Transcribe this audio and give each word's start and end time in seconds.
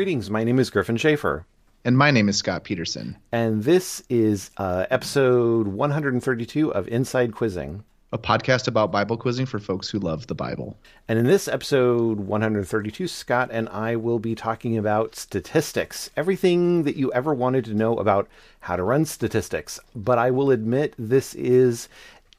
Greetings, 0.00 0.30
my 0.30 0.44
name 0.44 0.58
is 0.58 0.70
Gryphon 0.70 0.96
Schaefer. 0.96 1.44
And 1.84 1.98
my 1.98 2.10
name 2.10 2.30
is 2.30 2.38
Scott 2.38 2.64
Peterson. 2.64 3.18
And 3.32 3.64
this 3.64 4.02
is 4.08 4.50
uh, 4.56 4.86
episode 4.88 5.68
132 5.68 6.72
of 6.72 6.88
Inside 6.88 7.34
Quizzing, 7.34 7.84
a 8.10 8.16
podcast 8.16 8.66
about 8.66 8.90
Bible 8.90 9.18
quizzing 9.18 9.44
for 9.44 9.58
folks 9.58 9.90
who 9.90 9.98
love 9.98 10.26
the 10.26 10.34
Bible. 10.34 10.74
And 11.06 11.18
in 11.18 11.26
this 11.26 11.48
episode 11.48 12.18
132, 12.18 13.06
Scott 13.08 13.50
and 13.52 13.68
I 13.68 13.94
will 13.96 14.18
be 14.18 14.34
talking 14.34 14.78
about 14.78 15.16
statistics, 15.16 16.08
everything 16.16 16.84
that 16.84 16.96
you 16.96 17.12
ever 17.12 17.34
wanted 17.34 17.66
to 17.66 17.74
know 17.74 17.98
about 17.98 18.26
how 18.60 18.76
to 18.76 18.82
run 18.82 19.04
statistics. 19.04 19.78
But 19.94 20.16
I 20.16 20.30
will 20.30 20.50
admit 20.50 20.94
this 20.98 21.34
is 21.34 21.90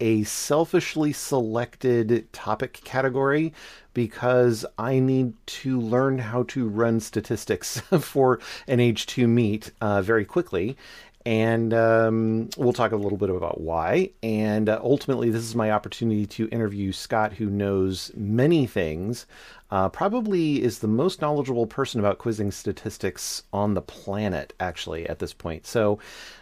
a 0.01 0.23
selfishly 0.23 1.13
selected 1.13 2.27
topic 2.33 2.81
category 2.83 3.53
because 3.93 4.65
I 4.77 4.99
need 4.99 5.33
to 5.45 5.79
learn 5.79 6.17
how 6.17 6.43
to 6.43 6.67
run 6.67 6.99
statistics 6.99 7.79
for 7.99 8.39
an 8.67 8.79
age 8.79 9.05
2 9.05 9.27
meet 9.27 9.71
uh, 9.79 10.01
very 10.01 10.25
quickly. 10.25 10.75
And 11.23 11.71
um, 11.71 12.49
we'll 12.57 12.73
talk 12.73 12.93
a 12.93 12.97
little 12.97 13.17
bit 13.17 13.29
about 13.29 13.61
why. 13.61 14.09
And 14.23 14.67
uh, 14.67 14.79
ultimately, 14.83 15.29
this 15.29 15.43
is 15.43 15.55
my 15.55 15.69
opportunity 15.69 16.25
to 16.25 16.49
interview 16.49 16.91
Scott, 16.91 17.33
who 17.33 17.45
knows 17.45 18.11
many 18.15 18.65
things 18.65 19.27
uh, 19.71 19.87
probably 19.89 20.61
is 20.61 20.79
the 20.79 20.87
most 20.87 21.21
knowledgeable 21.21 21.65
person 21.65 21.99
about 21.99 22.17
quizzing 22.17 22.51
statistics 22.51 23.43
on 23.53 23.73
the 23.73 23.81
planet, 23.81 24.53
actually, 24.59 25.07
at 25.07 25.19
this 25.19 25.33
point. 25.33 25.65
So 25.65 25.97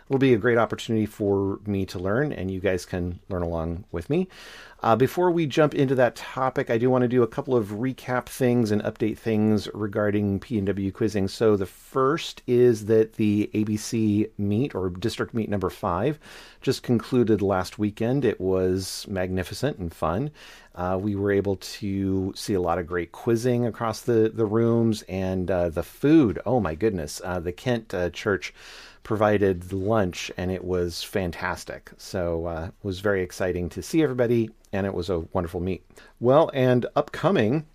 it'll 0.10 0.18
be 0.18 0.34
a 0.34 0.38
great 0.38 0.58
opportunity 0.58 1.06
for 1.06 1.60
me 1.66 1.86
to 1.86 2.00
learn, 2.00 2.34
and 2.34 2.50
you 2.50 2.60
guys 2.60 2.86
can 2.86 3.20
learn 3.30 3.44
along 3.44 3.86
with 3.92 4.10
me. 4.10 4.28
Uh, 4.82 4.96
before 4.96 5.30
we 5.30 5.46
jump 5.46 5.76
into 5.76 5.94
that 5.94 6.16
topic, 6.16 6.70
I 6.70 6.78
do 6.78 6.90
want 6.90 7.02
to 7.04 7.08
do 7.08 7.22
a 7.22 7.28
couple 7.28 7.56
of 7.56 7.68
recap 7.68 8.28
things 8.28 8.72
and 8.72 8.82
update 8.84 9.18
things 9.18 9.68
regarding 9.74 10.40
PNW 10.40 10.94
quizzing. 10.94 11.28
So 11.28 11.58
the 11.58 11.66
first 11.66 12.42
is 12.48 12.86
that 12.86 13.14
the 13.14 13.50
ABC 13.54 14.30
meet 14.38 14.74
or 14.74 14.90
district 14.90 15.34
meet 15.34 15.50
number 15.50 15.70
five 15.70 16.18
just 16.62 16.82
concluded 16.82 17.42
last 17.42 17.78
weekend. 17.78 18.24
It 18.24 18.40
was 18.40 19.06
magnificent 19.10 19.78
and 19.78 19.94
fun. 19.94 20.32
Uh, 20.80 20.98
we 20.98 21.14
were 21.14 21.30
able 21.30 21.58
to 21.58 22.32
see 22.38 22.54
a 22.54 22.62
lot 22.62 22.80
of 22.80 22.88
great 22.88 23.12
quizzing 23.12 23.66
across 23.66 24.00
the, 24.00 24.32
the 24.34 24.46
rooms 24.46 25.02
and 25.10 25.52
uh, 25.52 25.68
the 25.68 25.84
food. 25.84 26.40
Oh 26.46 26.62
my 26.62 26.74
goodness. 26.74 27.20
Uh, 27.22 27.42
the 27.42 27.52
Kent 27.52 27.94
uh, 27.94 28.10
Church 28.12 28.54
provided 29.04 29.74
lunch 29.74 30.32
and 30.38 30.50
it 30.50 30.64
was 30.64 31.04
fantastic. 31.04 31.92
So 31.98 32.46
uh, 32.46 32.66
it 32.68 32.74
was 32.82 33.02
very 33.02 33.22
exciting 33.22 33.68
to 33.72 33.82
see 33.82 34.02
everybody 34.02 34.52
and 34.72 34.86
it 34.86 34.94
was 34.94 35.10
a 35.10 35.20
wonderful 35.34 35.60
meet. 35.60 35.84
Well, 36.22 36.50
and 36.54 36.86
upcoming 36.96 37.66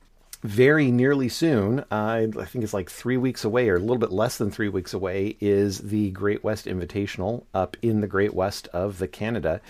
very 0.42 0.90
nearly 0.90 1.28
soon, 1.28 1.80
uh, 1.90 2.26
I 2.38 2.44
think 2.46 2.64
it's 2.64 2.72
like 2.72 2.88
three 2.88 3.18
weeks 3.18 3.44
away 3.44 3.68
or 3.68 3.76
a 3.76 3.80
little 3.80 3.98
bit 3.98 4.12
less 4.12 4.38
than 4.38 4.50
three 4.50 4.70
weeks 4.70 4.94
away, 4.94 5.36
is 5.40 5.78
the 5.78 6.10
Great 6.12 6.42
West 6.42 6.64
Invitational 6.64 7.44
up 7.52 7.76
in 7.82 8.00
the 8.00 8.06
Great 8.06 8.32
West 8.32 8.68
of 8.68 8.98
the 8.98 9.08
Canada. 9.08 9.60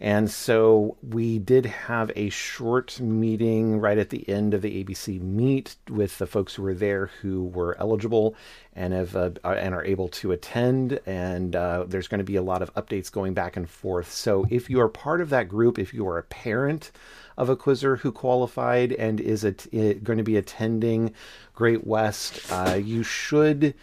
And 0.00 0.30
so 0.30 0.96
we 1.02 1.38
did 1.38 1.66
have 1.66 2.12
a 2.14 2.28
short 2.28 3.00
meeting 3.00 3.80
right 3.80 3.98
at 3.98 4.10
the 4.10 4.28
end 4.28 4.54
of 4.54 4.62
the 4.62 4.84
ABC 4.84 5.20
meet 5.20 5.76
with 5.88 6.18
the 6.18 6.26
folks 6.26 6.54
who 6.54 6.62
were 6.62 6.74
there 6.74 7.06
who 7.20 7.46
were 7.46 7.76
eligible 7.80 8.36
and 8.74 8.92
have 8.92 9.16
uh, 9.16 9.30
and 9.44 9.74
are 9.74 9.84
able 9.84 10.08
to 10.08 10.30
attend. 10.30 11.00
And 11.04 11.56
uh, 11.56 11.84
there's 11.88 12.06
going 12.06 12.18
to 12.18 12.24
be 12.24 12.36
a 12.36 12.42
lot 12.42 12.62
of 12.62 12.72
updates 12.74 13.10
going 13.10 13.34
back 13.34 13.56
and 13.56 13.68
forth. 13.68 14.12
So 14.12 14.46
if 14.50 14.70
you 14.70 14.80
are 14.80 14.88
part 14.88 15.20
of 15.20 15.30
that 15.30 15.48
group, 15.48 15.78
if 15.78 15.92
you 15.92 16.06
are 16.06 16.18
a 16.18 16.22
parent 16.22 16.92
of 17.36 17.48
a 17.48 17.56
quizzer 17.56 17.96
who 17.96 18.12
qualified 18.12 18.92
and 18.92 19.20
is 19.20 19.42
going 19.42 20.18
to 20.18 20.24
be 20.24 20.36
attending 20.36 21.12
Great 21.54 21.86
West, 21.86 22.40
uh, 22.52 22.74
you 22.74 23.02
should 23.02 23.74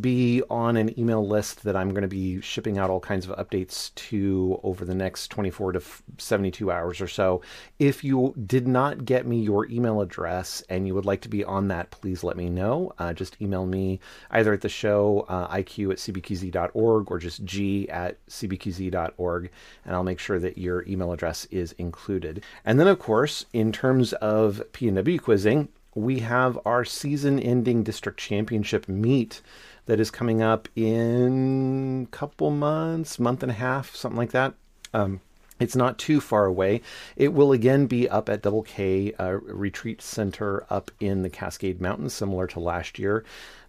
be 0.00 0.42
on 0.48 0.76
an 0.76 0.98
email 0.98 1.26
list 1.26 1.64
that 1.64 1.76
I'm 1.76 1.90
going 1.90 2.02
to 2.02 2.08
be 2.08 2.40
shipping 2.40 2.78
out 2.78 2.90
all 2.90 3.00
kinds 3.00 3.28
of 3.28 3.36
updates 3.36 3.94
to 3.94 4.60
over 4.62 4.84
the 4.84 4.94
next 4.94 5.28
24 5.28 5.72
to 5.72 5.82
72 6.18 6.70
hours 6.70 7.00
or 7.00 7.08
so. 7.08 7.42
If 7.78 8.02
you 8.02 8.34
did 8.46 8.66
not 8.66 9.04
get 9.04 9.26
me 9.26 9.40
your 9.40 9.66
email 9.66 10.00
address 10.00 10.62
and 10.68 10.86
you 10.86 10.94
would 10.94 11.04
like 11.04 11.20
to 11.22 11.28
be 11.28 11.44
on 11.44 11.68
that, 11.68 11.90
please 11.90 12.24
let 12.24 12.36
me 12.36 12.48
know. 12.48 12.92
Uh, 12.98 13.12
just 13.12 13.40
email 13.40 13.66
me 13.66 14.00
either 14.30 14.52
at 14.52 14.62
the 14.62 14.68
show, 14.68 15.26
uh, 15.28 15.54
iq 15.56 15.90
at 15.90 15.98
cbqz.org, 15.98 17.10
or 17.10 17.18
just 17.18 17.44
g 17.44 17.88
at 17.88 18.24
cbqz.org, 18.26 19.50
and 19.84 19.94
I'll 19.94 20.02
make 20.02 20.18
sure 20.18 20.38
that 20.38 20.58
your 20.58 20.86
email 20.86 21.12
address 21.12 21.46
is 21.50 21.72
included. 21.72 22.42
And 22.64 22.80
then, 22.80 22.88
of 22.88 22.98
course, 22.98 23.46
in 23.52 23.72
terms 23.72 24.12
of 24.14 24.62
PNW 24.72 25.20
quizzing, 25.20 25.68
we 25.94 26.20
have 26.20 26.58
our 26.64 26.84
season 26.84 27.38
ending 27.38 27.82
district 27.82 28.18
championship 28.18 28.88
meet 28.88 29.42
that 29.86 30.00
is 30.00 30.10
coming 30.10 30.42
up 30.42 30.68
in 30.76 32.08
a 32.08 32.16
couple 32.16 32.50
months, 32.50 33.18
month 33.18 33.42
and 33.42 33.50
a 33.50 33.54
half, 33.54 33.94
something 33.94 34.18
like 34.18 34.32
that. 34.32 34.54
Um, 34.94 35.20
it's 35.62 35.76
not 35.76 35.98
too 35.98 36.20
far 36.20 36.44
away. 36.46 36.80
It 37.16 37.32
will 37.32 37.52
again 37.52 37.86
be 37.86 38.08
up 38.08 38.28
at 38.28 38.42
Double 38.42 38.62
K 38.62 39.12
uh, 39.18 39.38
Retreat 39.42 40.02
Center 40.02 40.66
up 40.68 40.90
in 40.98 41.22
the 41.22 41.30
Cascade 41.30 41.80
Mountains, 41.80 42.12
similar 42.12 42.46
to 42.48 42.60
last 42.60 42.98
year. 42.98 43.24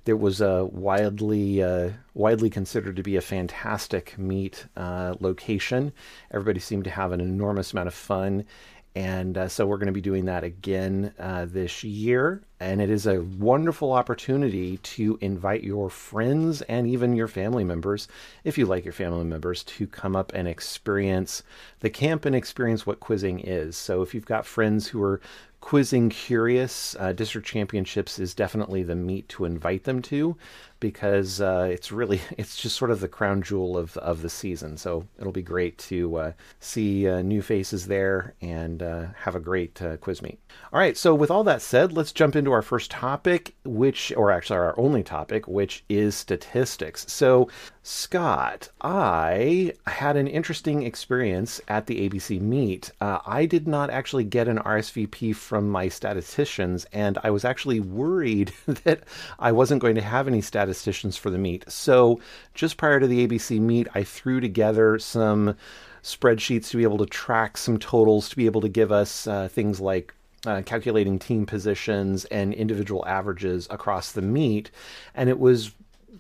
There 0.06 0.18
was 0.18 0.42
a 0.42 0.66
widely 0.66 1.62
uh, 1.62 1.92
widely 2.14 2.50
considered 2.50 2.96
to 2.96 3.04
be 3.04 3.16
a 3.16 3.22
fantastic 3.22 4.18
meet 4.18 4.66
uh, 4.76 5.16
location. 5.20 5.94
Everybody 6.32 6.60
seemed 6.60 6.84
to 6.86 6.90
have 6.90 7.12
an 7.12 7.22
enormous 7.22 7.74
amount 7.74 7.88
of 7.88 7.94
fun, 7.94 8.46
and 8.96 9.38
uh, 9.38 9.48
so 9.48 9.66
we're 9.66 9.78
going 9.78 9.88
to 9.88 9.94
be 9.94 10.02
doing 10.02 10.26
that 10.26 10.44
again 10.44 11.14
uh, 11.18 11.46
this 11.46 11.84
year. 11.84 12.44
And 12.60 12.82
it 12.82 12.90
is 12.90 13.08
a 13.08 13.22
wonderful 13.22 13.92
opportunity 13.92 14.78
to 14.78 15.18
invite 15.20 15.64
your 15.64 15.90
friends 15.90 16.62
and 16.64 16.88
even 16.88 17.16
your 17.16 17.28
family 17.28 17.64
members, 17.64 18.08
if 18.44 18.58
you 18.58 18.66
like 18.66 18.86
your 18.86 18.94
family 18.94 19.26
members, 19.26 19.64
to 19.64 19.88
come 19.88 20.16
up 20.16 20.32
and 20.34 20.48
experience 20.48 21.44
the 21.80 21.90
camp 21.90 22.24
and 22.24 22.36
experience 22.36 22.86
what 22.86 23.00
quizzing 23.00 23.40
is. 23.40 23.76
So 23.76 24.02
if 24.02 24.14
you've 24.14 24.26
got 24.26 24.46
friends 24.46 24.88
who 24.88 25.02
are 25.02 25.20
quizzing 25.60 26.10
curious, 26.10 26.96
uh, 27.00 27.14
district 27.14 27.48
championships 27.48 28.20
is 28.20 28.34
definitely 28.34 28.84
the 28.84 28.96
meet 28.96 29.28
to 29.30 29.46
invite 29.46 29.86
them 29.86 30.02
to 30.04 30.38
because 30.84 31.40
uh, 31.40 31.66
it's 31.72 31.94
really 31.94 32.20
it's 32.38 32.58
just 32.58 32.76
sort 32.76 32.92
of 32.92 33.00
the 33.00 33.08
crown 33.08 33.42
jewel 33.42 33.78
of 33.78 33.96
of 33.98 34.22
the 34.22 34.30
season. 34.30 34.76
So 34.76 35.08
it'll 35.18 35.32
be 35.32 35.42
great 35.42 35.78
to 35.90 36.16
uh, 36.18 36.32
see 36.60 37.08
uh, 37.08 37.22
new 37.22 37.42
faces 37.42 37.88
there 37.88 38.36
and 38.42 38.84
uh, 38.84 39.06
have 39.16 39.36
a 39.36 39.40
great 39.40 39.82
uh, 39.82 39.96
quiz 39.98 40.22
meet. 40.22 40.40
All 40.74 40.80
right, 40.80 40.98
so 40.98 41.16
with 41.16 41.32
all 41.32 41.46
that 41.46 41.62
said, 41.62 41.94
let's 41.94 42.12
jump 42.12 42.36
into 42.36 42.52
our 42.52 42.62
first 42.62 42.92
topic, 42.92 43.56
which 43.64 44.12
or 44.18 44.30
actually 44.30 44.58
our 44.58 44.78
only 44.78 45.04
topic, 45.04 45.48
which 45.48 45.86
is 45.88 46.16
statistics. 46.16 47.06
So 47.10 47.48
Scott, 47.86 48.70
I 48.82 49.74
had 49.88 50.16
an 50.16 50.28
interesting 50.28 50.84
experience 50.84 51.60
at 51.68 51.86
the 51.88 52.10
ABC 52.10 52.40
meet. 52.40 52.92
Uh, 53.02 53.20
I 53.26 53.46
did 53.46 53.68
not 53.68 53.90
actually 53.90 54.24
get 54.24 54.48
an 54.48 54.58
RSVP 54.60 55.36
from 55.36 55.70
my 55.70 55.90
statisticians, 55.90 56.86
and 56.94 57.18
I 57.24 57.30
was 57.30 57.44
actually 57.44 57.82
worried 57.82 58.54
that 58.86 59.04
I 59.38 59.52
wasn't 59.52 59.82
going 59.82 59.96
to 59.96 60.02
have 60.02 60.28
any 60.30 60.40
statisticians 60.74 61.18
for 61.18 61.30
the 61.30 61.38
meet. 61.38 61.70
So, 61.70 62.20
just 62.54 62.78
prior 62.78 63.00
to 63.00 63.08
the 63.08 63.26
ABC 63.28 63.60
meet, 63.60 63.88
I 63.94 64.04
threw 64.04 64.40
together 64.40 64.98
some 65.00 65.56
spreadsheets 66.04 66.70
to 66.70 66.78
be 66.78 66.84
able 66.84 66.98
to 66.98 67.06
track 67.06 67.58
some 67.58 67.78
totals, 67.78 68.30
to 68.30 68.36
be 68.36 68.46
able 68.46 68.62
to 68.62 68.70
give 68.70 68.92
us 68.92 69.28
uh, 69.28 69.48
things 69.48 69.80
like 69.80 70.14
uh, 70.46 70.62
calculating 70.66 71.18
team 71.18 71.46
positions 71.46 72.26
and 72.26 72.54
individual 72.54 73.06
averages 73.08 73.68
across 73.70 74.12
the 74.12 74.22
meet. 74.22 74.70
And 75.16 75.30
it 75.30 75.40
was 75.40 75.72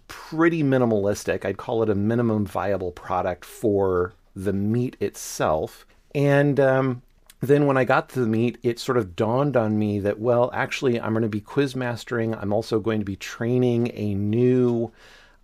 pretty 0.07 0.63
minimalistic. 0.63 1.45
I'd 1.45 1.57
call 1.57 1.83
it 1.83 1.89
a 1.89 1.95
minimum 1.95 2.45
viable 2.45 2.91
product 2.91 3.43
for 3.43 4.13
the 4.35 4.53
meet 4.53 4.95
itself. 4.99 5.85
And 6.15 6.59
um, 6.59 7.01
then 7.43 7.65
when 7.65 7.77
I 7.77 7.83
got 7.83 8.09
to 8.09 8.19
the 8.19 8.27
meet, 8.27 8.57
it 8.63 8.79
sort 8.79 8.97
of 8.97 9.15
dawned 9.15 9.57
on 9.57 9.77
me 9.77 9.99
that, 9.99 10.19
well, 10.19 10.49
actually, 10.53 10.99
I'm 10.99 11.13
going 11.13 11.23
to 11.23 11.29
be 11.29 11.41
quiz 11.41 11.75
mastering. 11.75 12.33
I'm 12.35 12.53
also 12.53 12.79
going 12.79 12.99
to 12.99 13.05
be 13.05 13.15
training 13.15 13.91
a 13.93 14.13
new 14.13 14.91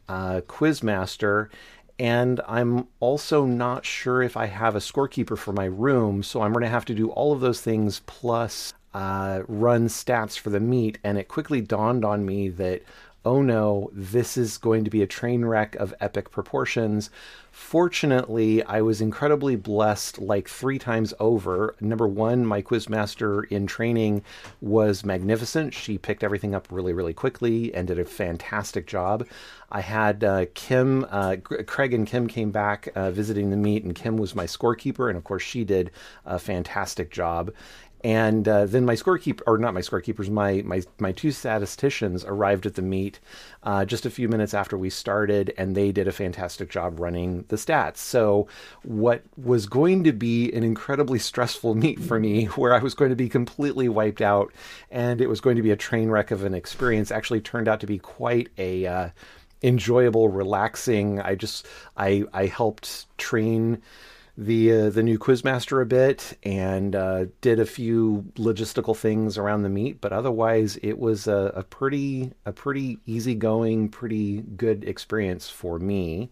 uh, 0.08 0.42
quiz 0.48 0.82
master. 0.84 1.50
And 1.98 2.40
I'm 2.48 2.88
also 3.00 3.46
not 3.46 3.86
sure 3.86 4.22
if 4.22 4.38
I 4.38 4.46
have 4.46 4.76
a 4.76 4.80
scorekeeper 4.80 5.38
for 5.38 5.52
my 5.52 5.66
room. 5.66 6.24
So 6.24 6.42
I'm 6.42 6.54
going 6.54 6.64
to 6.64 6.70
have 6.70 6.86
to 6.86 6.96
do 6.96 7.10
all 7.10 7.34
of 7.34 7.42
those 7.42 7.60
things 7.62 8.02
plus 8.06 8.74
uh, 8.94 9.42
run 9.48 9.88
stats 9.88 10.40
for 10.40 10.50
the 10.50 10.60
meet. 10.60 10.98
And 11.04 11.18
it 11.18 11.28
quickly 11.28 11.60
dawned 11.60 12.06
on 12.06 12.26
me 12.26 12.50
that 12.50 12.84
oh 13.26 13.42
no, 13.42 13.90
this 13.94 14.38
is 14.38 14.58
going 14.58 14.84
to 14.84 14.90
be 14.90 15.02
a 15.02 15.08
train 15.08 15.46
wreck 15.46 15.76
of 15.76 15.94
epic 16.00 16.32
proportions 16.32 17.10
Fortunately, 17.52 18.64
I 18.64 18.82
was 18.82 19.02
incredibly 19.02 19.56
blessed 19.56 20.20
like 20.20 20.48
three 20.48 20.80
times 20.80 21.14
over. 21.20 21.76
Number 21.82 22.08
one, 22.08 22.46
my 22.46 22.62
quizmaster 22.62 23.46
in 23.52 23.68
training 23.68 24.24
was 24.62 25.04
magnificent. 25.04 25.74
She 25.74 25.98
picked 25.98 26.24
everything 26.24 26.54
up 26.54 26.68
really, 26.72 26.94
really 26.94 27.14
quickly 27.14 27.74
and 27.74 27.88
did 27.88 28.00
a 28.00 28.06
fantastic 28.06 28.88
job. 28.88 29.28
I 29.72 29.82
had 29.82 30.24
uh, 30.24 30.46
Kim, 30.54 31.06
uh, 31.10 31.36
Craig 31.44 31.94
and 31.94 32.08
Kim 32.08 32.28
came 32.28 32.52
back 32.52 32.90
uh, 32.96 33.12
visiting 33.12 33.50
the 33.50 33.58
meet, 33.58 33.84
and 33.84 33.94
Kim 33.94 34.18
was 34.18 34.34
my 34.34 34.46
scorekeeper, 34.46 35.10
and 35.10 35.18
of 35.18 35.24
course, 35.24 35.44
she 35.44 35.64
did 35.64 35.92
a 36.26 36.40
fantastic 36.40 37.12
job. 37.12 37.52
And 38.02 38.48
uh, 38.48 38.66
then 38.66 38.86
my 38.86 38.96
scorekeeper, 38.96 39.42
or 39.46 39.58
not 39.58 39.74
my 39.74 39.82
scorekeepers, 39.82 40.30
my, 40.30 40.62
my, 40.66 40.82
my 41.00 41.12
two 41.12 41.32
statisticians 41.32 42.24
arrived 42.24 42.66
at 42.66 42.76
the 42.76 42.82
meet 42.82 43.20
uh, 43.64 43.84
just 43.84 44.06
a 44.06 44.10
few 44.10 44.30
minutes 44.30 44.54
after 44.54 44.78
we 44.78 44.90
started, 44.90 45.54
and 45.58 45.76
they 45.76 45.92
did 45.92 46.08
a 46.08 46.14
fantastic 46.14 46.70
job 46.70 47.00
running 47.00 47.44
the 47.50 47.58
stats. 47.58 47.98
So, 47.98 48.48
what 48.84 49.24
was 49.36 49.66
going 49.66 50.06
to 50.06 50.14
be 50.14 50.52
an 50.54 50.64
incredibly 50.64 51.20
stressful 51.20 51.76
meet 51.76 52.00
for 52.00 52.20
me, 52.20 52.46
where 52.46 52.74
I 52.74 52.80
was 52.80 52.94
going 52.94 53.10
to 53.10 53.18
be 53.18 53.28
completely 53.28 53.90
wiped 53.90 54.22
out 54.22 54.54
and 54.92 55.20
it 55.20 55.28
was 55.28 55.42
going 55.42 55.58
to 55.58 55.62
be 55.62 55.72
a 55.72 55.76
train 55.76 56.10
wreck 56.10 56.32
of 56.32 56.46
an 56.46 56.54
experience, 56.54 57.12
actually 57.12 57.42
turned 57.42 57.68
out 57.68 57.82
to 57.82 57.88
be 57.88 58.00
quite 58.00 58.50
a 58.58 58.86
uh, 58.86 59.10
enjoyable, 59.62 60.30
relaxing. 60.30 61.20
I 61.20 61.36
just 61.36 61.66
I 61.98 62.24
I 62.34 62.46
helped 62.46 63.06
train 63.18 63.82
the 64.40 64.72
uh, 64.72 64.90
the 64.90 65.04
new 65.04 65.20
quizmaster 65.20 65.82
a 65.82 65.86
bit 65.86 66.38
and 66.44 66.96
uh, 66.96 67.26
did 67.42 67.60
a 67.60 67.66
few 67.66 68.24
logistical 68.38 68.96
things 68.96 69.38
around 69.38 69.64
the 69.64 69.70
meet, 69.70 70.00
but 70.00 70.14
otherwise 70.14 70.80
it 70.82 70.98
was 70.98 71.28
a, 71.28 71.52
a 71.56 71.64
pretty 71.64 72.32
a 72.46 72.54
pretty 72.54 73.00
easygoing, 73.06 73.90
pretty 73.90 74.38
good 74.56 74.86
experience 74.86 75.50
for 75.50 75.78
me, 75.78 76.30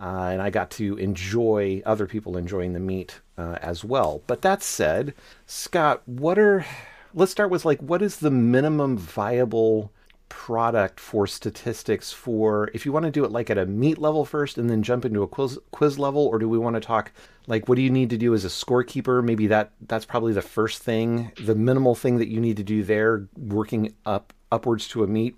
uh, 0.00 0.30
and 0.32 0.40
I 0.40 0.48
got 0.48 0.70
to 0.72 0.96
enjoy 0.96 1.82
other 1.84 2.06
people 2.06 2.38
enjoying 2.38 2.72
the 2.72 2.80
meet 2.80 3.20
uh, 3.36 3.58
as 3.60 3.84
well. 3.84 4.22
But 4.26 4.40
that 4.40 4.62
said, 4.62 5.12
Scott, 5.44 6.00
what 6.06 6.38
are 6.38 6.64
let's 7.12 7.32
start 7.32 7.50
with 7.50 7.66
like 7.66 7.80
what 7.80 8.00
is 8.00 8.16
the 8.16 8.30
minimum 8.30 8.96
viable 8.96 9.92
product 10.30 10.98
for 10.98 11.26
statistics 11.26 12.12
for 12.12 12.70
if 12.72 12.86
you 12.86 12.92
want 12.92 13.04
to 13.04 13.10
do 13.10 13.24
it 13.24 13.32
like 13.32 13.50
at 13.50 13.58
a 13.58 13.66
meet 13.66 13.98
level 13.98 14.24
first 14.24 14.56
and 14.56 14.70
then 14.70 14.82
jump 14.82 15.04
into 15.04 15.22
a 15.22 15.26
quiz 15.28 15.58
quiz 15.72 15.98
level 15.98 16.26
or 16.26 16.38
do 16.38 16.48
we 16.48 16.56
want 16.56 16.74
to 16.74 16.80
talk 16.80 17.12
like 17.48 17.68
what 17.68 17.74
do 17.74 17.82
you 17.82 17.90
need 17.90 18.08
to 18.08 18.16
do 18.16 18.32
as 18.32 18.44
a 18.44 18.48
scorekeeper 18.48 19.22
maybe 19.22 19.48
that 19.48 19.72
that's 19.88 20.06
probably 20.06 20.32
the 20.32 20.40
first 20.40 20.82
thing 20.82 21.30
the 21.44 21.54
minimal 21.54 21.94
thing 21.94 22.18
that 22.18 22.28
you 22.28 22.40
need 22.40 22.56
to 22.56 22.62
do 22.62 22.82
there 22.82 23.26
working 23.36 23.92
up 24.06 24.32
upwards 24.52 24.88
to 24.88 25.02
a 25.04 25.06
meet 25.06 25.36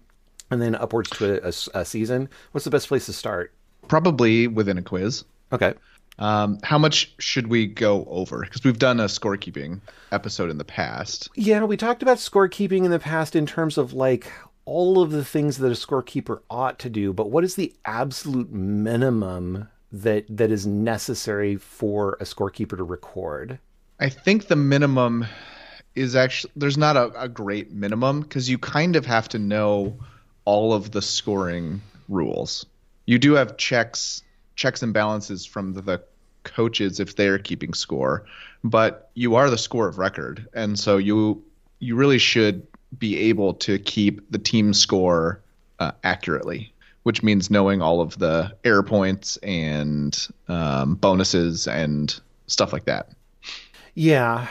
and 0.51 0.61
then 0.61 0.75
upwards 0.75 1.09
to 1.11 1.43
a, 1.43 1.49
a, 1.49 1.81
a 1.81 1.85
season 1.85 2.29
what's 2.53 2.65
the 2.65 2.71
best 2.71 2.87
place 2.87 3.07
to 3.07 3.13
start 3.13 3.53
Probably 3.89 4.47
within 4.47 4.79
a 4.79 4.83
quiz. 4.83 5.25
okay 5.53 5.75
Um, 6.19 6.59
how 6.63 6.79
much 6.79 7.15
should 7.19 7.47
we 7.47 7.67
go 7.67 8.05
over? 8.09 8.41
Because 8.41 8.63
we've 8.63 8.79
done 8.79 9.01
a 9.01 9.07
scorekeeping 9.07 9.81
episode 10.13 10.51
in 10.51 10.59
the 10.59 10.65
past. 10.65 11.31
Yeah, 11.35 11.65
we 11.65 11.79
talked 11.79 12.03
about 12.03 12.19
scorekeeping 12.19 12.85
in 12.85 12.91
the 12.91 12.99
past 12.99 13.35
in 13.35 13.47
terms 13.47 13.79
of 13.79 13.95
like 13.95 14.31
all 14.65 15.03
of 15.03 15.11
the 15.11 15.25
things 15.25 15.59
that 15.59 15.69
a 15.69 15.71
scorekeeper 15.71 16.41
ought 16.51 16.79
to 16.81 16.91
do, 16.91 17.13
but 17.13 17.31
what 17.31 17.45
is 17.45 17.55
the 17.57 17.75
absolute 17.85 18.51
minimum 18.53 19.69
that 19.91 20.25
that 20.29 20.51
is 20.51 20.67
necessary 20.67 21.57
for 21.57 22.15
a 22.15 22.25
scorekeeper 22.25 22.77
to 22.77 22.85
record? 22.85 23.59
I 24.01 24.09
think 24.09 24.47
the 24.47 24.57
minimum 24.57 25.27
is 25.95 26.17
actually 26.17 26.53
there's 26.57 26.79
not 26.79 26.97
a, 26.97 27.13
a 27.21 27.29
great 27.29 27.73
minimum 27.73 28.23
because 28.23 28.49
you 28.49 28.59
kind 28.59 28.97
of 28.97 29.05
have 29.07 29.29
to 29.31 29.39
know 29.39 29.99
all 30.45 30.73
of 30.73 30.91
the 30.91 31.03
scoring 31.03 31.83
rules. 32.09 32.67
You 33.07 33.19
do 33.19 33.35
have 33.35 33.57
checks 33.57 34.23
checks 34.55 34.83
and 34.83 34.93
balances 34.93 35.45
from 35.47 35.75
the, 35.75 35.83
the 35.83 36.03
coaches 36.45 37.01
if 37.01 37.17
they're 37.17 37.39
keeping 37.39 37.75
score, 37.75 38.25
but 38.65 39.11
you 39.15 39.35
are 39.37 39.51
the 39.51 39.59
score 39.59 39.89
of 39.89 39.99
record, 39.99 40.49
and 40.55 40.79
so 40.79 40.97
you 40.97 41.45
you 41.79 41.97
really 41.97 42.19
should 42.19 42.67
be 42.99 43.19
able 43.19 43.55
to 43.55 43.79
keep 43.79 44.31
the 44.31 44.39
team 44.39 44.75
score 44.75 45.41
uh, 45.79 45.93
accurately, 46.05 46.73
which 47.03 47.23
means 47.23 47.51
knowing 47.51 47.83
all 47.83 48.01
of 48.01 48.19
the 48.19 48.55
error 48.65 48.83
points 48.83 49.37
and 49.39 50.29
um, 50.49 50.95
bonuses 50.97 51.67
and 51.67 52.21
stuff 52.47 52.73
like 52.73 52.85
that. 52.85 53.09
Yeah. 53.95 54.49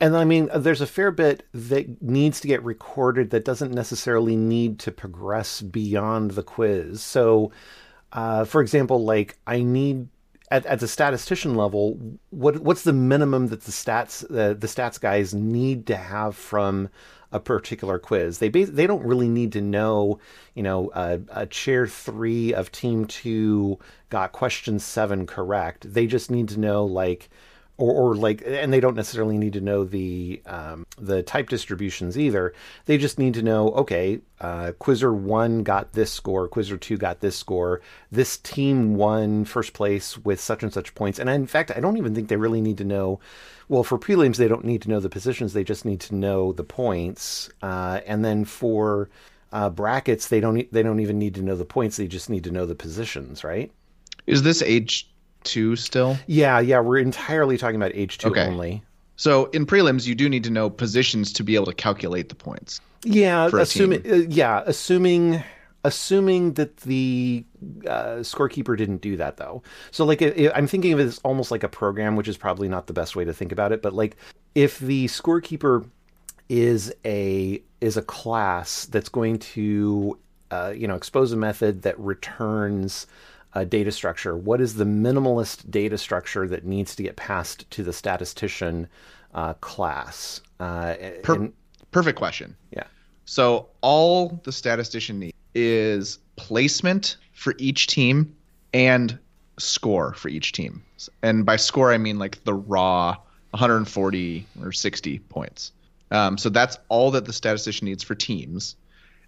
And 0.00 0.16
I 0.16 0.24
mean, 0.24 0.50
there's 0.54 0.80
a 0.80 0.86
fair 0.86 1.10
bit 1.10 1.46
that 1.54 2.02
needs 2.02 2.40
to 2.40 2.48
get 2.48 2.62
recorded 2.62 3.30
that 3.30 3.44
doesn't 3.44 3.72
necessarily 3.72 4.36
need 4.36 4.78
to 4.80 4.92
progress 4.92 5.62
beyond 5.62 6.32
the 6.32 6.42
quiz. 6.42 7.02
So, 7.02 7.52
uh, 8.12 8.44
for 8.44 8.60
example, 8.60 9.04
like 9.04 9.38
I 9.46 9.62
need 9.62 10.08
at, 10.50 10.66
at 10.66 10.80
the 10.80 10.88
statistician 10.88 11.54
level, 11.54 11.98
what 12.30 12.58
what's 12.58 12.82
the 12.82 12.92
minimum 12.92 13.48
that 13.48 13.62
the 13.62 13.72
stats 13.72 14.24
uh, 14.24 14.54
the 14.54 14.66
stats 14.66 15.00
guys 15.00 15.32
need 15.32 15.86
to 15.86 15.96
have 15.96 16.36
from 16.36 16.88
a 17.34 17.40
particular 17.40 17.98
quiz? 17.98 18.38
They 18.38 18.48
bas- 18.48 18.70
they 18.70 18.86
don't 18.86 19.04
really 19.04 19.28
need 19.28 19.52
to 19.52 19.60
know, 19.60 20.20
you 20.54 20.62
know, 20.62 20.90
a 20.94 21.46
chair 21.46 21.86
three 21.86 22.54
of 22.54 22.72
team 22.72 23.04
two 23.04 23.78
got 24.08 24.32
question 24.32 24.78
seven 24.78 25.26
correct. 25.26 25.92
They 25.92 26.06
just 26.06 26.30
need 26.30 26.48
to 26.50 26.60
know 26.60 26.86
like 26.86 27.28
or, 27.76 27.92
or 27.92 28.14
like 28.14 28.42
and 28.46 28.72
they 28.72 28.80
don't 28.80 28.94
necessarily 28.94 29.36
need 29.36 29.52
to 29.54 29.60
know 29.60 29.84
the 29.84 30.40
um, 30.46 30.86
the 30.98 31.22
type 31.22 31.48
distributions 31.48 32.18
either. 32.18 32.54
They 32.86 32.98
just 32.98 33.18
need 33.18 33.34
to 33.34 33.42
know 33.42 33.70
okay 33.70 34.20
uh, 34.40 34.72
quizzer 34.78 35.12
1 35.12 35.62
got 35.62 35.92
this 35.92 36.12
score 36.12 36.48
quizzer 36.48 36.76
2 36.76 36.96
got 36.96 37.20
this 37.20 37.36
score 37.36 37.80
this 38.10 38.36
team 38.38 38.96
won 38.96 39.44
first 39.44 39.72
place 39.72 40.18
with 40.18 40.40
such 40.40 40.62
and 40.62 40.72
such 40.72 40.94
points. 40.94 41.18
And 41.18 41.28
in 41.28 41.46
fact 41.46 41.72
i 41.74 41.80
don't 41.80 41.96
even 41.96 42.14
think 42.14 42.28
they 42.28 42.36
really 42.36 42.60
need 42.60 42.78
to 42.78 42.84
know 42.84 43.20
well 43.68 43.84
for 43.84 43.98
prelims 43.98 44.36
they 44.36 44.48
don't 44.48 44.64
need 44.64 44.82
to 44.82 44.90
know 44.90 45.00
the 45.00 45.08
positions 45.08 45.52
they 45.52 45.64
just 45.64 45.84
need 45.84 46.00
to 46.00 46.14
know 46.14 46.52
the 46.52 46.64
points. 46.64 47.50
Uh, 47.62 48.00
and 48.06 48.24
then 48.24 48.44
for 48.44 49.08
uh, 49.52 49.70
brackets 49.70 50.28
they 50.28 50.40
don't 50.40 50.70
they 50.72 50.82
don't 50.82 51.00
even 51.00 51.18
need 51.18 51.34
to 51.34 51.42
know 51.42 51.56
the 51.56 51.64
points 51.64 51.96
they 51.96 52.06
just 52.06 52.30
need 52.30 52.44
to 52.44 52.52
know 52.52 52.66
the 52.66 52.74
positions 52.74 53.42
right? 53.42 53.72
Is 54.26 54.42
this 54.42 54.62
age 54.62 55.10
two 55.44 55.76
still? 55.76 56.16
yeah 56.26 56.58
yeah 56.58 56.80
we're 56.80 56.98
entirely 56.98 57.56
talking 57.56 57.76
about 57.76 57.92
age 57.94 58.18
2 58.18 58.28
Okay. 58.28 58.46
only 58.46 58.82
So 59.16 59.46
in 59.46 59.64
prelims, 59.64 60.06
you 60.06 60.14
do 60.14 60.28
need 60.28 60.44
to 60.44 60.50
know 60.50 60.68
positions 60.68 61.32
to 61.34 61.44
be 61.44 61.54
able 61.54 61.66
to 61.66 61.74
calculate 61.74 62.28
the 62.28 62.34
points. 62.34 62.80
Yeah, 63.04 63.48
assuming 63.52 64.02
uh, 64.10 64.26
yeah, 64.28 64.62
assuming 64.66 65.44
assuming 65.84 66.54
that 66.54 66.78
the 66.78 67.44
uh, 67.86 68.24
scorekeeper 68.24 68.76
didn't 68.76 69.02
do 69.02 69.16
that 69.18 69.36
though. 69.36 69.62
So 69.90 70.04
like 70.04 70.22
i 70.22 70.50
I'm 70.54 70.66
thinking 70.66 70.92
of 70.94 71.00
it 71.00 71.04
as 71.04 71.18
almost 71.18 71.50
like 71.50 71.62
a 71.62 71.68
program, 71.68 72.16
which 72.16 72.28
is 72.28 72.36
probably 72.36 72.68
not 72.68 72.86
the 72.86 72.92
best 72.92 73.14
way 73.14 73.24
to 73.24 73.32
think 73.32 73.52
about 73.52 73.70
it, 73.72 73.82
but 73.82 73.92
like 73.92 74.16
if 74.54 74.78
the 74.78 75.06
scorekeeper 75.06 75.88
is 76.48 76.92
a 77.04 77.62
is 77.80 77.96
a 77.96 78.02
class 78.02 78.86
that's 78.86 79.08
going 79.08 79.38
to 79.38 80.18
uh, 80.50 80.72
you 80.74 80.88
know 80.88 80.96
expose 80.96 81.32
a 81.32 81.36
method 81.36 81.82
that 81.82 81.98
returns 82.00 83.06
a 83.54 83.64
data 83.64 83.90
structure 83.92 84.36
what 84.36 84.60
is 84.60 84.74
the 84.74 84.84
minimalist 84.84 85.70
data 85.70 85.96
structure 85.96 86.46
that 86.48 86.64
needs 86.64 86.94
to 86.96 87.02
get 87.02 87.16
passed 87.16 87.68
to 87.70 87.82
the 87.82 87.92
statistician 87.92 88.86
uh, 89.34 89.54
class 89.54 90.40
uh, 90.60 90.94
Per- 91.22 91.34
and- 91.34 91.52
perfect 91.90 92.18
question. 92.18 92.56
yeah 92.72 92.84
So 93.24 93.68
all 93.80 94.40
the 94.44 94.52
statistician 94.52 95.18
needs 95.18 95.36
is 95.54 96.18
placement 96.36 97.16
for 97.32 97.54
each 97.58 97.86
team 97.86 98.34
and 98.72 99.18
score 99.58 100.12
for 100.14 100.28
each 100.28 100.52
team. 100.52 100.82
And 101.22 101.46
by 101.46 101.56
score, 101.56 101.92
I 101.92 101.98
mean 101.98 102.18
like 102.18 102.42
the 102.44 102.54
raw 102.54 103.16
140 103.50 104.46
or 104.62 104.72
60 104.72 105.18
points. 105.20 105.72
Um, 106.10 106.36
so 106.38 106.48
that's 106.48 106.76
all 106.88 107.10
that 107.12 107.24
the 107.24 107.32
statistician 107.32 107.86
needs 107.86 108.02
for 108.02 108.14
teams. 108.16 108.76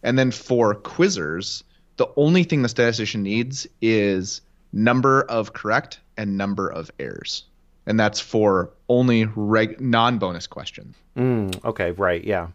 And 0.02 0.18
then 0.18 0.30
for 0.33 0.75
quizzers, 0.75 1.62
the 1.96 2.08
only 2.16 2.44
thing 2.44 2.62
the 2.62 2.68
statistician 2.68 3.22
needs 3.22 3.66
is 3.80 4.40
number 4.72 5.22
of 5.22 5.52
correct 5.52 6.00
and 6.16 6.36
number 6.36 6.68
of 6.68 6.90
errors. 6.98 7.44
And 7.86 7.98
that's 7.98 8.20
for 8.20 8.70
only 8.88 9.26
reg- 9.36 9.80
non-bonus 9.80 10.46
questions. 10.46 10.96
Mm, 11.16 11.64
okay, 11.64 11.92
right, 11.92 12.22
yeah. 12.24 12.48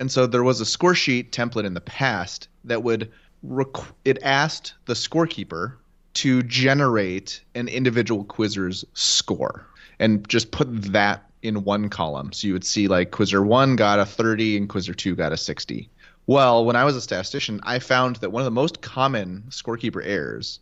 And 0.00 0.10
so 0.10 0.26
there 0.26 0.42
was 0.42 0.60
a 0.60 0.66
score 0.66 0.94
sheet 0.94 1.32
template 1.32 1.64
in 1.64 1.74
the 1.74 1.80
past 1.80 2.48
that 2.64 2.82
would 2.82 3.10
requ- 3.46 3.92
it 4.04 4.18
asked 4.22 4.74
the 4.86 4.94
scorekeeper 4.94 5.74
to 6.14 6.42
generate 6.42 7.42
an 7.54 7.68
individual 7.68 8.24
quizzer's 8.24 8.84
score 8.94 9.66
and 9.98 10.28
just 10.28 10.50
put 10.50 10.92
that 10.92 11.22
in 11.42 11.64
one 11.64 11.88
column. 11.88 12.32
So 12.32 12.46
you 12.48 12.52
would 12.54 12.64
see 12.64 12.88
like 12.88 13.10
quizzer 13.10 13.42
1 13.42 13.76
got 13.76 13.98
a 13.98 14.06
30 14.06 14.56
and 14.56 14.68
quizzer 14.68 14.94
2 14.94 15.14
got 15.14 15.32
a 15.32 15.36
60. 15.36 15.88
Well, 16.26 16.64
when 16.64 16.76
I 16.76 16.84
was 16.84 16.96
a 16.96 17.00
statistician, 17.00 17.60
I 17.62 17.78
found 17.78 18.16
that 18.16 18.30
one 18.30 18.40
of 18.40 18.46
the 18.46 18.50
most 18.50 18.80
common 18.80 19.44
scorekeeper 19.48 20.04
errors 20.04 20.58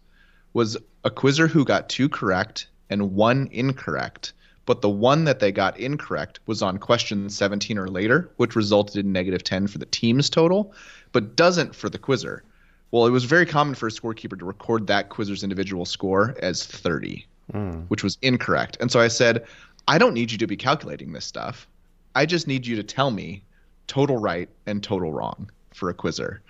was 0.52 0.76
a 1.04 1.10
quizzer 1.10 1.48
who 1.48 1.64
got 1.64 1.88
two 1.88 2.08
correct 2.08 2.66
and 2.90 3.14
one 3.14 3.48
incorrect, 3.50 4.34
but 4.66 4.82
the 4.82 4.90
one 4.90 5.24
that 5.24 5.40
they 5.40 5.50
got 5.52 5.78
incorrect 5.78 6.40
was 6.46 6.62
on 6.62 6.78
question 6.78 7.30
17 7.30 7.78
or 7.78 7.88
later, 7.88 8.30
which 8.36 8.56
resulted 8.56 9.04
in 9.04 9.12
negative 9.12 9.42
10 9.42 9.66
for 9.66 9.78
the 9.78 9.86
team's 9.86 10.28
total, 10.28 10.74
but 11.12 11.34
doesn't 11.34 11.74
for 11.74 11.88
the 11.88 11.98
quizzer. 11.98 12.44
well, 12.90 13.06
it 13.06 13.10
was 13.10 13.24
very 13.24 13.46
common 13.46 13.74
for 13.74 13.88
a 13.88 13.90
scorekeeper 13.90 14.38
to 14.38 14.44
record 14.44 14.86
that 14.86 15.08
quizzer's 15.08 15.42
individual 15.42 15.84
score 15.84 16.36
as 16.40 16.64
30, 16.64 17.26
mm. 17.52 17.84
which 17.88 18.04
was 18.04 18.18
incorrect. 18.22 18.76
And 18.80 18.92
so 18.92 19.00
I 19.00 19.08
said, 19.08 19.44
I 19.88 19.98
don't 19.98 20.14
need 20.14 20.30
you 20.30 20.38
to 20.38 20.46
be 20.46 20.56
calculating 20.56 21.12
this 21.12 21.24
stuff. 21.24 21.66
I 22.14 22.26
just 22.26 22.46
need 22.46 22.66
you 22.66 22.76
to 22.76 22.82
tell 22.82 23.10
me 23.10 23.42
total 23.86 24.16
right 24.16 24.48
and 24.66 24.82
total 24.82 25.12
wrong 25.12 25.50
for 25.72 25.90
a 25.90 25.94
quizzer, 25.94 26.42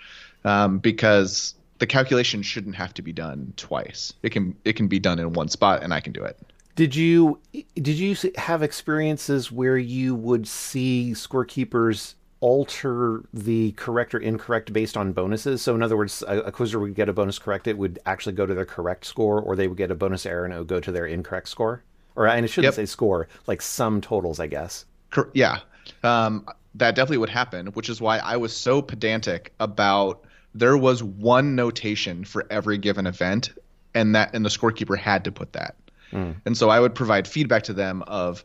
um, 0.45 0.79
because 0.79 1.55
the 1.79 1.87
calculation 1.87 2.43
shouldn't 2.43 2.77
have 2.77 2.95
to 2.95 3.03
be 3.03 3.13
done 3.13 3.53
twice. 3.57 4.13
It 4.23 4.31
can 4.31 4.57
it 4.65 4.75
can 4.75 4.89
be 4.89 4.99
done 4.99 5.19
in 5.19 5.33
one 5.33 5.49
spot, 5.49 5.83
and 5.83 5.93
I 5.93 6.01
can 6.01 6.13
do 6.13 6.25
it. 6.25 6.39
Did 6.77 6.95
you 6.95 7.39
did 7.53 7.99
you 7.99 8.17
have 8.37 8.63
experiences 8.63 9.53
where 9.53 9.79
you 9.79 10.15
would 10.15 10.47
see 10.47 11.13
scorekeepers 11.15 12.15
alter 12.41 13.23
the 13.33 13.73
correct 13.73 14.15
or 14.15 14.19
incorrect 14.19 14.73
based 14.73 14.97
on 14.97 15.13
bonuses? 15.13 15.63
So, 15.63 15.75
in 15.75 15.83
other 15.83 15.97
words, 15.97 16.23
a, 16.27 16.41
a, 16.41 16.53
quizzer 16.53 16.79
would 16.79 16.95
get 16.95 17.09
a 17.09 17.13
bonus 17.13 17.39
correct, 17.39 17.67
it 17.67 17.79
would 17.79 17.99
actually 18.05 18.35
go 18.35 18.45
to 18.45 18.55
their 18.55 18.67
correct 18.67 19.07
score, 19.07 19.41
or 19.41 19.57
they 19.57 19.67
would 19.69 19.79
get 19.79 19.91
a 19.91 19.95
bonus 19.95 20.27
error 20.27 20.45
and 20.45 20.53
it 20.53 20.59
would 20.59 20.67
go 20.67 20.81
to 20.81 20.93
their 20.93 21.07
incorrect 21.07 21.49
score. 21.49 21.83
Or, 22.17 22.27
and 22.27 22.45
it 22.45 22.49
shouldn't 22.49 22.73
yep. 22.73 22.75
say 22.75 22.87
score, 22.87 23.29
like 23.47 23.63
sum 23.63 24.01
totals, 24.01 24.39
I 24.39 24.47
guess. 24.47 24.85
Yeah, 25.33 25.61
um, 26.03 26.47
that 26.75 26.95
definitely 26.95 27.19
would 27.19 27.31
happen, 27.31 27.69
which 27.69 27.89
is 27.89 28.01
why 28.01 28.19
I 28.19 28.37
was 28.37 28.55
so 28.55 28.83
pedantic 28.83 29.53
about 29.61 30.25
there 30.55 30.77
was 30.77 31.03
one 31.03 31.55
notation 31.55 32.25
for 32.25 32.47
every 32.51 32.79
given 32.79 33.07
event, 33.07 33.51
and 33.95 34.15
that 34.15 34.35
and 34.35 34.45
the 34.45 34.49
scorekeeper 34.51 34.97
had 34.97 35.25
to 35.25 35.33
put 35.33 35.53
that. 35.53 35.77
Mm. 36.13 36.37
And 36.47 36.57
so 36.57 36.71
I 36.71 36.81
would 36.81 36.95
provide 36.95 37.27
feedback 37.27 37.65
to 37.65 37.73
them 37.73 38.03
of, 38.07 38.45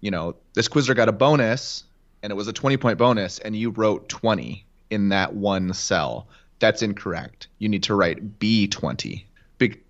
you 0.00 0.10
know, 0.10 0.36
this 0.54 0.68
quizzer 0.68 0.94
got 0.94 1.08
a 1.08 1.12
bonus 1.12 1.84
and 2.22 2.30
it 2.30 2.34
was 2.34 2.48
a 2.48 2.52
20 2.52 2.76
point 2.76 2.98
bonus 2.98 3.38
and 3.38 3.56
you 3.56 3.70
wrote 3.70 4.08
20 4.08 4.64
in 4.90 5.08
that 5.08 5.34
one 5.34 5.72
cell. 5.72 6.28
That's 6.58 6.82
incorrect. 6.82 7.48
You 7.58 7.68
need 7.68 7.82
to 7.84 7.94
write 7.94 8.38
B20. 8.38 9.24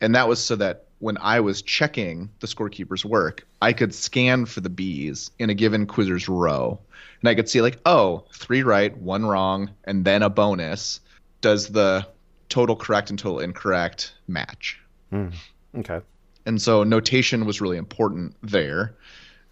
and 0.00 0.14
that 0.14 0.28
was 0.28 0.42
so 0.42 0.56
that 0.56 0.85
when 0.98 1.18
I 1.18 1.40
was 1.40 1.62
checking 1.62 2.30
the 2.40 2.46
scorekeeper's 2.46 3.04
work, 3.04 3.46
I 3.60 3.72
could 3.72 3.94
scan 3.94 4.46
for 4.46 4.60
the 4.60 4.70
B's 4.70 5.30
in 5.38 5.50
a 5.50 5.54
given 5.54 5.86
quizzer's 5.86 6.28
row. 6.28 6.80
And 7.20 7.28
I 7.28 7.34
could 7.34 7.48
see, 7.48 7.60
like, 7.60 7.78
oh, 7.84 8.24
three 8.32 8.62
right, 8.62 8.96
one 8.96 9.24
wrong, 9.24 9.70
and 9.84 10.04
then 10.04 10.22
a 10.22 10.30
bonus. 10.30 11.00
Does 11.40 11.68
the 11.68 12.06
total 12.48 12.76
correct 12.76 13.10
and 13.10 13.18
total 13.18 13.40
incorrect 13.40 14.14
match? 14.26 14.80
Mm, 15.12 15.32
okay. 15.78 16.00
And 16.46 16.60
so 16.60 16.84
notation 16.84 17.44
was 17.44 17.60
really 17.60 17.76
important 17.76 18.36
there. 18.42 18.94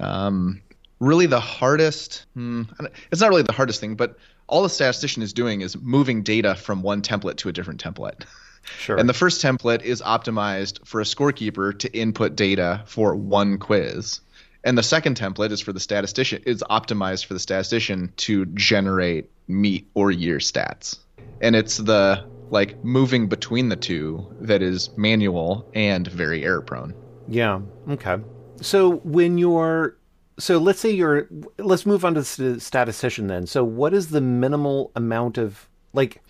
Um, 0.01 0.63
really, 1.01 1.27
the 1.27 1.41
hardest, 1.41 2.25
hmm, 2.35 2.63
it's 3.11 3.21
not 3.21 3.31
really 3.31 3.43
the 3.43 3.53
hardest 3.53 3.81
thing, 3.81 3.97
but 3.97 4.17
all 4.47 4.63
the 4.63 4.69
statistician 4.69 5.23
is 5.23 5.33
doing 5.33 5.61
is 5.61 5.77
moving 5.77 6.23
data 6.23 6.55
from 6.55 6.83
one 6.83 7.03
template 7.03 7.37
to 7.39 7.49
a 7.49 7.53
different 7.53 7.83
template. 7.83 8.25
Sure. 8.79 8.97
And 8.97 9.09
the 9.09 9.15
first 9.15 9.43
template 9.43 9.83
is 9.83 10.03
optimized 10.03 10.87
for 10.87 11.01
a 11.01 11.05
scorekeeper 11.05 11.79
to 11.79 11.97
input 11.97 12.37
data 12.37 12.83
for 12.87 13.15
one 13.15 13.59
quiz. 13.59 14.21
And 14.65 14.79
the 14.79 14.83
second 14.83 15.17
template 15.17 15.51
is 15.51 15.61
for 15.61 15.73
the 15.73 15.81
statistician 15.81 16.43
is 16.47 16.65
optimized 16.71 17.27
for 17.27 17.35
the 17.35 17.41
statistician 17.41 18.13
to 18.19 18.47
generate 18.47 19.31
meet 19.47 19.89
or 19.95 20.11
year 20.11 20.39
stats. 20.39 20.99
And 21.41 21.55
it's 21.55 21.77
the 21.77 22.25
like 22.51 22.83
moving 22.85 23.29
between 23.29 23.69
the 23.69 23.77
two 23.77 24.27
that 24.41 24.63
is 24.63 24.91
manual 24.97 25.69
and 25.75 26.07
very 26.07 26.45
error 26.45 26.63
prone. 26.63 26.95
Yeah. 27.29 27.61
Okay. 27.89 28.17
So 28.61 28.97
when 28.99 29.39
you're 29.39 29.97
so 30.39 30.59
let's 30.59 30.81
say 30.81 30.91
you're 30.91 31.29
let's 31.59 31.85
move 31.85 32.05
on 32.05 32.15
to 32.15 32.21
the 32.21 32.61
statistician 32.61 33.27
then. 33.27 33.47
So 33.47 33.65
what 33.65 33.93
is 33.93 34.09
the 34.09 34.21
minimal 34.21 34.91
amount 34.97 35.39
of 35.39 35.69
like 35.93 36.23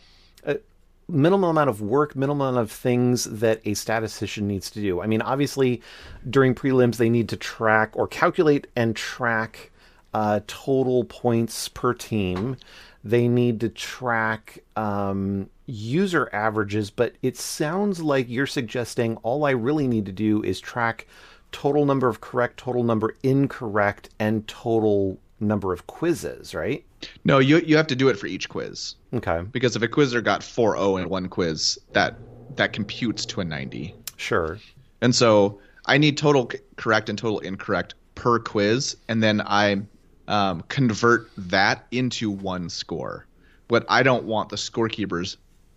minimal 1.08 1.50
amount 1.50 1.70
of 1.70 1.80
work, 1.80 2.16
minimal 2.16 2.48
amount 2.48 2.62
of 2.62 2.70
things 2.70 3.24
that 3.24 3.60
a 3.64 3.74
statistician 3.74 4.46
needs 4.46 4.70
to 4.70 4.80
do? 4.80 5.00
I 5.00 5.06
mean, 5.06 5.22
obviously 5.22 5.82
during 6.28 6.54
prelims 6.54 6.96
they 6.96 7.10
need 7.10 7.28
to 7.30 7.36
track 7.36 7.90
or 7.94 8.06
calculate 8.08 8.66
and 8.76 8.94
track 8.96 9.70
uh, 10.12 10.40
total 10.46 11.04
points 11.04 11.68
per 11.68 11.92
team. 11.92 12.56
They 13.02 13.28
need 13.28 13.60
to 13.60 13.68
track 13.68 14.60
um, 14.76 15.50
user 15.66 16.30
averages, 16.32 16.90
but 16.90 17.14
it 17.22 17.36
sounds 17.36 18.02
like 18.02 18.28
you're 18.28 18.46
suggesting 18.46 19.16
all 19.18 19.44
I 19.44 19.50
really 19.50 19.86
need 19.86 20.06
to 20.06 20.12
do 20.12 20.42
is 20.42 20.60
track 20.60 21.06
total 21.52 21.84
number 21.84 22.08
of 22.08 22.20
correct, 22.20 22.58
total 22.58 22.82
number 22.82 23.14
incorrect, 23.22 24.08
and 24.18 24.46
total 24.48 25.18
number 25.38 25.72
of 25.72 25.86
quizzes, 25.86 26.54
right? 26.54 26.84
No, 27.24 27.38
you 27.38 27.58
you 27.58 27.76
have 27.76 27.86
to 27.88 27.96
do 27.96 28.08
it 28.08 28.18
for 28.18 28.26
each 28.26 28.48
quiz. 28.48 28.94
Okay. 29.12 29.42
Because 29.52 29.76
if 29.76 29.82
a 29.82 29.88
quizzer 29.88 30.20
got 30.20 30.40
4.0 30.40 31.02
in 31.02 31.08
one 31.08 31.28
quiz, 31.28 31.78
that 31.92 32.16
that 32.56 32.72
computes 32.72 33.26
to 33.26 33.40
a 33.40 33.44
90. 33.44 33.94
Sure. 34.16 34.58
And 35.00 35.14
so 35.14 35.60
I 35.86 35.98
need 35.98 36.16
total 36.16 36.50
correct 36.76 37.08
and 37.08 37.18
total 37.18 37.40
incorrect 37.40 37.94
per 38.14 38.38
quiz, 38.38 38.96
and 39.08 39.22
then 39.22 39.42
I 39.42 39.82
um, 40.28 40.62
convert 40.68 41.30
that 41.36 41.86
into 41.90 42.30
one 42.30 42.68
score. 42.70 43.26
But 43.68 43.84
I 43.88 44.02
don't 44.02 44.24
want 44.24 44.50
the 44.50 44.56
scorekeepers 44.56 45.36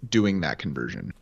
doing 0.10 0.41
that 0.41 0.60
conversion. 0.60 1.13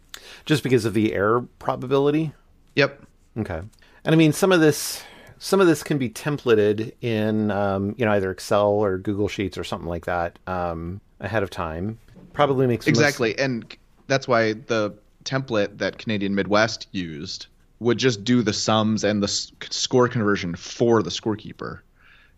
Just 0.45 0.63
because 0.63 0.85
of 0.85 0.93
the 0.93 1.13
error 1.13 1.41
probability? 1.59 2.33
Yep. 2.75 3.05
Okay. 3.37 3.61
And 4.03 4.13
I 4.13 4.15
mean, 4.15 4.33
some 4.33 4.51
of 4.51 4.59
this 4.59 5.03
some 5.39 5.61
of 5.61 5.67
this 5.67 5.83
can 5.83 5.97
be 5.97 6.09
templated 6.09 6.93
in 7.01 7.51
um, 7.51 7.95
you 7.97 8.05
know 8.05 8.11
either 8.11 8.31
Excel 8.31 8.69
or 8.69 8.97
Google 8.97 9.27
Sheets 9.27 9.57
or 9.57 9.63
something 9.63 9.87
like 9.87 10.05
that 10.05 10.39
um, 10.47 11.01
ahead 11.19 11.43
of 11.43 11.49
time. 11.49 11.97
Probably 12.33 12.67
makes 12.67 12.87
exactly, 12.87 13.29
most... 13.29 13.39
and 13.39 13.77
that's 14.07 14.27
why 14.27 14.53
the 14.53 14.95
template 15.23 15.77
that 15.77 15.97
Canadian 15.97 16.35
Midwest 16.35 16.87
used 16.91 17.47
would 17.79 17.97
just 17.97 18.23
do 18.23 18.41
the 18.41 18.53
sums 18.53 19.03
and 19.03 19.21
the 19.21 19.27
score 19.27 20.07
conversion 20.07 20.55
for 20.55 21.03
the 21.03 21.09
scorekeeper, 21.09 21.79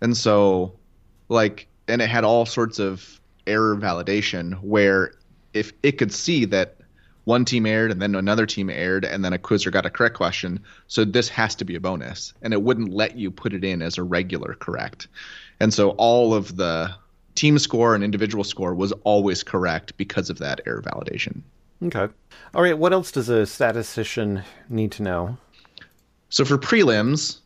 and 0.02 0.16
so 0.16 0.74
like 1.30 1.68
and 1.88 2.02
it 2.02 2.10
had 2.10 2.24
all 2.24 2.46
sorts 2.46 2.80
of 2.80 3.20
error 3.46 3.76
validation 3.76 4.62
where 4.62 5.14
if 5.54 5.72
it 5.84 5.94
could 5.94 6.12
see 6.14 6.46
that 6.46 6.77
one 7.28 7.44
team 7.44 7.66
aired 7.66 7.92
and 7.92 8.02
then 8.02 8.16
another 8.16 8.46
team 8.46 8.70
aired 8.70 9.04
and 9.04 9.24
then 9.24 9.34
a 9.34 9.38
quizzer 9.38 9.70
got 9.70 9.86
a 9.86 9.90
correct 9.90 10.16
question. 10.16 10.64
So 10.88 11.04
this 11.04 11.28
has 11.28 11.56
to 11.56 11.66
be 11.66 11.76
a 11.76 11.80
bonus 11.82 12.34
and 12.42 12.54
it 12.54 12.62
wouldn't 12.62 12.94
let 12.94 13.18
you 13.18 13.32
put 13.32 13.54
it 13.54 13.66
in 13.66 13.82
as 13.82 13.98
a 13.98 14.04
regular 14.04 14.54
correct. 14.54 15.10
And 15.60 15.74
so 15.74 15.90
all 15.90 16.34
of 16.34 16.56
the 16.56 16.90
team 17.36 17.60
score 17.60 17.96
and 17.96 18.02
individual 18.02 18.46
score 18.46 18.74
was 18.74 18.94
always 19.04 19.44
correct 19.44 19.98
because 19.98 20.30
of 20.30 20.38
that 20.38 20.62
error 20.66 20.82
validation. 20.82 21.42
Okay. 21.84 22.08
All 22.54 22.62
right 22.62 22.78
what 22.78 22.94
else 22.94 23.12
does 23.12 23.28
a 23.28 23.46
statistician 23.46 24.44
need 24.70 24.94
to 24.94 25.04
know? 25.04 25.38
So 26.30 26.46
for 26.46 26.58
prelims 26.58 27.40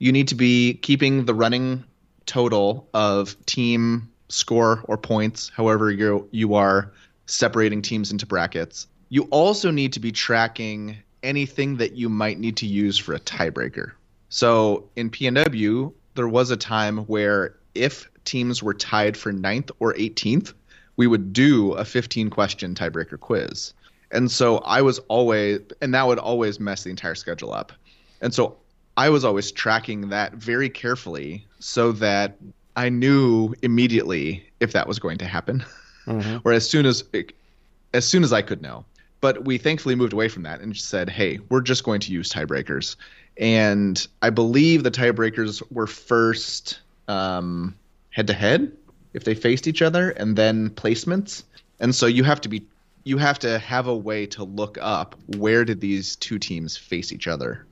you 0.00 0.10
need 0.10 0.26
to 0.26 0.34
be 0.34 0.74
keeping 0.74 1.24
the 1.24 1.34
running 1.34 1.84
total 2.26 2.88
of 2.92 3.36
team 3.46 4.10
score 4.28 4.82
or 4.88 4.98
points 4.98 5.52
however 5.54 5.88
you 5.88 6.28
you 6.32 6.54
are 6.54 6.92
separating 7.26 7.80
teams 7.80 8.10
into 8.10 8.26
brackets 8.26 8.88
you 9.10 9.24
also 9.24 9.70
need 9.70 9.92
to 9.92 10.00
be 10.00 10.12
tracking 10.12 10.96
anything 11.22 11.76
that 11.76 11.92
you 11.92 12.08
might 12.08 12.38
need 12.38 12.56
to 12.56 12.66
use 12.66 12.96
for 12.96 13.12
a 13.12 13.20
tiebreaker. 13.20 13.92
So 14.30 14.88
in 14.96 15.10
PNW, 15.10 15.92
there 16.14 16.28
was 16.28 16.50
a 16.50 16.56
time 16.56 16.98
where 16.98 17.54
if 17.74 18.08
teams 18.24 18.62
were 18.62 18.74
tied 18.74 19.16
for 19.16 19.32
ninth 19.32 19.70
or 19.80 19.92
18th, 19.94 20.54
we 20.96 21.06
would 21.06 21.32
do 21.32 21.72
a 21.72 21.84
15 21.84 22.30
question 22.30 22.74
tiebreaker 22.74 23.18
quiz. 23.18 23.74
And 24.12 24.30
so 24.30 24.58
I 24.58 24.82
was 24.82 24.98
always, 25.08 25.60
and 25.80 25.94
that 25.94 26.06
would 26.06 26.18
always 26.18 26.58
mess 26.58 26.84
the 26.84 26.90
entire 26.90 27.14
schedule 27.14 27.52
up. 27.52 27.72
And 28.20 28.32
so 28.32 28.56
I 28.96 29.08
was 29.08 29.24
always 29.24 29.52
tracking 29.52 30.08
that 30.10 30.34
very 30.34 30.68
carefully 30.68 31.46
so 31.58 31.92
that 31.92 32.36
I 32.76 32.88
knew 32.88 33.54
immediately 33.62 34.44
if 34.60 34.72
that 34.72 34.86
was 34.86 34.98
going 34.98 35.18
to 35.18 35.26
happen, 35.26 35.64
mm-hmm. 36.06 36.38
or 36.44 36.52
as 36.52 36.68
soon 36.68 36.86
as 36.86 37.04
as 37.92 38.06
soon 38.06 38.22
as 38.22 38.32
I 38.32 38.42
could 38.42 38.62
know. 38.62 38.84
But 39.20 39.44
we 39.44 39.58
thankfully 39.58 39.94
moved 39.94 40.12
away 40.12 40.28
from 40.28 40.44
that 40.44 40.60
and 40.60 40.76
said, 40.76 41.10
hey, 41.10 41.38
we're 41.48 41.60
just 41.60 41.84
going 41.84 42.00
to 42.00 42.12
use 42.12 42.30
tiebreakers. 42.30 42.96
And 43.36 44.06
I 44.22 44.30
believe 44.30 44.82
the 44.82 44.90
tiebreakers 44.90 45.62
were 45.70 45.86
first 45.86 46.80
head 47.08 48.26
to 48.26 48.32
head 48.32 48.72
if 49.12 49.24
they 49.24 49.34
faced 49.34 49.66
each 49.66 49.82
other, 49.82 50.10
and 50.10 50.36
then 50.36 50.70
placements. 50.70 51.42
And 51.80 51.94
so 51.94 52.06
you 52.06 52.24
have 52.24 52.40
to 52.42 52.48
be 52.48 52.64
you 53.04 53.18
have 53.18 53.38
to 53.40 53.58
have 53.58 53.86
a 53.86 53.96
way 53.96 54.26
to 54.26 54.44
look 54.44 54.78
up 54.80 55.16
where 55.36 55.64
did 55.64 55.80
these 55.80 56.16
two 56.16 56.38
teams 56.38 56.76
face 56.76 57.12
each 57.12 57.26
other. 57.26 57.66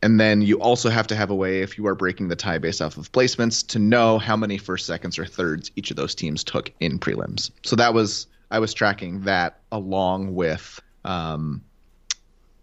And 0.00 0.20
then 0.20 0.42
you 0.42 0.60
also 0.60 0.90
have 0.90 1.08
to 1.08 1.16
have 1.16 1.30
a 1.30 1.34
way, 1.34 1.60
if 1.60 1.76
you 1.76 1.86
are 1.88 1.94
breaking 1.94 2.28
the 2.28 2.36
tie 2.36 2.58
based 2.58 2.80
off 2.80 2.96
of 2.96 3.10
placements, 3.10 3.66
to 3.68 3.80
know 3.80 4.18
how 4.18 4.36
many 4.36 4.56
first, 4.56 4.86
seconds, 4.86 5.18
or 5.18 5.26
thirds 5.26 5.72
each 5.74 5.90
of 5.90 5.96
those 5.96 6.14
teams 6.14 6.44
took 6.44 6.72
in 6.78 7.00
prelims. 7.00 7.50
So 7.64 7.74
that 7.76 7.94
was 7.94 8.28
I 8.50 8.58
was 8.58 8.74
tracking 8.74 9.22
that 9.22 9.60
along 9.72 10.34
with 10.34 10.80
um, 11.04 11.62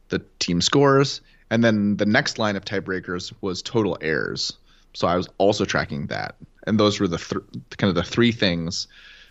the 0.09 0.19
team 0.39 0.61
scores. 0.61 1.21
And 1.49 1.63
then 1.63 1.97
the 1.97 2.05
next 2.05 2.39
line 2.39 2.55
of 2.55 2.65
tiebreakers 2.65 3.33
was 3.41 3.61
total 3.61 3.97
errors. 4.01 4.53
So 4.93 5.07
I 5.07 5.15
was 5.15 5.27
also 5.37 5.65
tracking 5.65 6.07
that. 6.07 6.35
And 6.65 6.79
those 6.79 6.99
were 6.99 7.07
the 7.07 7.17
th- 7.17 7.43
kind 7.77 7.89
of 7.89 7.95
the 7.95 8.03
three 8.03 8.31
things 8.31 8.87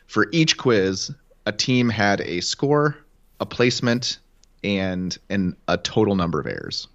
for 0.07 0.29
each 0.31 0.57
quiz. 0.57 1.11
A 1.47 1.53
team 1.53 1.89
had 1.89 2.21
a 2.21 2.41
score, 2.41 2.97
a 3.41 3.47
placement 3.47 4.19
and 4.63 5.17
and 5.29 5.57
a 5.69 5.77
total 5.77 6.15
number 6.15 6.41
of 6.41 6.47
errors. 6.47 6.89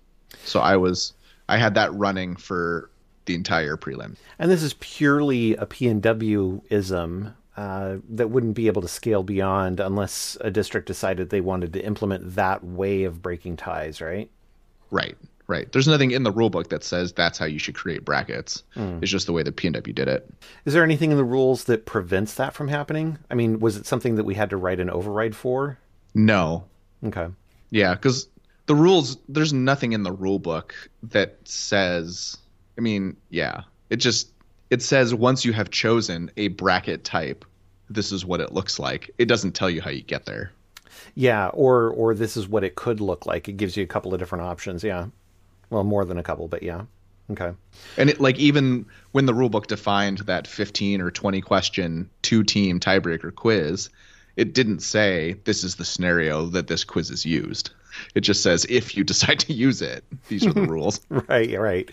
So 0.46 0.60
I 0.60 0.78
was 0.78 1.13
I 1.50 1.58
had 1.58 1.75
that 1.75 1.94
running 1.94 2.36
for 2.36 2.89
the 3.25 3.36
entire 3.36 3.78
prelim. 3.78 4.16
And 4.39 4.50
this 4.50 4.63
is 4.63 4.74
purely 4.75 5.56
a 5.56 5.66
PNW 5.66 6.62
ism 6.70 7.36
uh, 7.60 7.98
that 8.08 8.30
wouldn't 8.30 8.54
be 8.54 8.68
able 8.68 8.82
to 8.82 8.88
scale 8.88 9.22
beyond 9.22 9.82
unless 9.82 10.38
a 10.39 10.50
district 10.50 10.88
decided 10.88 11.30
they 11.30 11.42
wanted 11.42 11.74
to 11.74 11.84
implement 11.84 12.36
that 12.36 12.63
way 12.63 13.04
of 13.04 13.22
breaking 13.22 13.58
ties, 13.58 14.00
right? 14.00 14.32
Right, 14.92 15.18
right. 15.48 15.70
There's 15.70 15.86
nothing 15.86 16.12
in 16.12 16.24
the 16.24 16.32
rulebook 16.32 16.70
that 16.70 16.86
says 16.86 17.12
that's 17.12 17.38
how 17.38 17.44
you 17.44 17.60
should 17.60 17.75
create 17.75 18.06
brackets. 18.06 18.63
Mm. 18.78 19.04
It's 19.04 19.12
just 19.12 19.25
the 19.25 19.34
way 19.34 19.44
the 19.44 19.51
PNW 19.51 19.94
did 19.94 20.08
it. 20.08 20.34
Is 20.63 20.74
there 20.74 20.86
anything 20.86 21.12
in 21.12 21.18
the 21.18 21.24
rules 21.25 21.66
that 21.66 21.86
prevents 21.86 22.36
that 22.36 22.54
from 22.54 22.70
happening? 22.70 23.18
I 23.30 23.36
mean, 23.36 23.60
was 23.60 23.75
it 23.75 23.86
something 23.86 24.16
that 24.16 24.24
we 24.24 24.36
had 24.36 24.51
to 24.51 24.58
write 24.58 24.80
an 24.80 24.89
override 24.89 25.36
for? 25.36 25.78
No. 26.16 26.63
Okay. 27.04 27.28
Yeah, 27.72 27.94
because 27.94 28.30
the 28.68 28.75
rules, 28.75 29.18
there's 29.28 29.51
nothing 29.51 29.92
in 29.92 30.04
the 30.04 30.13
rule 30.13 30.39
book 30.39 30.74
that 31.04 31.39
says, 31.44 32.38
I 32.78 32.82
mean, 32.82 33.18
yeah, 33.30 33.63
it 33.89 33.98
just, 33.98 34.32
it 34.69 34.81
says 34.81 35.13
once 35.13 35.45
you 35.45 35.53
have 35.53 35.69
chosen 35.69 36.31
a 36.38 36.49
bracket 36.49 37.03
type, 37.03 37.45
this 37.89 38.11
is 38.11 38.25
what 38.25 38.39
it 38.39 38.53
looks 38.53 38.79
like. 38.79 39.11
It 39.17 39.25
doesn't 39.25 39.53
tell 39.53 39.69
you 39.69 39.81
how 39.81 39.89
you 39.89 40.01
get 40.01 40.25
there. 40.25 40.51
Yeah, 41.15 41.47
or 41.47 41.89
or 41.89 42.13
this 42.13 42.38
is 42.38 42.47
what 42.47 42.63
it 42.63 42.75
could 42.75 43.01
look 43.01 43.25
like. 43.25 43.47
It 43.47 43.57
gives 43.57 43.75
you 43.75 43.83
a 43.83 43.88
couple 43.88 44.13
of 44.13 44.19
different 44.19 44.45
options. 44.45 44.83
Yeah, 44.83 45.07
well, 45.69 45.83
more 45.83 46.05
than 46.05 46.17
a 46.17 46.23
couple, 46.23 46.47
but 46.47 46.63
yeah. 46.63 46.83
Okay. 47.31 47.51
And 47.97 48.09
it, 48.09 48.19
like 48.19 48.39
even 48.39 48.88
when 49.11 49.25
the 49.25 49.33
rulebook 49.33 49.67
defined 49.67 50.19
that 50.19 50.47
15 50.47 51.01
or 51.01 51.11
20 51.11 51.41
question 51.41 52.09
two 52.21 52.43
team 52.43 52.79
tiebreaker 52.79 53.33
quiz, 53.33 53.89
it 54.35 54.53
didn't 54.53 54.79
say 54.79 55.33
this 55.43 55.63
is 55.63 55.75
the 55.75 55.85
scenario 55.85 56.47
that 56.47 56.67
this 56.67 56.83
quiz 56.83 57.11
is 57.11 57.25
used. 57.25 57.71
It 58.15 58.21
just 58.21 58.41
says 58.41 58.65
if 58.67 58.97
you 58.97 59.03
decide 59.05 59.39
to 59.41 59.53
use 59.53 59.81
it, 59.81 60.03
these 60.27 60.45
are 60.45 60.53
the 60.53 60.61
rules. 60.67 61.01
right, 61.09 61.59
right. 61.59 61.89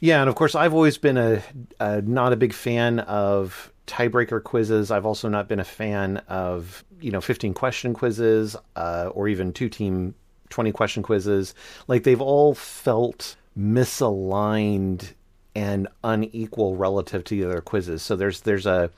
Yeah, 0.00 0.20
and 0.20 0.28
of 0.28 0.34
course 0.34 0.54
I've 0.54 0.74
always 0.74 0.98
been 0.98 1.18
a, 1.18 1.42
a 1.78 2.02
not 2.02 2.32
a 2.32 2.36
big 2.36 2.52
fan 2.52 3.00
of 3.00 3.72
tiebreaker 3.86 4.42
quizzes. 4.42 4.90
I've 4.90 5.06
also 5.06 5.28
not 5.28 5.48
been 5.48 5.60
a 5.60 5.64
fan 5.64 6.18
of 6.28 6.84
you 7.00 7.10
know 7.10 7.20
15 7.20 7.54
question 7.54 7.92
quizzes 7.92 8.56
uh, 8.76 9.10
or 9.14 9.28
even 9.28 9.52
two 9.52 9.68
team 9.68 10.14
20 10.48 10.72
question 10.72 11.02
quizzes. 11.02 11.54
Like 11.86 12.04
they've 12.04 12.20
all 12.20 12.54
felt 12.54 13.36
misaligned 13.58 15.12
and 15.54 15.88
unequal 16.04 16.76
relative 16.76 17.24
to 17.24 17.36
the 17.36 17.44
other 17.44 17.60
quizzes. 17.60 18.02
So 18.02 18.16
there's 18.16 18.40
there's 18.42 18.66
a 18.66 18.90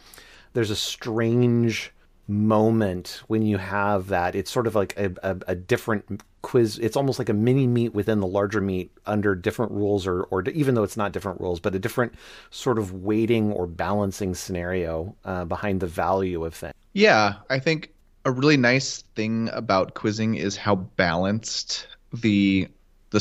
there's 0.52 0.70
a 0.70 0.76
strange 0.76 1.92
moment 2.32 3.22
when 3.28 3.42
you 3.42 3.58
have 3.58 4.08
that. 4.08 4.34
It's 4.34 4.50
sort 4.50 4.66
of 4.66 4.74
like 4.74 4.98
a, 4.98 5.12
a, 5.22 5.36
a, 5.48 5.54
different 5.54 6.22
quiz. 6.42 6.78
It's 6.78 6.96
almost 6.96 7.18
like 7.18 7.28
a 7.28 7.34
mini 7.34 7.66
meet 7.66 7.94
within 7.94 8.20
the 8.20 8.26
larger 8.26 8.60
meet 8.60 8.90
under 9.06 9.34
different 9.34 9.72
rules, 9.72 10.06
or, 10.06 10.24
or 10.24 10.42
even 10.48 10.74
though 10.74 10.82
it's 10.82 10.96
not 10.96 11.12
different 11.12 11.40
rules, 11.40 11.60
but 11.60 11.74
a 11.74 11.78
different 11.78 12.14
sort 12.50 12.78
of 12.78 12.92
weighting 12.92 13.52
or 13.52 13.66
balancing 13.66 14.34
scenario 14.34 15.14
uh, 15.24 15.44
behind 15.44 15.80
the 15.80 15.86
value 15.86 16.44
of 16.44 16.54
things. 16.54 16.74
Yeah, 16.94 17.34
I 17.50 17.58
think 17.58 17.92
a 18.24 18.30
really 18.30 18.56
nice 18.56 19.02
thing 19.14 19.48
about 19.52 19.94
quizzing 19.94 20.34
is 20.34 20.56
how 20.56 20.76
balanced 20.76 21.86
the 22.12 22.68
the 23.10 23.20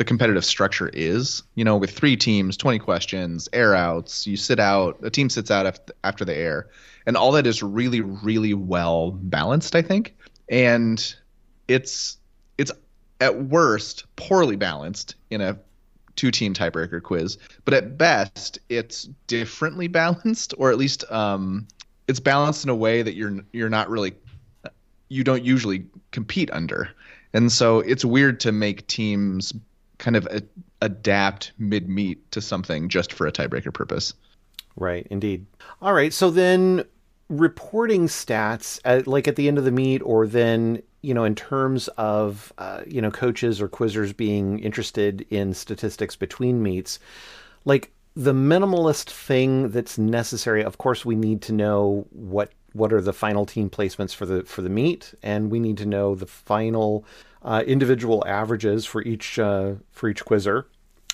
the 0.00 0.04
competitive 0.04 0.44
structure 0.44 0.90
is. 0.92 1.42
You 1.54 1.64
know, 1.64 1.76
with 1.76 1.90
three 1.90 2.16
teams, 2.16 2.56
20 2.56 2.78
questions, 2.78 3.48
air 3.52 3.74
outs, 3.74 4.26
you 4.26 4.36
sit 4.36 4.58
out, 4.58 4.98
a 5.02 5.10
team 5.10 5.28
sits 5.28 5.50
out 5.50 5.78
after, 6.02 6.24
the 6.24 6.36
air 6.36 6.68
and 7.06 7.16
all 7.16 7.32
that 7.32 7.46
is 7.46 7.62
really 7.62 8.00
really 8.00 8.54
well 8.54 9.10
balanced 9.10 9.74
i 9.74 9.82
think 9.82 10.16
and 10.48 11.14
it's 11.68 12.18
it's 12.58 12.72
at 13.20 13.44
worst 13.44 14.04
poorly 14.16 14.56
balanced 14.56 15.14
in 15.30 15.40
a 15.40 15.58
two 16.16 16.30
team 16.30 16.54
tiebreaker 16.54 17.02
quiz 17.02 17.38
but 17.64 17.74
at 17.74 17.96
best 17.96 18.58
it's 18.68 19.04
differently 19.26 19.88
balanced 20.02 20.54
or 20.58 20.70
at 20.70 20.78
least 20.78 21.10
um, 21.10 21.66
it's 22.06 22.20
balanced 22.20 22.64
in 22.64 22.70
a 22.70 22.74
way 22.74 23.02
that 23.02 23.14
you're 23.14 23.40
you're 23.52 23.70
not 23.70 23.88
really 23.88 24.14
you 25.08 25.24
don't 25.24 25.44
usually 25.44 25.86
compete 26.12 26.50
under 26.52 26.90
and 27.32 27.50
so 27.50 27.80
it's 27.80 28.04
weird 28.04 28.40
to 28.40 28.52
make 28.52 28.86
teams 28.86 29.52
kind 30.00 30.16
of 30.16 30.26
a, 30.26 30.42
adapt 30.82 31.52
mid 31.58 31.88
meet 31.88 32.28
to 32.32 32.40
something 32.40 32.88
just 32.88 33.12
for 33.12 33.26
a 33.26 33.32
tiebreaker 33.32 33.72
purpose 33.72 34.14
Right, 34.76 35.06
indeed. 35.10 35.46
All 35.82 35.92
right, 35.92 36.12
so 36.12 36.30
then 36.30 36.84
reporting 37.28 38.06
stats 38.06 38.80
at, 38.84 39.06
like 39.06 39.28
at 39.28 39.36
the 39.36 39.46
end 39.46 39.58
of 39.58 39.64
the 39.64 39.70
meet 39.70 40.02
or 40.02 40.26
then 40.26 40.82
you 41.02 41.14
know 41.14 41.22
in 41.22 41.36
terms 41.36 41.86
of 41.96 42.52
uh, 42.58 42.80
you 42.88 43.00
know 43.00 43.10
coaches 43.10 43.60
or 43.60 43.68
quizzers 43.68 44.16
being 44.16 44.58
interested 44.58 45.24
in 45.30 45.54
statistics 45.54 46.16
between 46.16 46.60
meets 46.60 46.98
like 47.64 47.92
the 48.16 48.32
minimalist 48.32 49.10
thing 49.10 49.68
that's 49.68 49.96
necessary 49.96 50.64
of 50.64 50.78
course 50.78 51.04
we 51.04 51.14
need 51.14 51.40
to 51.40 51.52
know 51.52 52.04
what 52.10 52.50
what 52.72 52.92
are 52.92 53.00
the 53.00 53.12
final 53.12 53.46
team 53.46 53.70
placements 53.70 54.12
for 54.12 54.26
the 54.26 54.42
for 54.42 54.60
the 54.60 54.68
meet 54.68 55.14
and 55.22 55.52
we 55.52 55.60
need 55.60 55.76
to 55.76 55.86
know 55.86 56.16
the 56.16 56.26
final 56.26 57.04
uh, 57.42 57.62
individual 57.66 58.24
averages 58.26 58.84
for 58.86 59.02
each 59.02 59.38
uh, 59.38 59.74
for 59.90 60.08
each 60.08 60.24
quizzer 60.24 60.66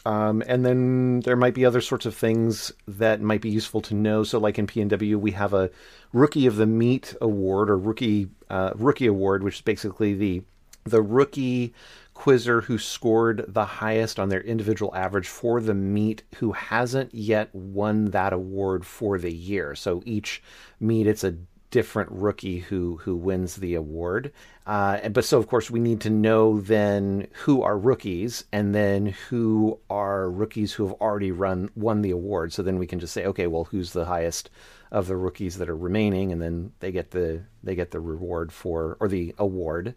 um, 0.07 0.45
and 0.47 0.65
then 0.65 1.21
there 1.21 1.35
might 1.35 1.55
be 1.55 1.65
other 1.65 1.81
sorts 1.81 2.07
of 2.07 2.15
things 2.15 2.71
that 2.87 3.21
might 3.21 3.41
be 3.41 3.51
useful 3.51 3.81
to 3.83 3.95
know. 3.95 4.23
So, 4.23 4.39
like 4.39 4.57
in 4.57 4.69
PNW, 4.69 5.17
we 5.17 5.33
have 5.33 5.53
a 5.53 5.69
Rookie 6.13 6.47
of 6.47 6.55
the 6.55 6.67
Meet 6.67 7.17
award 7.21 7.69
or 7.69 7.77
Rookie 7.77 8.29
uh, 8.49 8.71
Rookie 8.77 9.09
Award, 9.09 9.43
which 9.43 9.57
is 9.57 9.61
basically 9.63 10.15
the 10.15 10.43
the 10.85 11.03
rookie 11.03 11.75
quizzer 12.15 12.61
who 12.61 12.79
scored 12.79 13.45
the 13.49 13.65
highest 13.65 14.21
on 14.21 14.29
their 14.29 14.41
individual 14.41 14.95
average 14.95 15.27
for 15.27 15.61
the 15.61 15.75
meet 15.75 16.23
who 16.37 16.53
hasn't 16.53 17.13
yet 17.13 17.53
won 17.53 18.13
that 18.13 18.33
award 18.33 18.87
for 18.87 19.19
the 19.19 19.33
year. 19.33 19.75
So 19.75 20.05
each 20.07 20.41
meet, 20.79 21.09
it's 21.09 21.25
a 21.25 21.35
different 21.71 22.11
rookie 22.11 22.61
who 22.61 22.97
who 22.97 23.17
wins 23.17 23.57
the 23.57 23.75
award. 23.75 24.33
Uh, 24.67 25.09
but 25.11 25.25
so 25.25 25.39
of 25.39 25.47
course 25.47 25.71
we 25.71 25.81
need 25.81 26.01
to 26.01 26.11
know 26.11 26.61
then 26.61 27.27
who 27.33 27.63
are 27.63 27.79
rookies 27.79 28.45
and 28.53 28.75
then 28.75 29.07
who 29.29 29.79
are 29.89 30.31
rookies 30.31 30.73
who 30.73 30.87
have 30.87 30.97
already 31.01 31.31
run 31.31 31.71
won 31.77 32.03
the 32.03 32.11
award. 32.11 32.53
So 32.53 32.63
then 32.63 32.79
we 32.79 32.87
can 32.87 33.01
just 33.01 33.13
say, 33.13 33.27
okay, 33.27 33.47
well, 33.47 33.65
who's 33.65 33.93
the 33.93 34.05
highest 34.05 34.51
of 34.91 35.07
the 35.07 35.17
rookies 35.17 35.59
that 35.59 35.69
are 35.69 35.77
remaining, 35.77 36.33
and 36.33 36.41
then 36.41 36.73
they 36.81 36.93
get 36.93 37.11
the 37.11 37.43
they 37.63 37.75
get 37.75 37.91
the 37.91 38.01
reward 38.01 38.53
for 38.53 38.97
or 39.01 39.09
the 39.09 39.35
award, 39.39 39.95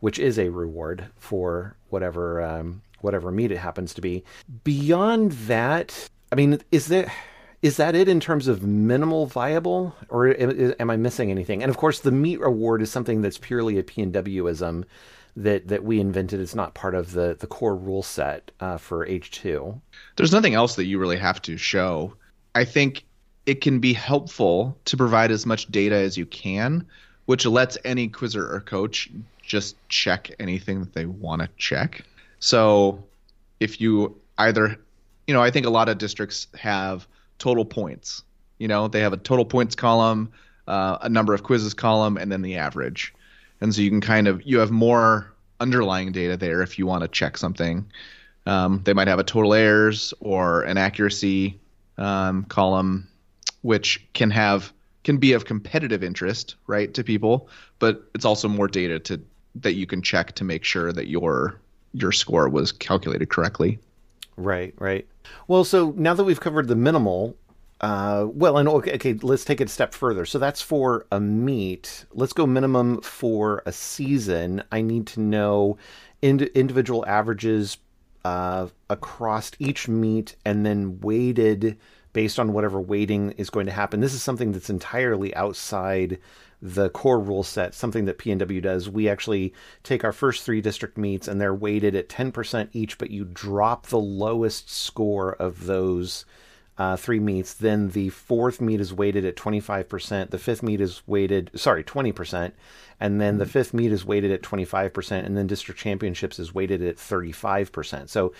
which 0.00 0.18
is 0.18 0.38
a 0.38 0.48
reward 0.48 1.06
for 1.16 1.76
whatever 1.90 2.42
um, 2.42 2.82
whatever 3.00 3.30
meet 3.30 3.52
it 3.52 3.58
happens 3.58 3.94
to 3.94 4.00
be. 4.00 4.24
Beyond 4.64 5.32
that, 5.32 6.08
I 6.32 6.34
mean, 6.34 6.60
is 6.70 6.86
there 6.86 7.12
is 7.62 7.76
that 7.76 7.94
it 7.94 8.08
in 8.08 8.20
terms 8.20 8.48
of 8.48 8.62
minimal 8.62 9.26
viable, 9.26 9.94
or 10.08 10.34
am 10.38 10.90
I 10.90 10.96
missing 10.96 11.30
anything? 11.30 11.62
And 11.62 11.70
of 11.70 11.76
course, 11.76 12.00
the 12.00 12.10
meet 12.10 12.40
award 12.42 12.80
is 12.80 12.90
something 12.90 13.20
that's 13.20 13.38
purely 13.38 13.78
a 13.78 13.82
PNWism 13.82 14.84
that 15.36 15.68
that 15.68 15.84
we 15.84 16.00
invented. 16.00 16.40
It's 16.40 16.54
not 16.54 16.74
part 16.74 16.94
of 16.94 17.12
the 17.12 17.36
the 17.38 17.46
core 17.46 17.76
rule 17.76 18.02
set 18.02 18.50
uh, 18.60 18.78
for 18.78 19.06
age 19.06 19.30
two. 19.30 19.80
There's 20.16 20.32
nothing 20.32 20.54
else 20.54 20.76
that 20.76 20.86
you 20.86 20.98
really 20.98 21.18
have 21.18 21.42
to 21.42 21.56
show. 21.56 22.14
I 22.54 22.64
think 22.64 23.04
it 23.46 23.60
can 23.60 23.78
be 23.78 23.92
helpful 23.92 24.76
to 24.86 24.96
provide 24.96 25.30
as 25.30 25.46
much 25.46 25.66
data 25.70 25.96
as 25.96 26.16
you 26.16 26.26
can, 26.26 26.86
which 27.26 27.46
lets 27.46 27.78
any 27.84 28.08
quizzer 28.08 28.52
or 28.52 28.60
coach 28.60 29.10
just 29.42 29.76
check 29.88 30.30
anything 30.38 30.80
that 30.80 30.94
they 30.94 31.06
want 31.06 31.42
to 31.42 31.48
check. 31.56 32.04
So 32.38 33.04
if 33.58 33.80
you 33.80 34.16
either, 34.38 34.76
you 35.26 35.34
know, 35.34 35.42
I 35.42 35.50
think 35.50 35.66
a 35.66 35.70
lot 35.70 35.88
of 35.88 35.98
districts 35.98 36.46
have 36.54 37.06
total 37.40 37.64
points. 37.64 38.22
You 38.58 38.68
know, 38.68 38.86
they 38.86 39.00
have 39.00 39.12
a 39.12 39.16
total 39.16 39.44
points 39.44 39.74
column, 39.74 40.30
uh, 40.68 40.98
a 41.00 41.08
number 41.08 41.34
of 41.34 41.42
quizzes 41.42 41.74
column, 41.74 42.16
and 42.16 42.30
then 42.30 42.42
the 42.42 42.56
average. 42.56 43.12
And 43.60 43.74
so 43.74 43.82
you 43.82 43.90
can 43.90 44.00
kind 44.00 44.28
of 44.28 44.42
you 44.46 44.60
have 44.60 44.70
more 44.70 45.32
underlying 45.58 46.12
data 46.12 46.36
there 46.36 46.62
if 46.62 46.78
you 46.78 46.86
want 46.86 47.02
to 47.02 47.08
check 47.08 47.36
something. 47.36 47.90
Um, 48.46 48.82
they 48.84 48.92
might 48.92 49.08
have 49.08 49.18
a 49.18 49.24
total 49.24 49.52
errors 49.52 50.14
or 50.20 50.62
an 50.62 50.78
accuracy 50.78 51.58
um, 51.98 52.44
column, 52.44 53.08
which 53.62 54.06
can 54.12 54.30
have 54.30 54.72
can 55.02 55.16
be 55.16 55.32
of 55.32 55.46
competitive 55.46 56.04
interest, 56.04 56.56
right, 56.66 56.92
to 56.94 57.02
people. 57.02 57.48
But 57.78 58.02
it's 58.14 58.24
also 58.24 58.48
more 58.48 58.68
data 58.68 58.98
to 59.00 59.20
that 59.56 59.74
you 59.74 59.86
can 59.86 60.02
check 60.02 60.32
to 60.36 60.44
make 60.44 60.64
sure 60.64 60.92
that 60.92 61.08
your 61.08 61.60
your 61.92 62.12
score 62.12 62.48
was 62.48 62.72
calculated 62.72 63.28
correctly. 63.30 63.78
Right, 64.36 64.74
right. 64.78 65.06
Well, 65.48 65.64
so 65.64 65.94
now 65.96 66.14
that 66.14 66.24
we've 66.24 66.40
covered 66.40 66.68
the 66.68 66.76
minimal, 66.76 67.36
uh, 67.80 68.26
well, 68.28 68.58
and 68.58 68.68
okay, 68.68 68.94
okay, 68.94 69.14
let's 69.14 69.44
take 69.44 69.60
it 69.60 69.68
a 69.68 69.72
step 69.72 69.94
further. 69.94 70.26
So 70.26 70.38
that's 70.38 70.60
for 70.60 71.06
a 71.10 71.20
meet. 71.20 72.04
Let's 72.12 72.32
go 72.32 72.46
minimum 72.46 73.00
for 73.00 73.62
a 73.64 73.72
season. 73.72 74.62
I 74.70 74.82
need 74.82 75.06
to 75.08 75.20
know 75.20 75.78
ind- 76.20 76.42
individual 76.42 77.04
averages 77.06 77.78
uh, 78.24 78.68
across 78.90 79.50
each 79.58 79.88
meet, 79.88 80.36
and 80.44 80.66
then 80.66 81.00
weighted 81.00 81.78
based 82.12 82.38
on 82.38 82.52
whatever 82.52 82.80
weighting 82.80 83.30
is 83.32 83.50
going 83.50 83.66
to 83.66 83.72
happen. 83.72 84.00
This 84.00 84.14
is 84.14 84.22
something 84.22 84.52
that's 84.52 84.68
entirely 84.68 85.34
outside 85.34 86.18
the 86.62 86.90
core 86.90 87.20
rule 87.20 87.42
set, 87.42 87.74
something 87.74 88.04
that 88.04 88.18
PNW 88.18 88.62
does. 88.62 88.88
We 88.88 89.08
actually 89.08 89.54
take 89.82 90.04
our 90.04 90.12
first 90.12 90.44
three 90.44 90.60
district 90.60 90.98
meets 90.98 91.26
and 91.26 91.40
they're 91.40 91.54
weighted 91.54 91.94
at 91.94 92.08
10% 92.08 92.68
each, 92.72 92.98
but 92.98 93.10
you 93.10 93.24
drop 93.24 93.86
the 93.86 93.98
lowest 93.98 94.70
score 94.70 95.32
of 95.32 95.66
those 95.66 96.24
uh, 96.80 96.96
three 96.96 97.20
meets. 97.20 97.54
Then 97.54 97.90
the 97.90 98.08
fourth 98.10 98.60
meet 98.60 98.80
is 98.80 98.92
weighted 98.92 99.24
at 99.24 99.36
25%. 99.36 100.30
The 100.30 100.38
fifth 100.38 100.62
meet 100.62 100.80
is 100.80 101.02
weighted, 101.06 101.50
sorry, 101.54 101.84
20%. 101.84 102.52
And 102.98 103.20
then 103.20 103.38
the 103.38 103.44
mm-hmm. 103.44 103.52
fifth 103.52 103.74
meet 103.74 103.92
is 103.92 104.04
weighted 104.04 104.30
at 104.30 104.42
25%. 104.42 105.24
And 105.24 105.36
then 105.36 105.46
district 105.46 105.80
championships 105.80 106.38
is 106.38 106.54
weighted 106.54 106.82
at 106.82 106.96
35%. 106.96 108.08
So 108.08 108.32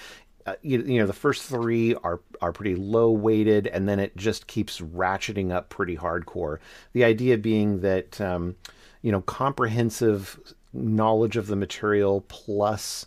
uh, 0.51 0.55
you, 0.63 0.83
you, 0.83 0.99
know 1.01 1.07
the 1.07 1.13
first 1.13 1.45
three 1.45 1.95
are 1.97 2.21
are 2.41 2.53
pretty 2.53 2.75
low 2.75 3.11
weighted 3.11 3.67
and 3.69 3.89
then 3.89 4.01
it 4.01 4.17
just 4.17 4.47
keeps 4.47 4.81
ratcheting 4.81 5.53
up 5.53 5.69
pretty 5.69 5.97
hardcore. 5.97 6.59
The 6.93 7.05
idea 7.05 7.39
being 7.39 7.81
that 7.81 8.21
um, 8.21 8.57
you 9.03 9.13
know 9.13 9.21
comprehensive 9.21 10.41
knowledge 10.73 11.37
of 11.37 11.47
the 11.47 11.57
material 11.57 12.25
plus 12.29 13.07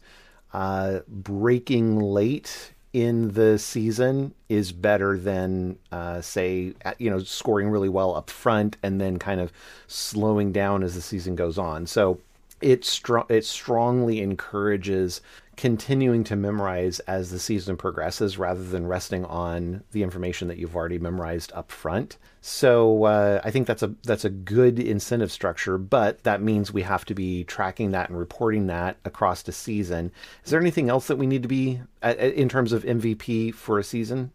uh, 0.54 1.00
breaking 1.08 2.00
late 2.00 2.74
in 2.94 3.32
the 3.32 3.58
season 3.60 4.34
is 4.48 4.72
better 4.72 5.18
than 5.18 5.78
uh, 5.92 6.22
say 6.22 6.74
you 6.98 7.10
know 7.10 7.20
scoring 7.20 7.70
really 7.70 7.90
well 7.90 8.16
up 8.16 8.30
front 8.30 8.78
and 8.84 9.02
then 9.02 9.20
kind 9.20 9.42
of 9.42 9.52
slowing 9.88 10.54
down 10.54 10.82
as 10.82 10.96
the 10.96 11.02
season 11.02 11.36
goes 11.36 11.58
on. 11.58 11.88
So 11.88 12.20
it 12.64 12.86
str- 12.86 13.30
it 13.30 13.46
strongly 13.46 14.22
encourages 14.22 15.22
continuing 15.56 16.24
to 16.24 16.36
memorize 16.36 17.00
as 17.02 17.30
the 17.30 17.38
season 17.38 17.78
progresses 17.78 18.38
rather 18.38 18.64
than 18.64 18.88
resting 18.88 19.24
on 19.26 19.84
the 19.92 20.02
information 20.02 20.48
that 20.48 20.58
you've 20.58 20.76
already 20.76 20.98
memorized 20.98 21.52
up 21.54 21.72
front. 21.72 22.18
So 22.42 23.04
uh, 23.04 23.42
I 23.44 23.52
think 23.52 23.68
that's 23.68 23.84
a 23.84 23.94
that's 24.04 24.26
a 24.26 24.30
good 24.30 24.80
incentive 24.80 25.32
structure, 25.32 25.78
but 25.78 26.24
that 26.24 26.42
means 26.42 26.74
we 26.74 26.82
have 26.82 27.06
to 27.06 27.14
be 27.14 27.44
tracking 27.44 27.92
that 27.92 28.10
and 28.10 28.18
reporting 28.18 28.68
that 28.68 28.98
across 29.06 29.44
the 29.44 29.52
season. 29.52 30.12
Is 30.44 30.52
there 30.52 30.60
anything 30.60 30.90
else 30.90 31.08
that 31.08 31.18
we 31.18 31.28
need 31.28 31.44
to 31.44 31.48
be 31.48 31.82
uh, 32.02 32.14
uh, 32.18 32.22
in 32.22 32.50
terms 32.50 32.74
of 32.74 32.84
MVP 32.84 33.54
for 33.54 33.80
a 33.80 33.84
season? 33.84 34.32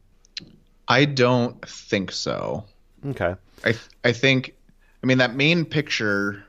I 0.86 1.04
don't 1.04 1.66
think 1.68 2.12
so. 2.12 2.64
Okay. 3.04 3.34
I 3.64 3.74
I 4.04 4.12
think 4.12 4.54
I 5.02 5.06
mean 5.06 5.18
that 5.18 5.34
main 5.34 5.64
picture 5.64 6.44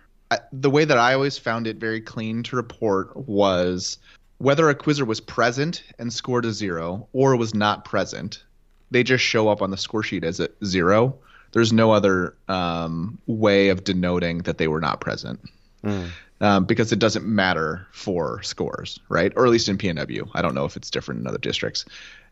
the 0.51 0.69
way 0.69 0.85
that 0.85 0.97
I 0.97 1.13
always 1.13 1.37
found 1.37 1.67
it 1.67 1.77
very 1.77 2.01
clean 2.01 2.43
to 2.43 2.55
report 2.55 3.15
was 3.15 3.97
whether 4.37 4.69
a 4.69 4.75
quizzer 4.75 5.05
was 5.05 5.19
present 5.19 5.83
and 5.97 6.11
scored 6.11 6.45
a 6.45 6.51
zero 6.51 7.07
or 7.13 7.35
was 7.35 7.53
not 7.53 7.85
present, 7.85 8.43
they 8.91 9.03
just 9.03 9.23
show 9.23 9.49
up 9.49 9.61
on 9.61 9.71
the 9.71 9.77
score 9.77 10.03
sheet 10.03 10.23
as 10.23 10.39
a 10.39 10.49
zero. 10.63 11.17
There's 11.51 11.73
no 11.73 11.91
other 11.91 12.35
um, 12.47 13.17
way 13.27 13.69
of 13.69 13.83
denoting 13.83 14.39
that 14.39 14.57
they 14.57 14.67
were 14.67 14.79
not 14.79 15.01
present. 15.01 15.39
Mm. 15.83 16.09
Um, 16.41 16.63
because 16.63 16.93
it 16.93 16.99
doesn't 16.99 17.25
matter 17.25 17.85
for 17.91 18.41
scores, 18.43 18.97
right? 19.09 19.33
Or 19.35 19.45
at 19.45 19.51
least 19.51 19.67
in 19.67 19.77
PNW. 19.77 20.29
I 20.33 20.41
don't 20.41 20.55
know 20.55 20.63
if 20.63 20.77
it's 20.77 20.89
different 20.89 21.19
in 21.19 21.27
other 21.27 21.37
districts. 21.37 21.83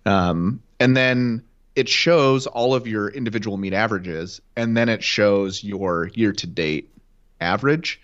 Um, 0.05 0.61
and 0.79 0.95
then 0.95 1.43
it 1.75 1.89
shows 1.89 2.47
all 2.47 2.73
of 2.73 2.87
your 2.87 3.09
individual 3.09 3.57
meet 3.57 3.73
averages, 3.73 4.39
and 4.55 4.77
then 4.77 4.87
it 4.87 5.03
shows 5.03 5.61
your 5.61 6.09
year 6.13 6.31
to 6.31 6.47
date 6.47 6.89
average. 7.41 7.99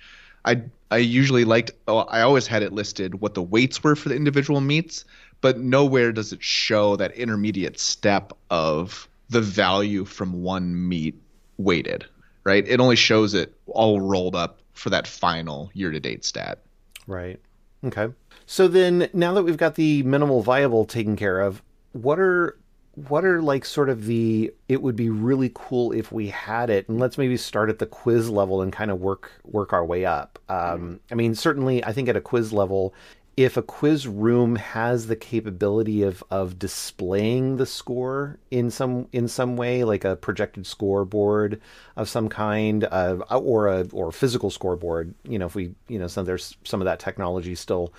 I 0.46 0.64
I 0.92 0.98
usually 0.98 1.46
liked 1.46 1.72
oh, 1.88 2.00
I 2.00 2.22
always 2.22 2.48
had 2.48 2.64
it 2.64 2.74
listed 2.74 3.22
what 3.22 3.34
the 3.34 3.42
weights 3.42 3.84
were 3.84 3.96
for 3.96 4.10
the 4.10 4.16
individual 4.16 4.62
meets, 4.62 5.06
but 5.42 5.60
nowhere 5.60 6.12
does 6.12 6.34
it 6.34 6.44
show 6.44 6.96
that 6.98 7.12
intermediate 7.14 7.80
step 7.80 8.34
of 8.50 9.08
the 9.30 9.42
value 9.42 10.06
from 10.06 10.44
one 10.44 10.88
meet 10.88 11.16
weighted, 11.58 12.06
right? 12.44 12.68
It 12.68 12.80
only 12.80 12.96
shows 12.96 13.34
it 13.34 13.54
all 13.68 14.02
rolled 14.02 14.36
up 14.36 14.60
for 14.74 14.90
that 14.90 15.08
final 15.08 15.72
year 15.74 15.92
to 15.92 16.00
date 16.00 16.26
stat. 16.26 16.60
Right. 17.08 17.40
Okay. 17.84 18.10
So 18.46 18.68
then 18.68 19.10
now 19.14 19.34
that 19.34 19.44
we've 19.44 19.58
got 19.58 19.76
the 19.76 20.04
minimal 20.04 20.42
viable 20.42 20.86
taken 20.86 21.16
care 21.16 21.42
of, 21.42 21.62
what 21.94 22.20
are 22.20 22.58
what 22.96 23.26
are 23.26 23.42
like 23.42 23.66
sort 23.66 23.90
of 23.90 24.06
the 24.06 24.54
it 24.70 24.82
would 24.82 24.96
be 24.96 25.10
really 25.10 25.52
cool 25.54 25.92
if 25.92 26.12
we 26.12 26.28
had 26.28 26.70
it 26.70 26.88
and 26.88 27.00
let's 27.00 27.18
maybe 27.18 27.36
start 27.36 27.70
at 27.70 27.80
the 27.80 27.86
quiz 27.86 28.30
level 28.30 28.62
and 28.62 28.72
kind 28.72 28.92
of 28.92 29.00
work 29.00 29.32
work 29.44 29.74
our 29.74 29.84
way 29.84 30.06
up. 30.06 30.40
Um, 30.50 31.00
i 31.12 31.16
mean 31.16 31.34
certainly 31.34 31.84
i 31.84 31.92
think 31.92 32.08
at 32.08 32.16
a 32.16 32.22
quiz 32.22 32.54
level 32.54 32.94
if 33.36 33.58
a 33.58 33.64
quiz 33.64 34.08
room 34.08 34.56
has 34.56 35.08
the 35.08 35.16
capability 35.16 36.04
of 36.04 36.24
of 36.30 36.60
displaying 36.60 37.58
the 37.58 37.66
score 37.66 38.38
in 38.52 38.70
some 38.70 39.08
in 39.12 39.28
some 39.28 39.58
way 39.58 39.84
like 39.84 40.06
a 40.06 40.16
projected 40.16 40.68
scoreboard 40.68 41.60
of 41.96 42.08
some 42.08 42.30
kind 42.30 42.84
uh, 42.86 43.18
or 43.32 43.68
a 43.68 43.88
or 43.92 44.10
a 44.10 44.14
physical 44.14 44.52
scoreboard 44.52 45.14
you 45.24 45.40
know 45.40 45.48
if 45.48 45.56
we 45.56 45.74
you 45.88 45.98
know 45.98 46.08
some 46.08 46.26
there's 46.26 46.56
some 46.64 46.80
of 46.82 46.86
that 46.86 47.00
technology 47.00 47.56
still 47.56 47.92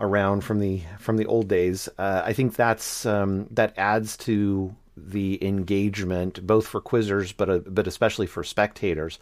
around 0.00 0.42
from 0.42 0.58
the 0.58 0.82
from 0.98 1.16
the 1.16 1.26
old 1.26 1.48
days. 1.48 1.88
Uh, 1.98 2.22
I 2.24 2.32
think 2.32 2.56
that's 2.56 3.06
um, 3.06 3.46
that 3.50 3.74
adds 3.76 4.16
to 4.18 4.74
the 4.96 5.44
engagement 5.46 6.46
both 6.46 6.66
for 6.66 6.80
quizzers, 6.80 7.34
but 7.36 7.50
uh, 7.50 7.58
but 7.66 7.86
especially 7.86 8.26
for 8.26 8.42
spectators. 8.42 9.18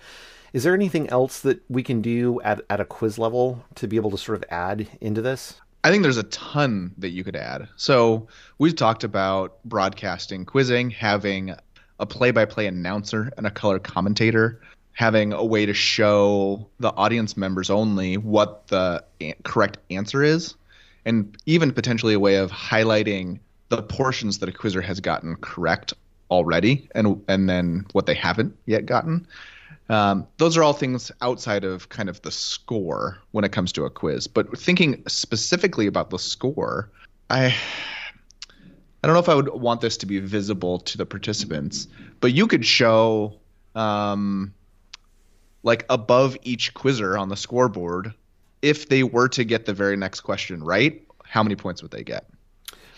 Is 0.52 0.64
there 0.64 0.74
anything 0.74 1.10
else 1.10 1.40
that 1.40 1.60
we 1.68 1.82
can 1.82 2.00
do 2.00 2.40
at, 2.40 2.62
at 2.70 2.80
a 2.80 2.84
quiz 2.86 3.18
level 3.18 3.62
to 3.74 3.86
be 3.86 3.96
able 3.96 4.10
to 4.12 4.18
sort 4.18 4.36
of 4.36 4.44
add 4.50 4.88
into 5.00 5.20
this? 5.20 5.60
I 5.84 5.90
think 5.90 6.02
there's 6.02 6.16
a 6.16 6.22
ton 6.24 6.94
that 6.98 7.10
you 7.10 7.22
could 7.22 7.36
add. 7.36 7.68
So 7.76 8.28
we've 8.58 8.74
talked 8.74 9.04
about 9.04 9.62
broadcasting 9.64 10.46
quizzing, 10.46 10.90
having 10.90 11.54
a 12.00 12.06
play-by-play 12.06 12.66
announcer 12.66 13.30
and 13.36 13.46
a 13.46 13.50
color 13.50 13.78
commentator, 13.78 14.60
having 14.92 15.32
a 15.32 15.44
way 15.44 15.66
to 15.66 15.74
show 15.74 16.66
the 16.80 16.92
audience 16.94 17.36
members 17.36 17.68
only 17.68 18.16
what 18.16 18.68
the 18.68 19.04
correct 19.44 19.78
answer 19.90 20.22
is 20.22 20.54
and 21.04 21.36
even 21.46 21.72
potentially 21.72 22.14
a 22.14 22.20
way 22.20 22.36
of 22.36 22.50
highlighting 22.50 23.40
the 23.68 23.82
portions 23.82 24.38
that 24.38 24.48
a 24.48 24.52
quizzer 24.52 24.80
has 24.80 25.00
gotten 25.00 25.36
correct 25.36 25.94
already 26.30 26.88
and 26.94 27.22
and 27.28 27.48
then 27.48 27.86
what 27.92 28.06
they 28.06 28.14
haven't 28.14 28.56
yet 28.66 28.86
gotten. 28.86 29.26
Um, 29.90 30.26
those 30.36 30.56
are 30.56 30.62
all 30.62 30.74
things 30.74 31.10
outside 31.22 31.64
of 31.64 31.88
kind 31.88 32.08
of 32.08 32.20
the 32.22 32.30
score 32.30 33.18
when 33.30 33.44
it 33.44 33.52
comes 33.52 33.72
to 33.72 33.84
a 33.84 33.90
quiz. 33.90 34.26
But 34.26 34.58
thinking 34.58 35.02
specifically 35.06 35.86
about 35.86 36.10
the 36.10 36.18
score, 36.18 36.90
I 37.30 37.54
I 39.02 39.06
don't 39.06 39.14
know 39.14 39.20
if 39.20 39.28
I 39.28 39.34
would 39.34 39.48
want 39.48 39.80
this 39.80 39.96
to 39.98 40.06
be 40.06 40.18
visible 40.18 40.80
to 40.80 40.98
the 40.98 41.06
participants, 41.06 41.88
but 42.20 42.32
you 42.32 42.46
could 42.46 42.66
show 42.66 43.38
um, 43.74 44.52
like 45.62 45.86
above 45.88 46.36
each 46.42 46.74
quizzer 46.74 47.16
on 47.16 47.28
the 47.28 47.36
scoreboard 47.36 48.12
if 48.62 48.88
they 48.88 49.02
were 49.02 49.28
to 49.28 49.44
get 49.44 49.66
the 49.66 49.72
very 49.72 49.96
next 49.96 50.20
question 50.20 50.62
right, 50.62 51.02
how 51.24 51.42
many 51.42 51.56
points 51.56 51.82
would 51.82 51.90
they 51.90 52.04
get? 52.04 52.28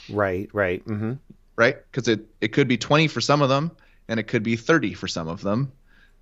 Right, 0.09 0.49
right. 0.53 0.85
Mm-hmm. 0.85 1.15
Right? 1.57 1.77
Because 1.91 2.09
it, 2.09 2.27
it 2.41 2.49
could 2.49 2.69
be 2.69 2.77
20 2.77 3.09
for 3.09 3.21
some 3.21 3.43
of 3.43 3.49
them, 3.49 3.71
and 4.09 4.19
it 4.19 4.25
could 4.25 4.43
be 4.43 4.57
30 4.57 4.95
for 4.95 5.09
some 5.09 5.29
of 5.29 5.43
them. 5.43 5.73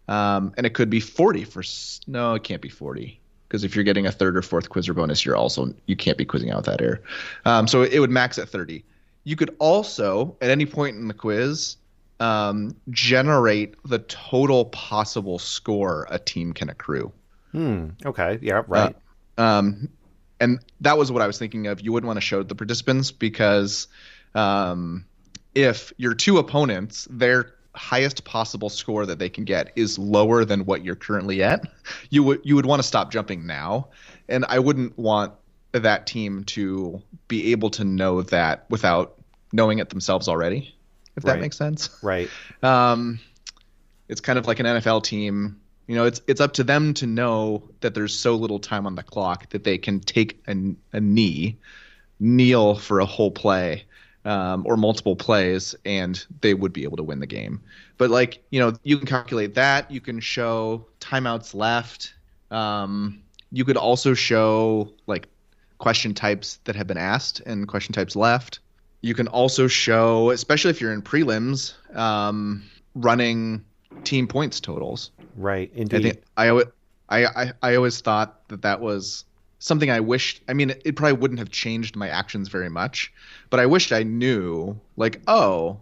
Um, 0.09 0.55
and 0.57 0.67
it 0.67 0.75
could 0.75 0.91
be 0.91 1.01
40 1.01 1.45
for. 1.45 1.63
No, 2.07 2.35
it 2.35 2.43
can't 2.43 2.63
be 2.63 2.71
40. 2.71 3.21
Because 3.47 3.65
if 3.65 3.75
you're 3.75 3.85
getting 3.85 4.07
a 4.07 4.13
third 4.13 4.37
or 4.37 4.43
fourth 4.43 4.69
quizzer 4.69 4.93
bonus, 4.93 5.25
you're 5.25 5.37
also 5.37 5.75
you 5.87 5.97
can't 5.97 6.19
be 6.19 6.25
quizzing 6.25 6.51
out 6.51 6.65
that 6.65 6.83
error. 6.83 7.03
Um, 7.45 7.67
so 7.67 7.83
it 7.83 7.99
would 7.99 8.11
max 8.11 8.39
at 8.39 8.49
30. 8.49 8.85
You 9.25 9.37
could 9.37 9.55
also, 9.59 10.37
at 10.41 10.51
any 10.51 10.67
point 10.67 10.97
in 10.97 11.09
the 11.09 11.15
quiz, 11.15 11.77
um, 12.21 12.75
generate 12.91 13.75
the 13.85 14.01
total 14.01 14.67
possible 14.67 15.39
score 15.39 16.07
a 16.11 16.19
team 16.19 16.53
can 16.53 16.69
accrue. 16.69 17.13
Hmm. 17.53 17.91
Okay. 18.05 18.39
Yeah. 18.43 18.63
Right. 18.67 18.95
Uh, 18.95 18.99
um, 19.39 19.89
and 20.41 20.61
that 20.81 20.99
was 20.99 21.11
what 21.11 21.23
I 21.23 21.27
was 21.27 21.39
thinking 21.39 21.67
of. 21.67 21.81
You 21.81 21.93
wouldn't 21.93 22.07
want 22.07 22.19
to 22.19 22.23
show 22.23 22.43
the 22.43 22.55
participants 22.55 23.11
because 23.11 23.89
um, 24.35 25.07
if 25.55 25.93
your 25.97 26.15
two 26.15 26.39
opponents, 26.39 27.07
their 27.11 27.55
highest 27.75 28.25
possible 28.25 28.69
score 28.69 29.07
that 29.07 29.19
they 29.19 29.29
can 29.29 29.45
get 29.45 29.73
is 29.77 29.99
lower 29.99 30.45
than 30.45 30.65
what 30.65 30.85
you're 30.85 30.97
currently 30.97 31.43
at, 31.43 31.65
you 32.11 32.23
would 32.25 32.41
you 32.45 32.57
would 32.57 32.67
want 32.67 32.81
to 32.81 32.87
stop 32.87 33.11
jumping 33.11 33.47
now. 33.47 33.89
And 34.29 34.45
I 34.49 34.59
wouldn't 34.59 34.99
want 34.99 35.33
that 35.73 36.07
team 36.07 36.45
to 36.45 37.03
be 37.29 37.53
able 37.53 37.71
to 37.71 37.85
know 37.85 38.23
that 38.23 38.67
without 38.69 39.15
knowing 39.53 39.79
it 39.79 39.89
themselves 39.89 40.29
already. 40.29 40.75
If 41.17 41.25
that 41.25 41.41
makes 41.41 41.57
sense. 41.57 41.91
Right. 42.03 42.29
Um, 42.63 43.21
it's 44.09 44.21
kind 44.21 44.39
of 44.39 44.47
like 44.47 44.59
an 44.59 44.67
NFL 44.67 45.05
team 45.05 45.61
you 45.89 45.95
know, 45.95 46.05
it's 46.05 46.21
it's 46.27 46.41
up 46.41 46.53
to 46.53 46.65
them 46.65 46.95
to 46.95 47.07
know 47.07 47.65
that 47.81 47.95
there's 47.95 48.15
so 48.15 48.37
little 48.37 48.59
time 48.59 48.87
on 48.87 48.95
the 48.95 49.03
clock 49.03 49.49
that 49.51 49.65
they 49.65 49.79
can 49.79 50.01
take 50.01 50.41
a, 50.47 50.55
a 50.93 51.01
knee, 51.01 51.57
kneel 52.21 52.75
for 52.75 53.01
a 53.01 53.07
whole 53.07 53.31
play, 53.31 53.85
um, 54.27 54.65
or 54.67 54.77
multiple 54.77 55.17
plays, 55.17 55.75
and 55.87 56.25
they 56.43 56.53
would 56.53 56.75
be 56.75 56.85
able 56.85 56.99
to 56.99 57.03
win 57.03 57.21
the 57.21 57.27
game. 57.27 57.63
But 57.97 58.11
like, 58.11 58.45
you 58.51 58.61
know, 58.61 58.75
you 58.83 58.99
can 58.99 59.07
calculate 59.07 59.55
that. 59.55 59.91
You 59.91 60.03
can 60.03 60.21
show 60.21 60.87
timeouts 61.01 61.55
left. 61.55 62.13
Um, 62.51 63.23
you 63.51 63.65
could 63.65 63.79
also 63.79 64.13
show 64.13 64.93
like 65.07 65.27
question 65.79 66.13
types 66.13 66.59
that 66.65 66.77
have 66.77 66.87
been 66.87 66.99
asked 66.99 67.41
and 67.47 67.67
question 67.67 67.95
types 67.95 68.15
left. 68.15 68.61
you 69.01 69.15
can 69.15 69.29
also 69.29 69.69
show, 69.69 70.31
especially 70.31 70.71
if 70.71 70.81
you're 70.81 70.93
in 70.93 71.03
prelims, 71.03 71.75
um, 71.97 72.63
running 72.95 73.65
team 74.05 74.27
points 74.27 74.61
totals. 74.61 75.11
Right. 75.37 75.71
I 75.75 75.79
Indeed. 75.81 76.03
think 76.03 76.23
I, 76.37 76.51
I 77.09 77.27
I 77.27 77.53
I 77.63 77.75
always 77.77 78.01
thought 78.01 78.49
that 78.49 78.63
that 78.63 78.81
was 78.81 79.25
something 79.59 79.91
I 79.91 80.01
wished. 80.01 80.43
I 80.49 80.55
mean, 80.55 80.71
it 80.85 80.97
probably 80.97 81.19
wouldn't 81.19 81.39
have 81.39 81.51
changed 81.51 81.97
my 81.97 82.09
actions 82.09 82.49
very 82.49 82.69
much, 82.69 83.13
but 83.51 83.61
I 83.61 83.67
wished 83.67 83.93
I 83.93 84.03
knew. 84.03 84.79
Like, 84.97 85.21
oh, 85.27 85.79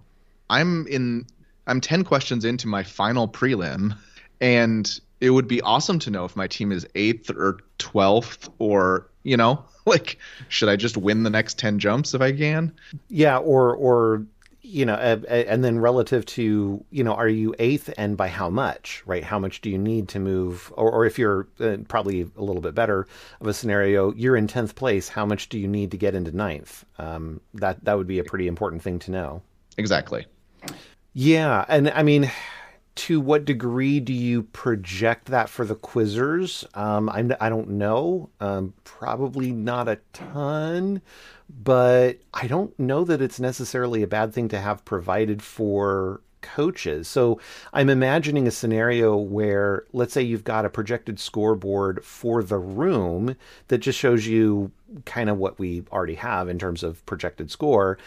I'm 0.50 0.86
in. 0.86 1.26
I'm 1.66 1.80
ten 1.80 2.04
questions 2.04 2.44
into 2.44 2.68
my 2.68 2.82
final 2.82 3.26
prelim, 3.26 3.96
and 4.40 5.00
it 5.20 5.30
would 5.30 5.48
be 5.48 5.60
awesome 5.62 5.98
to 6.00 6.10
know 6.10 6.24
if 6.24 6.36
my 6.36 6.46
team 6.46 6.70
is 6.70 6.86
eighth 6.94 7.30
or 7.30 7.58
twelfth, 7.78 8.48
or 8.58 9.08
you 9.24 9.36
know, 9.36 9.64
like, 9.86 10.18
should 10.48 10.68
I 10.68 10.76
just 10.76 10.96
win 10.96 11.22
the 11.22 11.30
next 11.30 11.58
ten 11.58 11.78
jumps 11.78 12.14
if 12.14 12.20
I 12.20 12.32
can? 12.32 12.72
Yeah, 13.08 13.38
or 13.38 13.74
or 13.74 14.26
you 14.66 14.84
know, 14.84 14.94
uh, 14.94 15.18
and 15.26 15.62
then 15.64 15.78
relative 15.78 16.26
to 16.26 16.84
you 16.90 17.04
know, 17.04 17.14
are 17.14 17.28
you 17.28 17.54
eighth 17.58 17.92
and 17.96 18.16
by 18.16 18.28
how 18.28 18.50
much? 18.50 19.02
Right? 19.06 19.24
How 19.24 19.38
much 19.38 19.60
do 19.60 19.70
you 19.70 19.78
need 19.78 20.08
to 20.08 20.18
move? 20.18 20.72
Or, 20.76 20.90
or 20.90 21.06
if 21.06 21.18
you're 21.18 21.46
uh, 21.60 21.78
probably 21.88 22.22
a 22.36 22.42
little 22.42 22.62
bit 22.62 22.74
better 22.74 23.06
of 23.40 23.46
a 23.46 23.54
scenario, 23.54 24.12
you're 24.14 24.36
in 24.36 24.46
tenth 24.46 24.74
place. 24.74 25.08
How 25.08 25.24
much 25.24 25.48
do 25.48 25.58
you 25.58 25.68
need 25.68 25.90
to 25.92 25.96
get 25.96 26.14
into 26.14 26.36
ninth? 26.36 26.84
Um, 26.98 27.40
that 27.54 27.84
that 27.84 27.96
would 27.96 28.06
be 28.06 28.18
a 28.18 28.24
pretty 28.24 28.48
important 28.48 28.82
thing 28.82 28.98
to 29.00 29.10
know. 29.10 29.42
Exactly. 29.78 30.26
Yeah, 31.12 31.64
and 31.68 31.88
I 31.90 32.02
mean, 32.02 32.30
to 32.96 33.20
what 33.20 33.44
degree 33.44 34.00
do 34.00 34.12
you 34.12 34.42
project 34.42 35.26
that 35.26 35.48
for 35.48 35.64
the 35.64 35.76
quizzers? 35.76 36.64
Um, 36.76 37.08
I'm, 37.10 37.32
I 37.40 37.48
don't 37.48 37.70
know. 37.70 38.30
Um, 38.40 38.74
probably 38.84 39.52
not 39.52 39.86
a 39.88 39.98
ton, 40.12 41.02
but 41.48 42.18
I 42.34 42.46
don't 42.46 42.78
know 42.78 43.04
that 43.04 43.22
it's 43.22 43.40
necessarily 43.40 44.02
a 44.02 44.08
bad 44.08 44.32
thing 44.32 44.48
to 44.48 44.60
have 44.60 44.84
provided 44.84 45.42
for 45.42 46.20
coaches. 46.42 47.08
So 47.08 47.40
I'm 47.72 47.90
imagining 47.90 48.46
a 48.46 48.52
scenario 48.52 49.16
where, 49.16 49.84
let's 49.92 50.12
say, 50.12 50.22
you've 50.22 50.44
got 50.44 50.64
a 50.64 50.70
projected 50.70 51.18
scoreboard 51.18 52.04
for 52.04 52.42
the 52.42 52.58
room 52.58 53.36
that 53.68 53.78
just 53.78 53.98
shows 53.98 54.26
you 54.26 54.70
kind 55.04 55.28
of 55.28 55.38
what 55.38 55.58
we 55.58 55.84
already 55.90 56.14
have 56.14 56.48
in 56.48 56.58
terms 56.58 56.82
of 56.82 57.04
projected 57.06 57.50
score, 57.50 57.98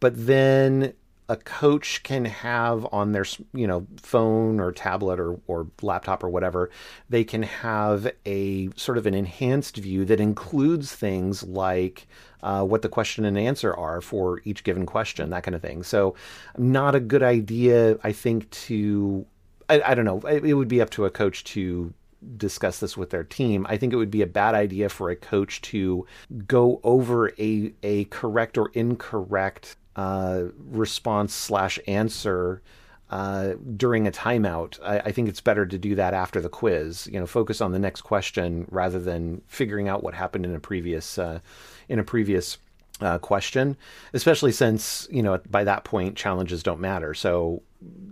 but 0.00 0.26
then 0.26 0.92
a 1.28 1.36
coach 1.36 2.02
can 2.02 2.24
have 2.26 2.86
on 2.92 3.12
their 3.12 3.24
you 3.52 3.66
know 3.66 3.86
phone 3.96 4.60
or 4.60 4.72
tablet 4.72 5.18
or, 5.18 5.40
or 5.46 5.66
laptop 5.82 6.22
or 6.22 6.28
whatever 6.28 6.70
they 7.08 7.24
can 7.24 7.42
have 7.42 8.10
a 8.26 8.68
sort 8.76 8.98
of 8.98 9.06
an 9.06 9.14
enhanced 9.14 9.76
view 9.76 10.04
that 10.04 10.20
includes 10.20 10.94
things 10.94 11.42
like 11.42 12.06
uh, 12.42 12.62
what 12.62 12.82
the 12.82 12.88
question 12.88 13.24
and 13.24 13.38
answer 13.38 13.74
are 13.74 14.00
for 14.00 14.42
each 14.44 14.64
given 14.64 14.84
question 14.84 15.30
that 15.30 15.42
kind 15.42 15.54
of 15.54 15.62
thing 15.62 15.82
so 15.82 16.14
not 16.58 16.94
a 16.94 17.00
good 17.00 17.22
idea 17.22 17.98
i 18.04 18.12
think 18.12 18.50
to 18.50 19.24
i, 19.68 19.80
I 19.80 19.94
don't 19.94 20.04
know 20.04 20.20
it, 20.28 20.44
it 20.44 20.54
would 20.54 20.68
be 20.68 20.82
up 20.82 20.90
to 20.90 21.06
a 21.06 21.10
coach 21.10 21.44
to 21.44 21.92
discuss 22.36 22.78
this 22.80 22.96
with 22.96 23.10
their 23.10 23.24
team. 23.24 23.66
I 23.68 23.76
think 23.76 23.92
it 23.92 23.96
would 23.96 24.10
be 24.10 24.22
a 24.22 24.26
bad 24.26 24.54
idea 24.54 24.88
for 24.88 25.10
a 25.10 25.16
coach 25.16 25.60
to 25.62 26.06
go 26.46 26.80
over 26.82 27.32
a 27.38 27.72
a 27.82 28.04
correct 28.04 28.56
or 28.56 28.70
incorrect 28.72 29.76
uh, 29.96 30.44
response 30.70 31.34
slash 31.34 31.78
answer 31.86 32.62
uh, 33.10 33.54
during 33.76 34.06
a 34.06 34.10
timeout. 34.10 34.78
I, 34.82 34.98
I, 34.98 35.12
think 35.12 35.28
it's 35.28 35.40
better 35.40 35.66
to 35.66 35.78
do 35.78 35.94
that 35.94 36.14
after 36.14 36.40
the 36.40 36.48
quiz. 36.48 37.06
You 37.06 37.20
know, 37.20 37.26
focus 37.26 37.60
on 37.60 37.72
the 37.72 37.78
next 37.78 38.00
question 38.00 38.66
rather 38.70 38.98
than 38.98 39.42
figuring 39.46 39.88
out 39.88 40.02
what 40.02 40.14
happened 40.14 40.44
in 40.44 40.54
a 40.54 40.60
previous 40.60 41.18
uh, 41.18 41.40
in 41.88 41.98
a 41.98 42.04
previous 42.04 42.58
uh, 43.00 43.18
question. 43.18 43.76
Especially 44.14 44.52
since 44.52 45.06
you 45.10 45.22
know 45.22 45.38
by 45.48 45.64
that 45.64 45.84
point 45.84 46.16
challenges 46.16 46.62
don't 46.62 46.80
matter. 46.80 47.14
So 47.14 47.62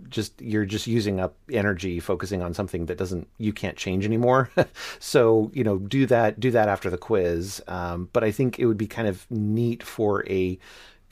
just 0.09 0.39
you're 0.41 0.65
just 0.65 0.85
using 0.85 1.19
up 1.19 1.35
energy 1.51 1.99
focusing 1.99 2.41
on 2.41 2.53
something 2.53 2.85
that 2.85 2.97
doesn't 2.97 3.27
you 3.39 3.51
can't 3.51 3.75
change 3.75 4.05
anymore 4.05 4.51
so 4.99 5.49
you 5.53 5.63
know 5.63 5.79
do 5.79 6.05
that 6.05 6.39
do 6.39 6.51
that 6.51 6.69
after 6.69 6.91
the 6.91 6.97
quiz 6.97 7.59
um, 7.67 8.07
but 8.13 8.23
i 8.23 8.29
think 8.29 8.59
it 8.59 8.67
would 8.67 8.77
be 8.77 8.85
kind 8.85 9.07
of 9.07 9.25
neat 9.31 9.81
for 9.81 10.23
a 10.29 10.59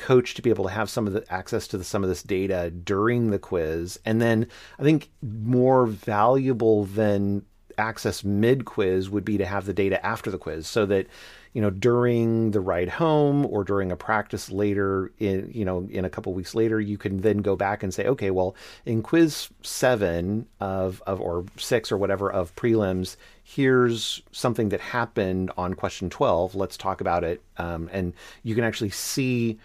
coach 0.01 0.33
to 0.33 0.41
be 0.41 0.49
able 0.49 0.65
to 0.65 0.71
have 0.71 0.89
some 0.89 1.07
of 1.07 1.13
the 1.13 1.23
access 1.31 1.67
to 1.67 1.77
the, 1.77 1.83
some 1.83 2.03
of 2.03 2.09
this 2.09 2.23
data 2.23 2.71
during 2.71 3.29
the 3.29 3.39
quiz. 3.39 3.99
And 4.05 4.21
then 4.21 4.47
i 4.79 4.83
think 4.83 5.09
more 5.21 5.85
valuable 5.85 6.85
than 6.85 7.45
access 7.77 8.23
mid 8.23 8.65
quiz 8.65 9.09
would 9.09 9.25
be 9.25 9.37
to 9.37 9.45
have 9.45 9.65
the 9.65 9.73
data 9.73 10.03
after 10.05 10.29
the 10.29 10.37
quiz 10.37 10.67
so 10.67 10.85
that 10.85 11.07
you 11.53 11.61
know 11.61 11.69
during 11.69 12.51
the 12.51 12.59
ride 12.59 12.89
home 12.89 13.45
or 13.45 13.63
during 13.63 13.91
a 13.91 13.95
practice 13.95 14.51
later 14.51 15.11
in 15.19 15.49
you 15.53 15.65
know 15.65 15.87
in 15.89 16.05
a 16.05 16.09
couple 16.09 16.33
weeks 16.33 16.53
later 16.53 16.79
you 16.79 16.97
can 16.97 17.21
then 17.21 17.37
go 17.37 17.55
back 17.55 17.81
and 17.81 17.93
say 17.93 18.05
okay 18.05 18.29
well 18.29 18.55
in 18.85 19.01
quiz 19.01 19.49
7 19.61 20.45
of 20.59 21.01
of 21.07 21.19
or 21.19 21.45
6 21.57 21.91
or 21.91 21.97
whatever 21.97 22.31
of 22.31 22.55
prelims 22.55 23.15
here's 23.43 24.21
something 24.31 24.69
that 24.69 24.79
happened 24.79 25.51
on 25.57 25.73
question 25.73 26.09
12 26.09 26.55
let's 26.55 26.77
talk 26.77 27.01
about 27.01 27.23
it. 27.23 27.41
Um, 27.57 27.89
and 27.91 28.13
you 28.43 28.55
can 28.55 28.63
actually 28.63 28.91
see 28.91 29.59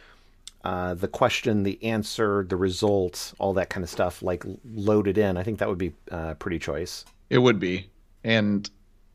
uh, 0.67 0.95
the 0.95 1.07
question, 1.07 1.63
the 1.63 1.81
answer, 1.85 2.45
the 2.49 2.57
results, 2.57 3.37
all 3.39 3.53
that 3.53 3.71
kind 3.71 3.85
of 3.85 3.89
stuff, 3.89 4.21
like 4.21 4.43
loaded 4.75 5.17
in. 5.17 5.37
I 5.37 5.45
think 5.45 5.61
that 5.61 5.69
would 5.69 5.79
be 5.79 5.93
uh, 6.11 6.35
pretty 6.35 6.59
choice. 6.59 7.05
It 7.31 7.39
would 7.39 7.61
be, 7.61 7.89
and 8.25 8.69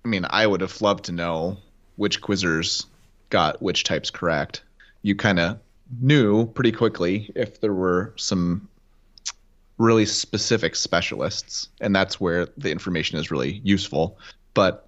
I 0.05 0.07
mean, 0.07 0.25
I 0.29 0.47
would 0.47 0.61
have 0.61 0.81
loved 0.81 1.03
to 1.05 1.11
know 1.11 1.57
which 1.97 2.21
quizzers 2.21 2.85
got 3.31 3.61
which 3.61 3.83
types 3.83 4.09
correct. 4.09 4.63
You 5.01 5.13
kind 5.13 5.41
of 5.41 5.59
knew 5.99 6.45
pretty 6.45 6.71
quickly 6.71 7.29
if 7.35 7.59
there 7.59 7.73
were 7.73 8.13
some 8.15 8.69
really 9.77 10.05
specific 10.05 10.73
specialists, 10.73 11.67
and 11.81 11.93
that's 11.93 12.17
where 12.17 12.47
the 12.55 12.71
information 12.71 13.19
is 13.19 13.29
really 13.29 13.59
useful. 13.65 14.17
But 14.53 14.87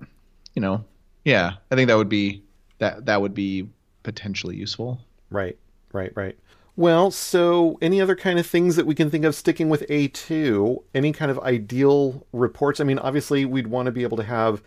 you 0.54 0.62
know, 0.62 0.86
yeah, 1.26 1.56
I 1.69 1.76
think 1.76 1.89
that 1.89 1.97
would 1.97 2.08
be 2.08 2.41
that 2.78 3.08
that 3.08 3.21
would 3.21 3.34
be 3.34 3.67
potentially 4.04 4.56
useful. 4.56 5.02
Right, 5.30 5.58
right, 5.93 6.12
right. 6.15 6.38
Well, 6.75 7.12
so 7.12 7.77
any 7.82 8.01
other 8.01 8.15
kind 8.15 8.39
of 8.39 8.47
things 8.47 8.75
that 8.75 8.88
we 8.88 8.95
can 8.95 9.12
think 9.12 9.25
of 9.25 9.36
sticking 9.36 9.69
with 9.69 9.86
age 9.89 10.13
2? 10.13 10.84
Any 10.95 11.12
kind 11.12 11.29
of 11.29 11.39
ideal 11.39 12.25
reports? 12.34 12.79
I 12.79 12.84
mean, 12.84 12.97
obviously, 12.97 13.45
we'd 13.45 13.67
want 13.67 13.86
to 13.86 13.91
be 13.91 14.01
able 14.01 14.17
to 14.17 14.23
have 14.23 14.63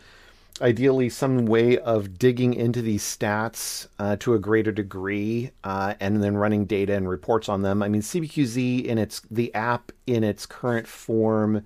ideally 0.60 1.08
some 1.08 1.46
way 1.46 1.78
of 1.78 2.18
digging 2.18 2.54
into 2.54 2.80
these 2.80 3.02
stats 3.02 3.88
uh, 3.98 4.16
to 4.20 4.34
a 4.34 4.38
greater 4.38 4.72
degree 4.72 5.50
uh, 5.64 5.94
and 6.00 6.22
then 6.22 6.36
running 6.36 6.64
data 6.64 6.94
and 6.94 7.08
reports 7.08 7.48
on 7.48 7.62
them. 7.62 7.82
I 7.82 7.88
mean, 7.88 8.02
CBQZ 8.02 8.84
in 8.84 8.98
its 8.98 9.20
the 9.30 9.52
app 9.54 9.92
in 10.06 10.24
its 10.24 10.46
current 10.46 10.86
form 10.86 11.64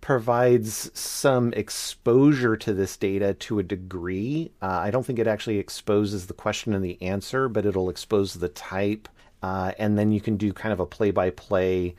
provides 0.00 0.90
some 0.98 1.52
exposure 1.54 2.56
to 2.56 2.72
this 2.72 2.96
data 2.96 3.34
to 3.34 3.58
a 3.58 3.62
degree. 3.62 4.52
Uh, 4.62 4.66
I 4.66 4.90
don't 4.90 5.04
think 5.04 5.18
it 5.18 5.26
actually 5.26 5.58
exposes 5.58 6.26
the 6.26 6.34
question 6.34 6.74
and 6.74 6.84
the 6.84 7.00
answer, 7.02 7.48
but 7.48 7.66
it'll 7.66 7.90
expose 7.90 8.34
the 8.34 8.48
type 8.48 9.08
uh, 9.42 9.72
and 9.78 9.98
then 9.98 10.12
you 10.12 10.20
can 10.20 10.36
do 10.36 10.52
kind 10.52 10.72
of 10.72 10.80
a 10.80 10.86
play 10.86 11.10
by 11.10 11.30
play 11.30 11.94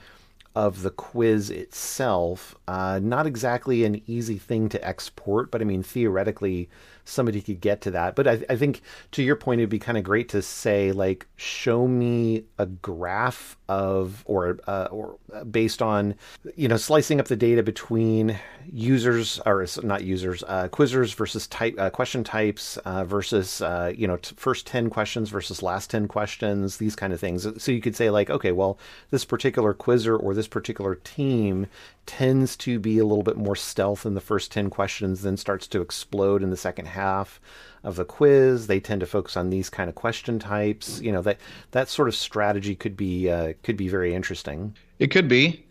of 0.55 0.81
the 0.81 0.89
quiz 0.89 1.49
itself. 1.49 2.55
Uh, 2.67 2.99
not 3.01 3.27
exactly 3.27 3.85
an 3.85 4.01
easy 4.07 4.37
thing 4.37 4.67
to 4.69 4.85
export, 4.85 5.51
but 5.51 5.61
I 5.61 5.63
mean, 5.63 5.83
theoretically, 5.83 6.67
somebody 7.05 7.41
could 7.41 7.61
get 7.61 7.79
to 7.81 7.91
that. 7.91 8.15
But 8.15 8.27
I, 8.27 8.43
I 8.49 8.55
think 8.55 8.81
to 9.11 9.21
your 9.21 9.35
point, 9.35 9.61
it'd 9.61 9.69
be 9.69 9.79
kind 9.79 9.97
of 9.97 10.03
great 10.03 10.29
to 10.29 10.41
say, 10.41 10.91
like, 10.91 11.27
show 11.35 11.87
me 11.87 12.45
a 12.57 12.65
graph 12.65 13.56
of, 13.69 14.23
or, 14.25 14.59
uh, 14.67 14.87
or 14.91 15.17
based 15.51 15.81
on, 15.81 16.15
you 16.55 16.67
know, 16.67 16.77
slicing 16.77 17.19
up 17.19 17.27
the 17.27 17.35
data 17.35 17.63
between 17.63 18.39
users 18.71 19.39
or 19.45 19.65
not 19.83 20.03
users, 20.03 20.43
uh, 20.47 20.67
quizzers 20.69 21.15
versus 21.15 21.47
type 21.47 21.75
uh, 21.77 21.89
question 21.89 22.23
types 22.23 22.77
uh, 22.77 23.03
versus, 23.03 23.61
uh, 23.61 23.91
you 23.95 24.07
know, 24.07 24.17
t- 24.17 24.35
first 24.37 24.67
10 24.67 24.89
questions 24.89 25.29
versus 25.29 25.61
last 25.61 25.89
10 25.89 26.07
questions, 26.07 26.77
these 26.77 26.95
kind 26.95 27.13
of 27.13 27.19
things. 27.19 27.47
So 27.61 27.71
you 27.71 27.81
could 27.81 27.95
say, 27.95 28.09
like, 28.09 28.29
okay, 28.29 28.51
well, 28.51 28.77
this 29.11 29.25
particular 29.25 29.73
quizzer 29.73 30.15
or 30.15 30.33
this 30.33 30.47
particular 30.47 30.95
team 30.95 31.67
tends 32.05 32.55
to 32.55 32.79
be 32.79 32.97
a 32.99 33.05
little 33.05 33.23
bit 33.23 33.37
more 33.37 33.55
stealth 33.55 34.05
in 34.05 34.13
the 34.13 34.21
first 34.21 34.51
10 34.51 34.69
questions, 34.69 35.21
then 35.21 35.37
starts 35.37 35.67
to 35.67 35.81
explode 35.81 36.41
in 36.41 36.49
the 36.49 36.57
second 36.57 36.87
half 36.87 37.39
of 37.83 37.95
the 37.95 38.05
quiz. 38.05 38.67
They 38.67 38.79
tend 38.79 39.01
to 39.01 39.07
focus 39.07 39.37
on 39.37 39.49
these 39.49 39.69
kind 39.69 39.89
of 39.89 39.95
question 39.95 40.39
types. 40.39 40.99
You 41.01 41.11
know, 41.11 41.21
that 41.21 41.39
that 41.71 41.89
sort 41.89 42.07
of 42.07 42.15
strategy 42.15 42.75
could 42.75 42.97
be 42.97 43.29
uh, 43.29 43.53
could 43.63 43.77
be 43.77 43.89
very 43.89 44.13
interesting. 44.13 44.75
It 44.99 45.07
could 45.07 45.27
be. 45.27 45.65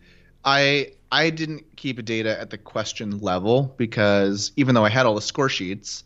I 0.45 0.91
I 1.11 1.29
didn't 1.29 1.75
keep 1.75 2.03
data 2.05 2.39
at 2.39 2.49
the 2.49 2.57
question 2.57 3.19
level 3.19 3.73
because 3.77 4.51
even 4.55 4.75
though 4.75 4.85
I 4.85 4.89
had 4.89 5.05
all 5.05 5.15
the 5.15 5.21
score 5.21 5.49
sheets, 5.49 6.03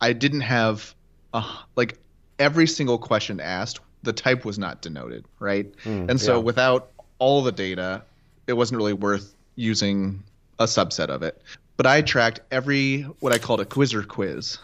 I 0.00 0.12
didn't 0.12 0.40
have 0.42 0.94
uh, 1.32 1.58
like 1.76 1.98
every 2.38 2.66
single 2.66 2.98
question 2.98 3.40
asked, 3.40 3.80
the 4.02 4.12
type 4.12 4.44
was 4.44 4.58
not 4.58 4.82
denoted, 4.82 5.24
right? 5.38 5.72
Mm, 5.84 6.10
and 6.10 6.20
so 6.20 6.36
yeah. 6.36 6.42
without 6.42 6.90
all 7.18 7.42
the 7.42 7.52
data, 7.52 8.02
it 8.46 8.54
wasn't 8.54 8.76
really 8.76 8.92
worth 8.92 9.34
using 9.54 10.22
a 10.58 10.64
subset 10.64 11.08
of 11.08 11.22
it. 11.22 11.40
But 11.76 11.86
I 11.86 12.02
tracked 12.02 12.40
every 12.50 13.02
what 13.20 13.32
I 13.32 13.38
called 13.38 13.60
a 13.60 13.64
quizzer 13.64 14.02
quiz. 14.02 14.58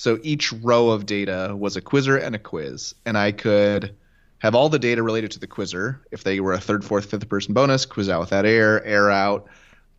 So 0.00 0.18
each 0.22 0.50
row 0.50 0.88
of 0.88 1.04
data 1.04 1.54
was 1.54 1.76
a 1.76 1.82
quizzer 1.82 2.16
and 2.16 2.34
a 2.34 2.38
quiz, 2.38 2.94
and 3.04 3.18
I 3.18 3.32
could 3.32 3.94
have 4.38 4.54
all 4.54 4.70
the 4.70 4.78
data 4.78 5.02
related 5.02 5.32
to 5.32 5.38
the 5.38 5.46
quizzer. 5.46 6.00
If 6.10 6.24
they 6.24 6.40
were 6.40 6.54
a 6.54 6.58
third, 6.58 6.86
fourth, 6.86 7.10
fifth 7.10 7.28
person 7.28 7.52
bonus, 7.52 7.84
quiz 7.84 8.08
out 8.08 8.20
without 8.20 8.46
air, 8.46 8.82
air 8.86 9.10
out. 9.10 9.48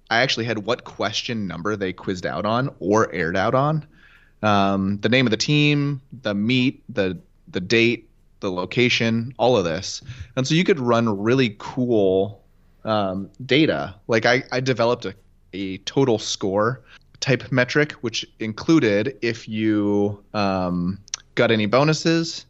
I 0.10 0.22
actually 0.22 0.46
had 0.46 0.66
what 0.66 0.86
question 0.86 1.46
number 1.46 1.76
they 1.76 1.94
quizzed 1.94 2.26
out 2.26 2.48
on 2.48 2.74
or 2.80 3.14
aired 3.14 3.38
out 3.38 3.54
on, 3.54 3.86
um, 4.42 4.98
the 5.02 5.10
name 5.10 5.28
of 5.28 5.32
the 5.32 5.38
team, 5.38 6.02
the 6.24 6.34
meet, 6.34 6.82
the 6.90 7.20
the 7.48 7.62
date, 7.62 8.10
the 8.40 8.52
location, 8.52 9.36
all 9.38 9.56
of 9.56 9.66
this, 9.66 10.02
and 10.36 10.48
so 10.48 10.56
you 10.56 10.64
could 10.64 10.80
run 10.80 11.22
really 11.22 11.56
cool 11.60 12.42
um, 12.86 13.30
data. 13.46 13.94
Like 14.08 14.26
I, 14.26 14.46
I 14.52 14.62
developed 14.62 15.06
a, 15.06 15.14
a 15.54 15.78
total 15.78 16.18
score 16.18 16.82
type 17.22 17.52
metric, 17.52 17.94
which 18.02 18.26
included 18.40 19.18
if 19.22 19.48
you 19.48 20.22
um, 20.34 21.00
got 21.36 21.52
any 21.52 21.68
bonuses, 21.68 22.46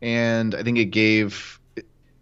and 0.00 0.54
I 0.54 0.62
think 0.62 0.78
it 0.78 0.86
gave 0.86 1.58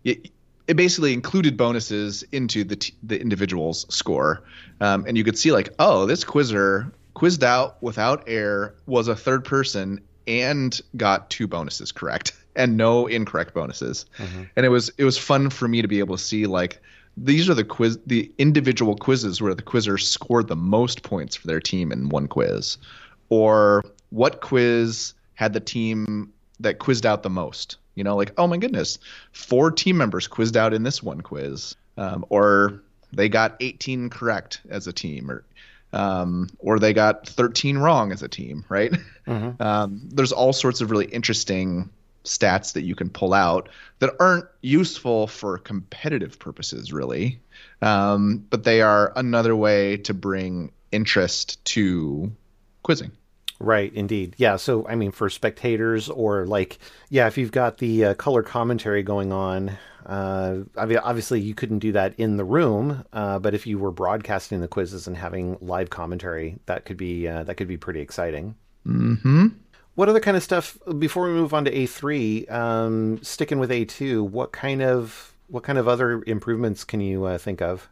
it, 0.04 0.30
it 0.66 0.76
basically 0.76 1.12
included 1.12 1.56
bonuses 1.56 2.22
into 2.32 2.64
the 2.64 2.76
t- 2.76 2.94
the 3.02 3.20
individual's 3.20 3.84
score, 3.94 4.42
um, 4.80 5.04
and 5.06 5.18
you 5.18 5.24
could 5.24 5.36
see 5.36 5.52
like, 5.52 5.70
oh, 5.78 6.06
this 6.06 6.24
quizzer 6.24 6.90
quizzed 7.14 7.44
out 7.44 7.82
without 7.82 8.24
air 8.26 8.74
was 8.86 9.08
a 9.08 9.16
third 9.16 9.44
person 9.44 10.00
and 10.28 10.80
got 10.96 11.30
two 11.30 11.48
bonuses 11.48 11.90
correct 11.90 12.32
and 12.56 12.76
no 12.76 13.06
incorrect 13.06 13.54
bonuses, 13.54 14.06
mm-hmm. 14.16 14.44
and 14.56 14.64
it 14.64 14.70
was 14.70 14.90
it 14.98 15.04
was 15.04 15.18
fun 15.18 15.50
for 15.50 15.68
me 15.68 15.82
to 15.82 15.88
be 15.88 15.98
able 15.98 16.16
to 16.16 16.22
see 16.22 16.46
like 16.46 16.80
these 17.24 17.48
are 17.48 17.54
the 17.54 17.64
quiz 17.64 17.98
the 18.06 18.30
individual 18.38 18.96
quizzes 18.96 19.42
where 19.42 19.54
the 19.54 19.62
quizzer 19.62 19.98
scored 19.98 20.48
the 20.48 20.56
most 20.56 21.02
points 21.02 21.36
for 21.36 21.46
their 21.46 21.60
team 21.60 21.92
in 21.92 22.08
one 22.08 22.28
quiz. 22.28 22.78
Or 23.28 23.84
what 24.10 24.40
quiz 24.40 25.14
had 25.34 25.52
the 25.52 25.60
team 25.60 26.32
that 26.60 26.78
quizzed 26.78 27.06
out 27.06 27.22
the 27.22 27.30
most? 27.30 27.76
You 27.94 28.04
know 28.04 28.16
like 28.16 28.32
oh 28.38 28.46
my 28.46 28.58
goodness 28.58 28.98
four 29.32 29.72
team 29.72 29.96
members 29.96 30.28
quizzed 30.28 30.56
out 30.56 30.72
in 30.72 30.84
this 30.84 31.02
one 31.02 31.20
quiz 31.20 31.74
um, 31.96 32.24
or 32.28 32.80
they 33.12 33.28
got 33.28 33.56
18 33.58 34.10
correct 34.10 34.60
as 34.68 34.86
a 34.86 34.92
team 34.92 35.30
or 35.30 35.44
um, 35.92 36.48
or 36.58 36.78
they 36.78 36.92
got 36.92 37.26
13 37.26 37.78
wrong 37.78 38.12
as 38.12 38.22
a 38.22 38.28
team 38.28 38.64
right? 38.68 38.92
Mm-hmm. 39.26 39.60
um, 39.66 40.00
there's 40.12 40.32
all 40.32 40.52
sorts 40.52 40.80
of 40.80 40.92
really 40.92 41.06
interesting 41.06 41.90
stats 42.24 42.72
that 42.74 42.82
you 42.82 42.94
can 42.94 43.10
pull 43.10 43.32
out 43.32 43.68
that 43.98 44.14
aren't 44.20 44.46
useful 44.60 45.26
for 45.26 45.58
competitive 45.58 46.38
purposes, 46.38 46.92
really. 46.92 47.40
Um, 47.82 48.46
but 48.50 48.64
they 48.64 48.82
are 48.82 49.12
another 49.16 49.54
way 49.56 49.96
to 49.98 50.14
bring 50.14 50.72
interest 50.92 51.64
to 51.66 52.32
quizzing. 52.82 53.12
Right, 53.60 53.92
indeed. 53.92 54.34
Yeah, 54.38 54.56
so 54.56 54.86
I 54.86 54.94
mean, 54.94 55.10
for 55.10 55.28
spectators 55.28 56.08
or 56.08 56.46
like, 56.46 56.78
yeah, 57.10 57.26
if 57.26 57.36
you've 57.36 57.52
got 57.52 57.78
the 57.78 58.06
uh, 58.06 58.14
color 58.14 58.42
commentary 58.42 59.02
going 59.02 59.32
on, 59.32 59.76
uh, 60.06 60.60
obviously 60.76 61.40
you 61.40 61.54
couldn't 61.54 61.80
do 61.80 61.92
that 61.92 62.14
in 62.18 62.36
the 62.36 62.44
room, 62.44 63.04
uh, 63.12 63.38
but 63.38 63.54
if 63.54 63.66
you 63.66 63.78
were 63.78 63.90
broadcasting 63.90 64.60
the 64.60 64.68
quizzes 64.68 65.06
and 65.06 65.16
having 65.16 65.58
live 65.60 65.90
commentary, 65.90 66.58
that 66.66 66.84
could 66.84 66.96
be 66.96 67.26
uh, 67.26 67.42
that 67.44 67.56
could 67.56 67.68
be 67.68 67.76
pretty 67.76 68.00
exciting. 68.00 68.54
Hmm. 68.84 69.48
What 69.98 70.08
other 70.08 70.20
kind 70.20 70.36
of 70.36 70.44
stuff 70.44 70.78
before 71.00 71.26
we 71.26 71.32
move 71.32 71.52
on 71.52 71.64
to 71.64 71.72
A3? 71.72 72.48
Um, 72.52 73.20
sticking 73.20 73.58
with 73.58 73.70
A2, 73.70 74.30
what 74.30 74.52
kind 74.52 74.80
of 74.80 75.34
what 75.48 75.64
kind 75.64 75.76
of 75.76 75.88
other 75.88 76.22
improvements 76.24 76.84
can 76.84 77.00
you 77.00 77.24
uh, 77.24 77.36
think 77.36 77.60
of? 77.60 77.88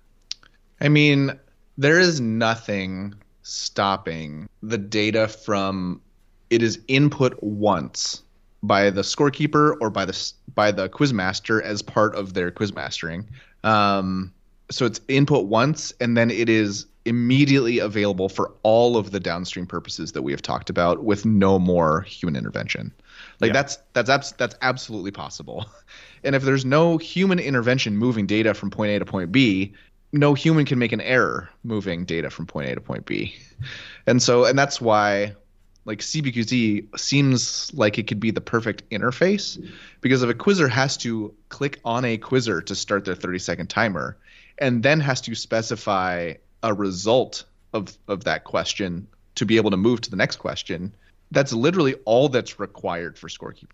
I 0.81 0.89
mean, 0.89 1.33
there 1.77 1.99
is 1.99 2.21
nothing 2.21 3.13
stopping 3.43 4.49
the 4.63 4.79
data 4.79 5.27
from 5.27 6.01
it 6.49 6.63
is 6.63 6.79
input 6.87 7.43
once 7.43 8.23
by 8.63 8.89
the 8.89 9.03
scorekeeper 9.03 9.77
or 9.81 9.91
by 9.91 10.05
the 10.05 10.33
by 10.55 10.71
the 10.71 10.89
quizmaster 10.89 11.61
as 11.61 11.83
part 11.83 12.15
of 12.15 12.35
their 12.35 12.53
quiz 12.53 12.73
mastering. 12.73 13.29
Um, 13.65 14.33
so 14.71 14.87
it's 14.87 15.01
input 15.09 15.47
once 15.47 15.93
and 16.01 16.17
then 16.17 16.31
it 16.31 16.49
is 16.49 16.87
immediately 17.07 17.79
available 17.79 18.29
for 18.29 18.53
all 18.63 18.97
of 18.97 19.11
the 19.11 19.21
downstream 19.21 19.67
purposes 19.67 20.13
that 20.13 20.23
we 20.23 20.33
have 20.33 20.43
talked 20.43 20.71
about 20.71 21.05
with 21.05 21.25
no 21.25 21.59
more 21.59 22.03
human 22.03 22.37
intervention. 22.37 22.93
Like 23.41 23.49
yeah. 23.49 23.53
that's 23.55 23.79
that's 23.93 24.11
abs- 24.11 24.33
that's 24.33 24.57
absolutely 24.63 25.13
possible. 25.13 25.67
And 26.25 26.35
if 26.35 26.43
there's 26.43 26.65
no 26.65 26.97
human 26.97 27.39
intervention 27.39 27.97
moving 27.97 28.27
data 28.27 28.53
from 28.53 28.71
point 28.71 28.91
A 28.91 28.99
to 28.99 29.05
point 29.05 29.31
B, 29.31 29.75
no 30.13 30.35
human 30.35 30.65
can 30.65 30.77
make 30.77 30.91
an 30.91 31.01
error 31.01 31.49
moving 31.63 32.05
data 32.05 32.31
from 32.31 32.47
point 32.47 32.69
A 32.69 32.75
to 32.75 32.81
point 32.81 33.07
B. 33.07 33.37
And 34.09 34.21
so 34.21 34.45
and 34.45 34.59
that's 34.59 34.81
why 34.81 35.37
like 35.85 36.01
CBQZ 36.01 36.99
seems 36.99 37.73
like 37.75 37.99
it 37.99 38.09
could 38.09 38.19
be 38.19 38.33
the 38.33 38.41
perfect 38.41 38.89
interface 38.91 39.65
because 40.01 40.23
if 40.23 40.29
a 40.29 40.35
quizzer 40.35 40.69
has 40.69 40.97
to 40.99 41.33
click 41.49 41.81
on 41.85 42.05
a 42.05 42.19
quizzer 42.19 42.61
to 42.63 42.75
start 42.75 43.05
their 43.05 43.15
30 43.15 43.39
second 43.39 43.67
timer 43.69 44.17
and 44.59 44.83
then 44.83 45.01
has 45.01 45.21
to 45.23 45.35
specify 45.35 46.35
a 46.63 46.75
result 46.75 47.45
of 47.73 47.97
of 48.09 48.25
that 48.25 48.45
question 48.45 49.07
to 49.35 49.47
be 49.47 49.57
able 49.57 49.71
to 49.71 49.77
move 49.77 50.01
to 50.03 50.11
the 50.11 50.17
next 50.17 50.37
question. 50.37 50.93
That's 51.31 51.53
literally 51.53 51.95
all 52.05 52.29
that's 52.29 52.61
required 52.61 53.19
for 53.19 53.29
scorekeeping, 53.29 53.69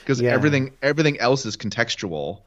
because 0.00 0.20
yeah. 0.20 0.32
everything 0.32 0.72
everything 0.82 1.20
else 1.20 1.46
is 1.46 1.56
contextual. 1.56 2.40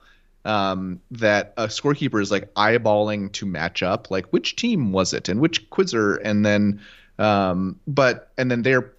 Um, 0.46 1.02
that 1.12 1.54
a 1.58 1.68
scorekeeper 1.68 2.22
is 2.22 2.32
like 2.32 2.54
eyeballing 2.54 3.34
to 3.34 3.46
match 3.46 3.84
up, 3.84 4.10
like 4.10 4.28
which 4.28 4.56
team 4.56 4.94
was 4.94 5.14
it 5.14 5.28
and 5.28 5.42
which 5.42 5.70
quizzer, 5.70 6.16
and 6.16 6.46
then 6.46 6.80
um, 7.20 7.80
but 7.86 8.32
and 8.38 8.50
then 8.50 8.62
they're 8.62 8.94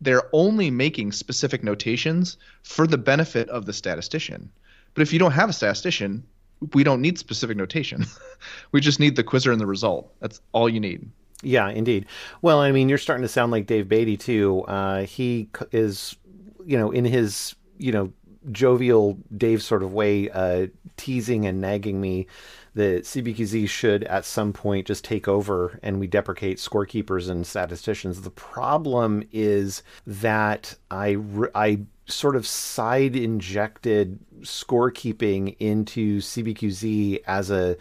they're 0.00 0.28
only 0.32 0.70
making 0.70 1.12
specific 1.12 1.62
notations 1.62 2.38
for 2.62 2.86
the 2.86 2.96
benefit 2.96 3.50
of 3.50 3.66
the 3.66 3.72
statistician. 3.72 4.50
But 4.94 5.02
if 5.02 5.12
you 5.12 5.18
don't 5.18 5.32
have 5.32 5.50
a 5.50 5.52
statistician, 5.52 6.24
we 6.72 6.84
don't 6.84 7.00
need 7.00 7.18
specific 7.18 7.56
notation. 7.56 8.06
we 8.72 8.80
just 8.80 9.00
need 9.00 9.16
the 9.16 9.24
quizzer 9.24 9.52
and 9.52 9.60
the 9.60 9.66
result. 9.66 10.12
That's 10.20 10.40
all 10.52 10.68
you 10.68 10.80
need. 10.80 11.10
Yeah, 11.42 11.68
indeed. 11.68 12.06
Well, 12.42 12.60
I 12.60 12.72
mean, 12.72 12.88
you're 12.88 12.98
starting 12.98 13.22
to 13.22 13.28
sound 13.28 13.52
like 13.52 13.66
Dave 13.66 13.88
Beatty 13.88 14.16
too. 14.16 14.62
Uh, 14.62 15.02
he 15.02 15.48
is, 15.72 16.16
you 16.64 16.78
know, 16.78 16.90
in 16.90 17.04
his, 17.04 17.54
you 17.78 17.92
know, 17.92 18.12
jovial 18.50 19.18
Dave 19.36 19.62
sort 19.62 19.82
of 19.82 19.92
way, 19.92 20.30
uh, 20.30 20.68
teasing 20.96 21.46
and 21.46 21.60
nagging 21.60 22.00
me 22.00 22.26
that 22.74 23.04
CBQZ 23.04 23.68
should 23.68 24.04
at 24.04 24.24
some 24.24 24.52
point 24.52 24.86
just 24.86 25.04
take 25.04 25.28
over 25.28 25.78
and 25.82 26.00
we 26.00 26.06
deprecate 26.06 26.58
scorekeepers 26.58 27.30
and 27.30 27.46
statisticians. 27.46 28.22
The 28.22 28.30
problem 28.30 29.22
is 29.32 29.82
that 30.06 30.74
I, 30.90 31.16
I 31.54 31.80
sort 32.06 32.36
of 32.36 32.46
side 32.46 33.16
injected 33.16 34.18
scorekeeping 34.40 35.56
into 35.58 36.18
CBQZ 36.18 37.22
as 37.26 37.50
a 37.50 37.76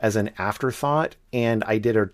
as 0.00 0.16
an 0.16 0.30
afterthought, 0.38 1.14
and 1.32 1.62
I 1.64 1.76
did 1.76 1.96
a 1.96 2.08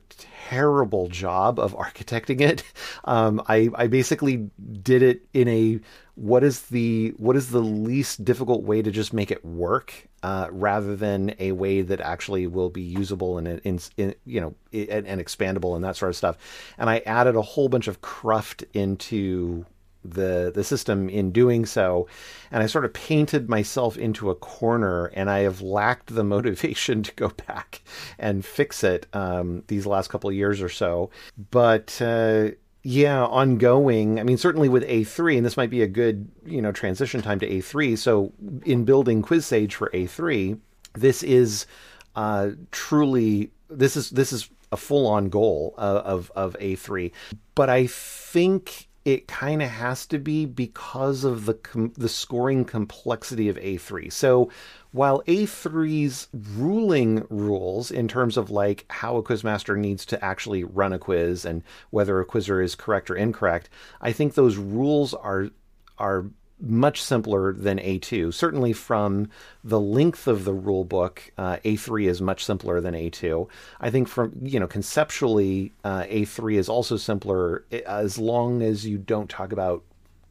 terrible 0.49 1.09
job 1.09 1.59
of 1.59 1.75
architecting 1.75 2.41
it. 2.41 2.63
Um, 3.05 3.41
I, 3.47 3.69
I 3.77 3.87
basically 3.87 4.51
did 4.83 5.01
it 5.01 5.23
in 5.33 5.47
a 5.47 5.79
what 6.17 6.43
is 6.43 6.63
the 6.63 7.15
what 7.19 7.37
is 7.37 7.51
the 7.51 7.61
least 7.61 8.25
difficult 8.25 8.65
way 8.65 8.83
to 8.83 8.91
just 8.91 9.13
make 9.13 9.31
it 9.31 9.45
work, 9.45 10.09
uh, 10.25 10.49
rather 10.51 10.97
than 10.97 11.35
a 11.39 11.53
way 11.53 11.83
that 11.83 12.01
actually 12.01 12.49
will 12.49 12.69
be 12.69 12.83
usable 12.83 13.39
and 13.39 13.47
in, 13.47 13.79
in, 13.97 14.15
you 14.25 14.41
know 14.41 14.55
and, 14.73 15.07
and 15.07 15.21
expandable 15.21 15.77
and 15.77 15.85
that 15.85 15.95
sort 15.95 16.09
of 16.09 16.17
stuff. 16.17 16.37
And 16.79 16.91
I 16.91 16.99
added 17.07 17.37
a 17.37 17.43
whole 17.43 17.69
bunch 17.69 17.87
of 17.87 18.01
cruft 18.01 18.65
into 18.75 19.65
the 20.11 20.53
the 20.55 20.65
system 20.65 21.09
in 21.09 21.31
doing 21.31 21.67
so. 21.67 22.07
And 22.51 22.63
i 22.63 22.67
sort 22.67 22.85
of 22.85 22.93
painted 22.93 23.49
myself 23.49 23.97
into 23.97 24.31
a 24.31 24.35
corner 24.35 25.07
and 25.07 25.29
i 25.31 25.41
have 25.41 25.61
lacked 25.61 26.15
the 26.15 26.25
motivation 26.37 27.03
to 27.03 27.13
go 27.15 27.29
back 27.47 27.83
and 28.19 28.45
fix 28.45 28.85
it 28.85 29.07
um, 29.13 29.65
these 29.69 29.87
last 29.87 30.09
couple 30.09 30.31
of 30.31 30.37
years 30.37 30.61
or 30.63 30.69
so. 30.69 31.11
But 31.51 32.01
uh, 32.01 32.51
yeah 32.83 33.25
ongoing 33.25 34.21
i 34.21 34.23
mean 34.23 34.37
certainly 34.37 34.69
with 34.69 34.85
a3 34.85 35.37
and 35.37 35.45
this 35.45 35.57
might 35.57 35.71
be 35.71 35.83
a 35.83 35.89
good 35.89 36.31
you 36.45 36.63
know 36.63 36.71
transition 36.71 37.21
time 37.21 37.41
to 37.41 37.49
a3 37.49 37.99
so 37.99 38.33
in 38.65 38.85
building 38.85 39.23
quizsage 39.23 39.73
for 39.73 39.91
a3 39.91 40.57
this 40.95 41.25
is 41.25 41.67
uh, 42.15 42.51
truly 42.71 43.51
this 43.69 43.97
is 43.97 44.11
this 44.11 44.33
is 44.33 44.49
a 44.73 44.77
full 44.77 45.07
on 45.07 45.29
goal 45.29 45.75
of, 45.77 45.97
of, 46.05 46.33
of 46.35 46.57
A3. 46.61 47.13
But 47.55 47.71
I 47.71 47.87
think 47.87 48.89
it 49.07 49.29
kind 49.29 49.63
of 49.63 49.69
has 49.71 50.05
to 50.05 50.19
be 50.19 50.45
because 50.45 51.23
of 51.23 51.47
the 51.47 51.55
com- 51.55 51.93
the 51.97 52.09
scoring 52.09 52.65
complexity 52.65 53.49
of 53.49 53.55
A3. 53.57 54.13
So 54.13 54.51
while 54.91 55.23
A3's 55.29 56.27
ruling 56.35 57.25
rules 57.31 57.93
in 57.93 58.09
terms 58.09 58.37
of 58.37 58.51
like 58.51 58.85
how 58.91 59.17
a 59.17 59.23
quizmaster 59.23 59.79
needs 59.79 60.05
to 60.07 60.25
actually 60.25 60.65
run 60.65 60.93
a 60.93 60.99
quiz 60.99 61.45
and 61.45 61.63
whether 61.91 62.19
a 62.19 62.25
quizzer 62.25 62.61
is 62.61 62.75
correct 62.75 63.09
or 63.09 63.15
incorrect, 63.15 63.71
I 64.01 64.11
think 64.11 64.35
those 64.35 64.57
rules 64.57 65.15
are 65.15 65.51
are 65.99 66.27
much 66.61 67.03
simpler 67.03 67.53
than 67.53 67.79
A2. 67.79 68.33
Certainly, 68.33 68.73
from 68.75 69.29
the 69.63 69.81
length 69.81 70.27
of 70.27 70.45
the 70.45 70.55
rule 70.55 70.85
book, 70.85 71.31
uh, 71.37 71.57
A3 71.65 72.09
is 72.09 72.23
much 72.23 72.45
simpler 72.45 72.81
than 72.81 72.95
A2. 72.95 73.49
I 73.81 73.91
think, 73.91 74.09
from 74.09 74.33
you 74.43 74.59
know, 74.59 74.67
conceptually, 74.67 75.73
uh, 75.85 76.05
A3 76.05 76.57
is 76.57 76.69
also 76.69 76.97
simpler 76.97 77.65
as 77.87 78.19
long 78.19 78.63
as 78.63 78.87
you 78.87 78.99
don't 78.99 79.29
talk 79.29 79.53
about 79.53 79.83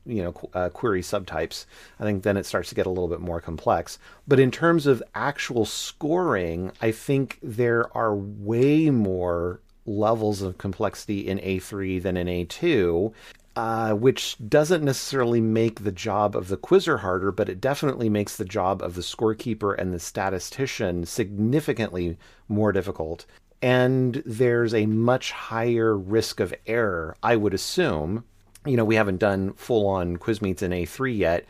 you 0.06 0.24
know 0.24 0.50
uh, 0.54 0.70
query 0.70 1.02
subtypes. 1.02 1.66
I 2.00 2.04
think 2.04 2.24
then 2.24 2.38
it 2.38 2.46
starts 2.46 2.70
to 2.70 2.76
get 2.76 2.86
a 2.86 2.90
little 2.90 3.08
bit 3.08 3.22
more 3.22 3.42
complex. 3.42 4.00
But 4.28 4.40
in 4.40 4.52
terms 4.52 4.88
of 4.88 5.04
actual 5.14 5.66
scoring, 5.66 6.72
I 6.82 6.92
think 6.92 7.40
there 7.42 7.96
are 7.96 8.16
way 8.16 8.90
more 8.90 9.62
levels 9.86 10.42
of 10.42 10.58
complexity 10.58 11.28
in 11.28 11.38
A3 11.40 12.02
than 12.02 12.18
in 12.18 12.28
A2. 12.28 13.14
Uh, 13.56 13.94
which 13.94 14.36
doesn't 14.50 14.84
necessarily 14.84 15.40
make 15.40 15.82
the 15.82 15.92
job 15.92 16.36
of 16.36 16.50
the 16.50 16.58
quizzer 16.58 16.98
harder, 16.98 17.32
but 17.32 17.48
it 17.48 17.62
definitely 17.62 18.10
makes 18.10 18.36
the 18.36 18.44
job 18.44 18.82
of 18.82 18.96
the 18.96 19.02
scorekeeper 19.02 19.74
and 19.78 19.94
the 19.94 20.00
statistician 20.00 21.06
significantly 21.06 22.18
more 22.50 22.74
difficult. 22.74 23.26
And 23.62 24.22
there's 24.26 24.74
a 24.74 24.86
much 24.86 25.32
higher 25.32 25.98
risk 25.98 26.42
of 26.42 26.54
error, 26.68 27.16
I 27.24 27.38
would 27.38 27.54
assume. 27.54 28.26
You 28.66 28.76
know, 28.76 28.84
we 28.84 28.96
haven't 28.96 29.20
done 29.20 29.54
full 29.54 29.88
on 29.88 30.18
quiz 30.18 30.42
meets 30.42 30.62
in 30.62 30.72
A3 30.72 31.18
yet, 31.18 31.46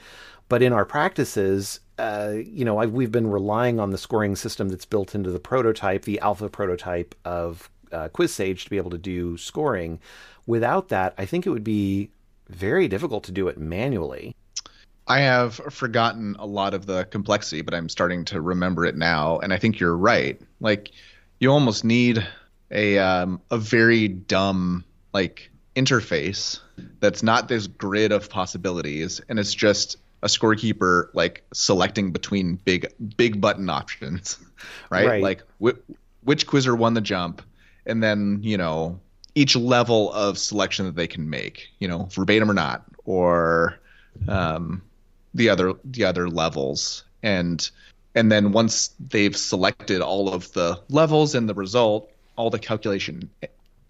but 0.47 0.61
in 0.61 0.73
our 0.73 0.85
practices, 0.85 1.79
uh, 1.97 2.33
you 2.35 2.65
know, 2.65 2.77
I've, 2.77 2.91
we've 2.91 3.11
been 3.11 3.31
relying 3.31 3.79
on 3.79 3.89
the 3.89 3.97
scoring 3.97 4.35
system 4.35 4.69
that's 4.69 4.85
built 4.85 5.15
into 5.15 5.31
the 5.31 5.39
prototype, 5.39 6.03
the 6.03 6.19
alpha 6.19 6.49
prototype 6.49 7.15
of 7.25 7.69
uh, 7.95 8.09
QuizSage 8.09 8.63
to 8.63 8.69
be 8.69 8.77
able 8.77 8.91
to 8.91 8.97
do 8.97 9.37
scoring. 9.37 9.99
Without 10.45 10.89
that, 10.89 11.13
I 11.17 11.25
think 11.25 11.45
it 11.45 11.49
would 11.49 11.63
be 11.63 12.09
very 12.49 12.87
difficult 12.87 13.23
to 13.25 13.31
do 13.31 13.47
it 13.47 13.57
manually. 13.57 14.35
I 15.07 15.19
have 15.19 15.55
forgotten 15.55 16.35
a 16.39 16.45
lot 16.45 16.73
of 16.73 16.87
the 16.87 17.05
complexity, 17.05 17.61
but 17.61 17.73
I'm 17.73 17.89
starting 17.89 18.25
to 18.25 18.41
remember 18.41 18.85
it 18.85 18.95
now, 18.95 19.39
and 19.39 19.53
I 19.53 19.57
think 19.57 19.79
you're 19.79 19.95
right. 19.95 20.39
Like, 20.59 20.91
you 21.39 21.51
almost 21.51 21.83
need 21.83 22.25
a 22.71 22.97
um, 22.97 23.41
a 23.51 23.57
very 23.57 24.07
dumb 24.07 24.83
like 25.13 25.51
interface 25.75 26.59
that's 26.99 27.21
not 27.21 27.47
this 27.47 27.67
grid 27.67 28.11
of 28.11 28.29
possibilities, 28.29 29.21
and 29.29 29.37
it's 29.39 29.53
just 29.53 29.97
a 30.23 30.27
scorekeeper 30.27 31.09
like 31.13 31.43
selecting 31.53 32.11
between 32.11 32.55
big 32.55 32.87
big 33.15 33.39
button 33.39 33.69
options, 33.69 34.39
right? 34.89 35.07
Right. 35.07 35.23
Like 35.23 35.43
wh- 35.63 35.79
which 36.23 36.47
quizzer 36.47 36.75
won 36.75 36.95
the 36.95 37.01
jump, 37.01 37.43
and 37.86 38.01
then 38.01 38.39
you 38.41 38.57
know 38.57 38.99
each 39.36 39.55
level 39.55 40.11
of 40.13 40.38
selection 40.38 40.86
that 40.86 40.95
they 40.95 41.07
can 41.07 41.29
make, 41.29 41.67
you 41.79 41.88
know, 41.88 42.07
verbatim 42.11 42.49
or 42.49 42.53
not, 42.53 42.83
or 43.03 43.77
um, 44.29 44.81
the 45.33 45.49
other 45.49 45.73
the 45.83 46.05
other 46.05 46.29
levels, 46.29 47.03
and 47.21 47.69
and 48.15 48.31
then 48.31 48.53
once 48.53 48.91
they've 48.99 49.36
selected 49.36 50.01
all 50.01 50.33
of 50.33 50.51
the 50.53 50.79
levels 50.89 51.36
and 51.36 51.49
the 51.49 51.53
result, 51.53 52.09
all 52.38 52.49
the 52.49 52.59
calculation 52.59 53.29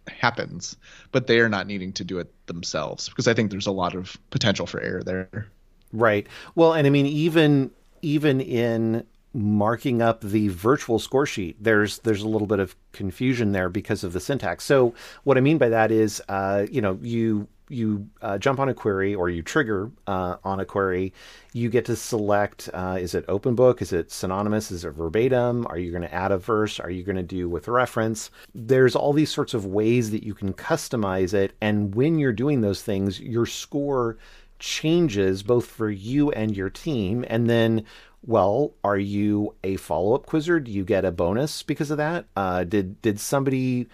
happens, 0.07 0.75
but 1.11 1.27
they 1.27 1.39
are 1.39 1.49
not 1.49 1.67
needing 1.67 1.93
to 1.93 2.03
do 2.03 2.19
it 2.19 2.31
themselves 2.47 3.09
because 3.09 3.27
I 3.27 3.33
think 3.33 3.51
there's 3.51 3.67
a 3.67 3.71
lot 3.71 3.95
of 3.95 4.17
potential 4.31 4.65
for 4.65 4.81
error 4.81 5.03
there. 5.03 5.47
Right. 5.93 6.27
Well, 6.55 6.73
and 6.73 6.87
I 6.87 6.89
mean, 6.89 7.05
even 7.05 7.71
even 8.01 8.41
in 8.41 9.05
marking 9.35 10.01
up 10.01 10.21
the 10.21 10.47
virtual 10.47 10.97
score 10.97 11.25
sheet, 11.25 11.57
there's 11.61 11.99
there's 11.99 12.21
a 12.21 12.27
little 12.27 12.47
bit 12.47 12.59
of 12.59 12.75
confusion 12.93 13.51
there 13.51 13.69
because 13.69 14.03
of 14.03 14.13
the 14.13 14.19
syntax. 14.19 14.63
So 14.63 14.93
what 15.23 15.37
I 15.37 15.41
mean 15.41 15.57
by 15.57 15.69
that 15.69 15.91
is, 15.91 16.21
uh, 16.29 16.65
you 16.71 16.81
know, 16.81 16.97
you 17.01 17.47
you 17.67 18.07
uh, 18.21 18.37
jump 18.37 18.59
on 18.59 18.69
a 18.69 18.73
query 18.73 19.15
or 19.15 19.29
you 19.29 19.41
trigger 19.41 19.91
uh, 20.07 20.37
on 20.43 20.59
a 20.59 20.65
query, 20.65 21.11
you 21.51 21.69
get 21.69 21.83
to 21.85 21.95
select 21.95 22.69
uh, 22.73 22.97
is 22.99 23.15
it 23.15 23.25
open 23.27 23.55
book, 23.55 23.81
is 23.81 23.91
it 23.91 24.11
synonymous, 24.11 24.71
is 24.71 24.85
it 24.85 24.91
verbatim, 24.91 25.65
are 25.67 25.77
you 25.77 25.89
going 25.89 26.03
to 26.03 26.13
add 26.13 26.31
a 26.31 26.37
verse, 26.37 26.79
are 26.79 26.91
you 26.91 27.03
going 27.03 27.15
to 27.15 27.23
do 27.23 27.49
with 27.49 27.67
reference? 27.67 28.29
There's 28.53 28.95
all 28.95 29.13
these 29.13 29.31
sorts 29.31 29.53
of 29.53 29.65
ways 29.65 30.11
that 30.11 30.23
you 30.23 30.35
can 30.35 30.53
customize 30.53 31.33
it, 31.33 31.53
and 31.59 31.95
when 31.95 32.19
you're 32.19 32.33
doing 32.33 32.61
those 32.61 32.83
things, 32.83 33.19
your 33.19 33.47
score 33.47 34.17
changes 34.59 35.43
both 35.43 35.65
for 35.65 35.89
you 35.89 36.31
and 36.31 36.55
your 36.55 36.69
team, 36.69 37.25
and 37.27 37.49
then 37.49 37.83
well, 38.25 38.73
are 38.83 38.97
you 38.97 39.55
a 39.63 39.75
follow-up 39.77 40.25
quizzer? 40.25 40.59
Do 40.59 40.71
you 40.71 40.83
get 40.83 41.05
a 41.05 41.11
bonus 41.11 41.63
because 41.63 41.91
of 41.91 41.97
that? 41.97 42.25
Uh, 42.35 42.63
did 42.63 43.01
did 43.01 43.19
somebody 43.19 43.87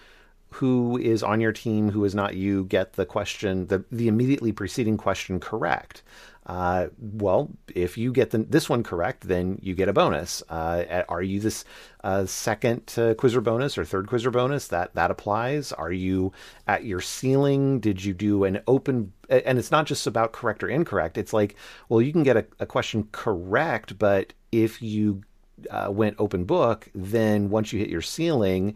who 0.52 0.98
is 0.98 1.22
on 1.22 1.40
your 1.40 1.52
team 1.52 1.90
who 1.90 2.04
is 2.04 2.14
not 2.14 2.34
you 2.34 2.64
get 2.64 2.94
the 2.94 3.06
question 3.06 3.66
the 3.68 3.84
the 3.90 4.08
immediately 4.08 4.52
preceding 4.52 4.96
question 4.96 5.40
correct? 5.40 6.02
Uh, 6.44 6.88
well, 6.98 7.50
if 7.74 7.96
you 7.96 8.12
get 8.12 8.30
the, 8.30 8.38
this 8.38 8.68
one 8.68 8.82
correct, 8.82 9.28
then 9.28 9.58
you 9.62 9.74
get 9.74 9.88
a 9.88 9.92
bonus. 9.92 10.42
Uh, 10.48 11.04
are 11.08 11.22
you 11.22 11.38
this 11.38 11.64
uh, 12.02 12.26
second 12.26 12.92
uh, 12.98 13.14
quizzer 13.14 13.40
bonus 13.40 13.78
or 13.78 13.84
third 13.84 14.08
quizzer 14.08 14.30
bonus? 14.30 14.66
That 14.68 14.94
that 14.94 15.10
applies. 15.10 15.72
Are 15.72 15.92
you 15.92 16.32
at 16.66 16.84
your 16.84 17.00
ceiling? 17.00 17.78
Did 17.78 18.04
you 18.04 18.12
do 18.12 18.44
an 18.44 18.60
open? 18.66 19.12
And 19.28 19.58
it's 19.58 19.70
not 19.70 19.86
just 19.86 20.06
about 20.06 20.32
correct 20.32 20.64
or 20.64 20.68
incorrect. 20.68 21.16
It's 21.16 21.32
like, 21.32 21.54
well, 21.88 22.02
you 22.02 22.12
can 22.12 22.24
get 22.24 22.36
a, 22.36 22.44
a 22.58 22.66
question 22.66 23.08
correct, 23.12 23.98
but 23.98 24.32
if 24.50 24.82
you 24.82 25.22
uh, 25.70 25.90
went 25.92 26.16
open 26.18 26.44
book, 26.44 26.88
then 26.94 27.50
once 27.50 27.72
you 27.72 27.78
hit 27.78 27.88
your 27.88 28.02
ceiling, 28.02 28.74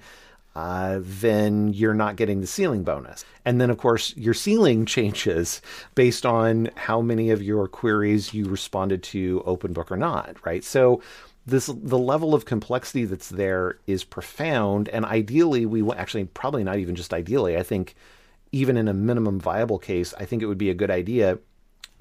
uh, 0.56 1.00
then 1.02 1.70
you're 1.74 1.92
not 1.92 2.16
getting 2.16 2.40
the 2.40 2.46
ceiling 2.46 2.82
bonus. 2.82 3.26
And 3.44 3.60
then, 3.60 3.68
of 3.68 3.76
course, 3.76 4.16
your 4.16 4.32
ceiling 4.32 4.86
changes 4.96 5.60
based 5.94 6.24
on 6.24 6.70
how 6.76 7.02
many 7.02 7.28
of 7.28 7.42
your 7.42 7.68
queries 7.68 8.32
you 8.32 8.46
responded 8.46 9.02
to 9.02 9.42
open 9.44 9.74
book 9.74 9.92
or 9.92 9.98
not, 9.98 10.36
right? 10.46 10.64
So 10.64 11.02
this 11.44 11.66
the 11.66 11.98
level 11.98 12.34
of 12.34 12.46
complexity 12.46 13.04
that's 13.04 13.28
there 13.28 13.78
is 13.86 14.02
profound, 14.02 14.88
and 14.88 15.04
ideally, 15.04 15.66
we 15.66 15.88
actually 15.92 16.24
probably 16.24 16.64
not 16.64 16.78
even 16.78 16.94
just 16.94 17.12
ideally. 17.12 17.58
I 17.58 17.62
think 17.62 17.94
even 18.50 18.78
in 18.78 18.88
a 18.88 18.94
minimum 18.94 19.38
viable 19.38 19.78
case, 19.78 20.14
I 20.18 20.24
think 20.24 20.42
it 20.42 20.46
would 20.46 20.56
be 20.56 20.70
a 20.70 20.74
good 20.74 20.90
idea 20.90 21.38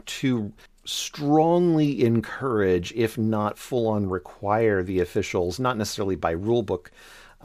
to 0.05 0.53
strongly 0.85 2.05
encourage, 2.05 2.93
if 2.93 3.17
not 3.17 3.57
full 3.57 3.87
on 3.87 4.07
require, 4.07 4.81
the 4.81 5.01
officials, 5.01 5.59
not 5.59 5.77
necessarily 5.77 6.15
by 6.15 6.31
rule 6.31 6.63
book 6.63 6.89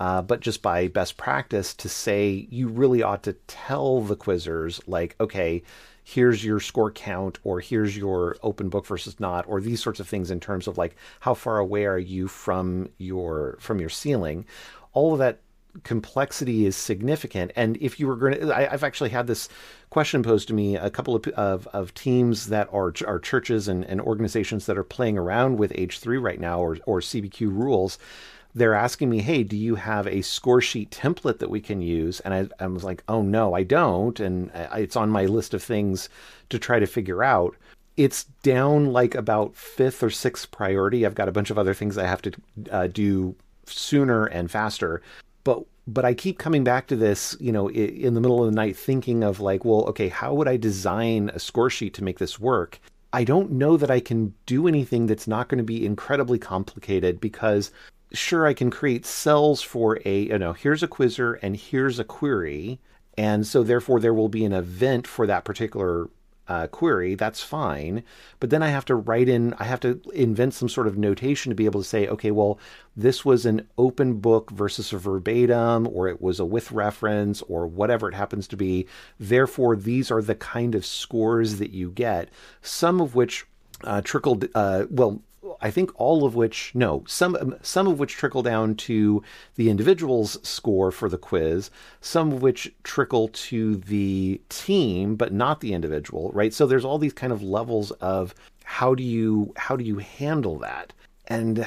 uh, 0.01 0.23
but 0.23 0.41
just 0.41 0.63
by 0.63 0.89
best 0.89 1.19
practice 1.19 1.75
to 1.75 1.89
say 1.89 2.49
you 2.51 2.69
really 2.69 3.03
ought 3.03 3.23
to 3.23 3.35
tell 3.47 4.01
the 4.01 4.17
quizzers, 4.17 4.81
like, 4.87 5.15
okay, 5.21 5.63
here's 6.03 6.43
your 6.43 6.59
score 6.59 6.91
count, 6.91 7.39
or 7.45 7.61
here's 7.61 7.95
your 7.95 8.35
open 8.43 8.71
book 8.71 8.87
versus 8.87 9.21
not, 9.21 9.47
or 9.47 9.61
these 9.61 9.83
sorts 9.83 10.01
of 10.01 10.09
things 10.09 10.31
in 10.31 10.41
terms 10.41 10.67
of 10.67 10.79
like 10.79 10.97
how 11.21 11.35
far 11.35 11.59
away 11.59 11.85
are 11.85 11.99
you 11.99 12.29
from 12.29 12.89
your 12.97 13.59
from 13.61 13.79
your 13.79 13.91
ceiling. 13.91 14.47
All 14.95 15.13
of 15.13 15.19
that 15.19 15.41
complexity 15.85 16.65
is 16.65 16.77
significant. 16.77 17.53
And 17.55 17.77
if 17.77 18.01
you 18.01 18.07
were 18.07 18.17
going 18.17 18.41
to, 18.41 18.57
I, 18.57 18.71
have 18.71 18.83
actually 18.83 19.11
had 19.11 19.27
this 19.27 19.49
question 19.91 20.23
posed 20.23 20.49
to 20.49 20.55
me 20.55 20.77
a 20.77 20.91
couple 20.91 21.15
of, 21.15 21.29
of, 21.29 21.69
of 21.69 21.95
teams 21.95 22.49
that 22.49 22.69
are, 22.73 22.93
are 23.07 23.21
churches 23.21 23.69
and, 23.69 23.85
and 23.85 24.01
organizations 24.01 24.67
that 24.67 24.77
are 24.77 24.83
playing 24.83 25.17
around 25.17 25.59
with 25.59 25.73
age 25.77 26.01
3 26.01 26.17
right 26.19 26.41
now 26.41 26.59
or, 26.59 26.79
or 26.87 26.99
CBQ 27.01 27.53
rules 27.53 27.99
they're 28.55 28.75
asking 28.75 29.11
me, 29.11 29.21
hey, 29.21 29.43
do 29.43 29.57
you 29.57 29.75
have 29.77 30.07
a 30.07 30.23
score 30.23 30.61
sheet 30.61 30.91
template 30.91 31.39
that 31.39 31.51
we 31.51 31.61
can 31.61 31.81
use? 31.81 32.21
And 32.21 32.35
I, 32.35 32.49
I 32.63 32.67
was 32.67 32.85
like, 32.85 33.03
oh, 33.09 33.23
no, 33.23 33.55
I 33.55 33.63
don't. 33.63 34.19
And 34.19 34.51
I, 34.55 34.81
it's 34.81 34.97
on 34.97 35.11
my 35.11 35.27
list 35.27 35.55
of 35.55 35.63
things 35.63 36.09
to 36.49 36.59
try 36.59 36.79
to 36.79 36.87
figure 36.87 37.23
out. 37.23 37.57
It's 37.97 38.25
down 38.43 38.93
like 38.93 39.15
about 39.15 39.55
fifth 39.55 40.03
or 40.03 40.11
sixth 40.11 40.51
priority. 40.51 41.05
I've 41.05 41.15
got 41.15 41.29
a 41.29 41.33
bunch 41.33 41.51
of 41.51 41.59
other 41.59 41.75
things 41.75 41.99
I 41.99 42.07
have 42.07 42.23
to 42.23 42.33
uh, 42.71 42.87
do 42.87 43.35
sooner 43.67 44.27
and 44.27 44.51
faster. 44.51 45.03
But 45.45 45.65
but 45.87 46.05
I 46.05 46.15
keep 46.15 46.39
coming 46.39 46.63
back 46.63 46.87
to 46.89 46.97
this, 46.97 47.37
you 47.41 47.51
know, 47.51 47.69
in 47.69 48.15
the 48.15 48.21
middle 48.21 48.45
of 48.45 48.51
the 48.51 48.55
night, 48.55 48.77
thinking 48.77 49.25
of 49.25 49.41
like, 49.41 49.65
well, 49.65 49.85
okay, 49.87 50.09
how 50.09 50.35
would 50.35 50.47
I 50.47 50.57
design 50.57 51.31
a 51.35 51.41
score 51.41 51.69
sheet 51.69 51.95
to 51.95 52.05
make 52.05 52.19
this 52.19 52.39
work? 52.39 52.79
I 53.13 53.25
don't 53.25 53.53
know 53.53 53.77
that 53.77 53.91
I 53.91 53.99
can 53.99 54.33
do 54.47 54.69
anything 54.69 55.07
that's 55.07 55.27
not 55.27 55.49
going 55.49 55.59
to 55.59 55.65
be 55.65 55.85
incredibly 55.85 56.39
complicated 56.39 57.21
because 57.21 57.73
sure 58.13 58.47
I 58.47 58.55
can 58.55 58.71
create 58.71 59.07
cells 59.07 59.63
for 59.63 60.01
a 60.05 60.23
you 60.23 60.39
know 60.39 60.53
here's 60.53 60.83
a 60.83 60.89
quizzer 60.89 61.35
and 61.35 61.57
here's 61.57 61.99
a 61.99 62.05
query. 62.05 62.81
And 63.19 63.47
so 63.47 63.63
therefore 63.63 64.01
there 64.01 64.15
will 64.15 64.29
be 64.29 64.45
an 64.45 64.53
event 64.53 65.07
for 65.07 65.27
that 65.27 65.45
particular 65.45 66.09
uh, 66.49 66.67
query. 66.67 67.15
That's 67.15 67.43
fine. 67.43 68.03
But 68.41 68.51
then 68.51 68.63
I 68.63 68.69
have 68.69 68.85
to 68.87 68.97
write 68.97 69.29
in 69.29 69.55
I 69.59 69.65
have 69.65 69.81
to 69.81 70.01
invent 70.13 70.55
some 70.55 70.69
sort 70.69 70.89
of 70.89 70.99
notation 70.99 71.51
to 71.51 71.57
be 71.57 71.65
able 71.65 71.81
to 71.81 71.89
say 71.89 72.09
okay 72.09 72.33
well 72.33 72.59
this 72.97 73.25
was 73.25 73.47
an 73.47 73.69
open 73.79 74.15
book 74.15 74.51
versus 74.51 74.93
a 74.93 74.99
verbatim 74.99 75.87
or 75.87 76.09
it 76.09 76.21
was 76.21 76.41
a 76.41 76.45
with 76.45 76.73
reference 76.73 77.41
or 77.43 77.67
whatever 77.69 78.09
it 78.09 78.15
happens 78.15 78.49
to 78.49 78.57
be. 78.57 78.87
Therefore 79.19 79.77
these 79.77 80.11
are 80.11 80.23
the 80.23 80.35
kind 80.35 80.75
of 80.75 80.85
scores 80.85 81.59
that 81.59 81.71
you 81.71 81.91
get 81.93 82.31
some 82.63 83.01
of 83.01 83.15
which 83.15 83.47
uh, 83.85 84.01
trickled 84.03 84.49
uh, 84.55 84.87
well 84.91 85.23
I 85.61 85.71
think 85.71 85.91
all 85.95 86.25
of 86.25 86.35
which 86.35 86.73
no 86.75 87.05
some 87.07 87.37
um, 87.37 87.57
some 87.63 87.87
of 87.87 87.99
which 87.99 88.15
trickle 88.15 88.43
down 88.43 88.75
to 88.77 89.23
the 89.57 89.71
individual's 89.71 90.39
score 90.47 90.91
for 90.91 91.09
the 91.09 91.19
quiz, 91.19 91.71
some 92.01 92.33
of 92.33 92.43
which 92.43 92.73
trickle 92.83 93.29
to 93.29 93.77
the 93.77 94.41
team 94.49 95.17
but 95.17 95.33
not 95.33 95.61
the 95.61 95.73
individual, 95.73 96.31
right? 96.33 96.53
So 96.53 96.67
there's 96.67 96.85
all 96.85 96.99
these 96.99 97.13
kind 97.13 97.33
of 97.33 97.43
levels 97.43 97.91
of 97.93 98.35
how 98.65 98.95
do 98.95 99.03
you 99.03 99.53
how 99.57 99.77
do 99.77 99.85
you 99.85 99.99
handle 99.99 100.59
that? 100.59 100.93
And 101.27 101.67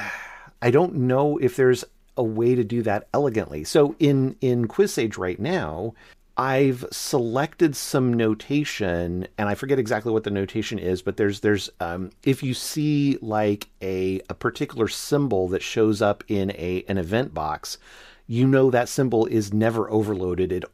I 0.62 0.72
don't 0.72 0.96
know 0.96 1.38
if 1.38 1.56
there's 1.56 1.84
a 2.16 2.24
way 2.24 2.56
to 2.56 2.64
do 2.64 2.82
that 2.84 3.08
elegantly. 3.14 3.64
So 3.64 3.96
in 4.00 4.36
in 4.42 4.68
QuizSage 4.68 5.18
right 5.18 5.40
now, 5.40 5.94
I've 6.36 6.86
selected 6.92 7.76
some 7.76 8.12
notation, 8.12 9.28
and 9.38 9.50
I 9.50 9.54
forget 9.54 9.78
exactly 9.78 10.12
what 10.12 10.24
the 10.24 10.32
notation 10.32 10.80
is, 10.80 11.04
but 11.04 11.18
there's 11.18 11.42
there's 11.42 11.70
um, 11.80 12.10
if 12.24 12.42
you 12.42 12.56
see 12.56 13.20
like 13.22 13.70
a 13.84 14.20
a 14.30 14.34
particular 14.34 14.88
symbol 14.88 15.48
that 15.50 15.62
shows 15.62 16.02
up 16.02 16.24
in 16.28 16.50
a 16.52 16.84
an 16.88 16.98
event 16.98 17.36
box, 17.36 17.78
you 18.26 18.48
know 18.48 18.72
that 18.72 18.90
symbol 18.90 19.28
is 19.28 19.54
never 19.54 19.92
overloaded. 19.92 20.52
It 20.52 20.66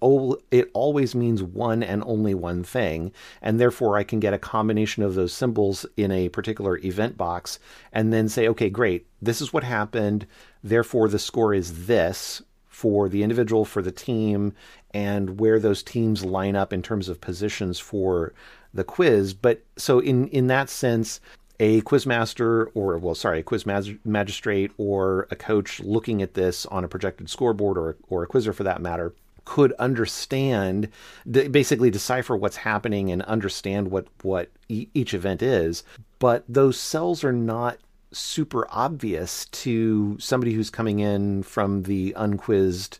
it 0.49 0.69
always 0.73 1.13
means 1.13 1.43
one 1.43 1.83
and 1.83 2.03
only 2.05 2.33
one 2.33 2.63
thing, 2.63 3.11
and 3.41 3.59
therefore 3.59 3.97
I 3.97 4.03
can 4.03 4.21
get 4.21 4.33
a 4.33 4.39
combination 4.39 5.03
of 5.03 5.15
those 5.15 5.33
symbols 5.33 5.85
in 5.97 6.09
a 6.09 6.29
particular 6.29 6.77
event 6.77 7.17
box, 7.17 7.59
and 7.91 8.13
then 8.13 8.29
say, 8.29 8.47
okay, 8.47 8.69
great, 8.69 9.07
this 9.21 9.41
is 9.41 9.51
what 9.51 9.65
happened. 9.65 10.25
Therefore, 10.63 11.09
the 11.09 11.19
score 11.19 11.53
is 11.53 11.85
this 11.85 12.41
for 12.79 13.09
the 13.09 13.23
individual, 13.23 13.65
for 13.65 13.81
the 13.81 13.91
team, 13.91 14.53
and 14.93 15.39
where 15.39 15.59
those 15.59 15.83
teams 15.83 16.25
line 16.25 16.55
up 16.55 16.73
in 16.73 16.81
terms 16.81 17.09
of 17.09 17.21
positions 17.21 17.79
for 17.79 18.33
the 18.73 18.83
quiz. 18.83 19.33
But 19.33 19.63
so 19.77 19.99
in 19.99 20.27
in 20.29 20.47
that 20.47 20.69
sense, 20.69 21.19
a 21.59 21.81
quizmaster 21.81 22.67
or 22.73 22.97
well 22.97 23.15
sorry 23.15 23.39
a 23.39 23.43
quiz 23.43 23.65
magistrate 24.05 24.71
or 24.77 25.27
a 25.29 25.35
coach 25.35 25.79
looking 25.81 26.21
at 26.21 26.33
this 26.33 26.65
on 26.67 26.83
a 26.83 26.87
projected 26.87 27.29
scoreboard 27.29 27.77
or 27.77 27.97
or 28.09 28.23
a 28.23 28.27
quizzer 28.27 28.53
for 28.53 28.63
that 28.63 28.81
matter 28.81 29.13
could 29.45 29.73
understand 29.73 30.89
basically 31.29 31.89
decipher 31.89 32.37
what's 32.37 32.57
happening 32.57 33.11
and 33.11 33.21
understand 33.23 33.89
what 33.89 34.07
what 34.21 34.49
each 34.69 35.13
event 35.13 35.41
is 35.41 35.83
but 36.19 36.43
those 36.47 36.79
cells 36.79 37.23
are 37.23 37.33
not 37.33 37.77
super 38.11 38.65
obvious 38.69 39.45
to 39.45 40.17
somebody 40.19 40.53
who's 40.53 40.69
coming 40.69 40.99
in 40.99 41.43
from 41.43 41.83
the 41.83 42.13
unquizzed 42.15 42.99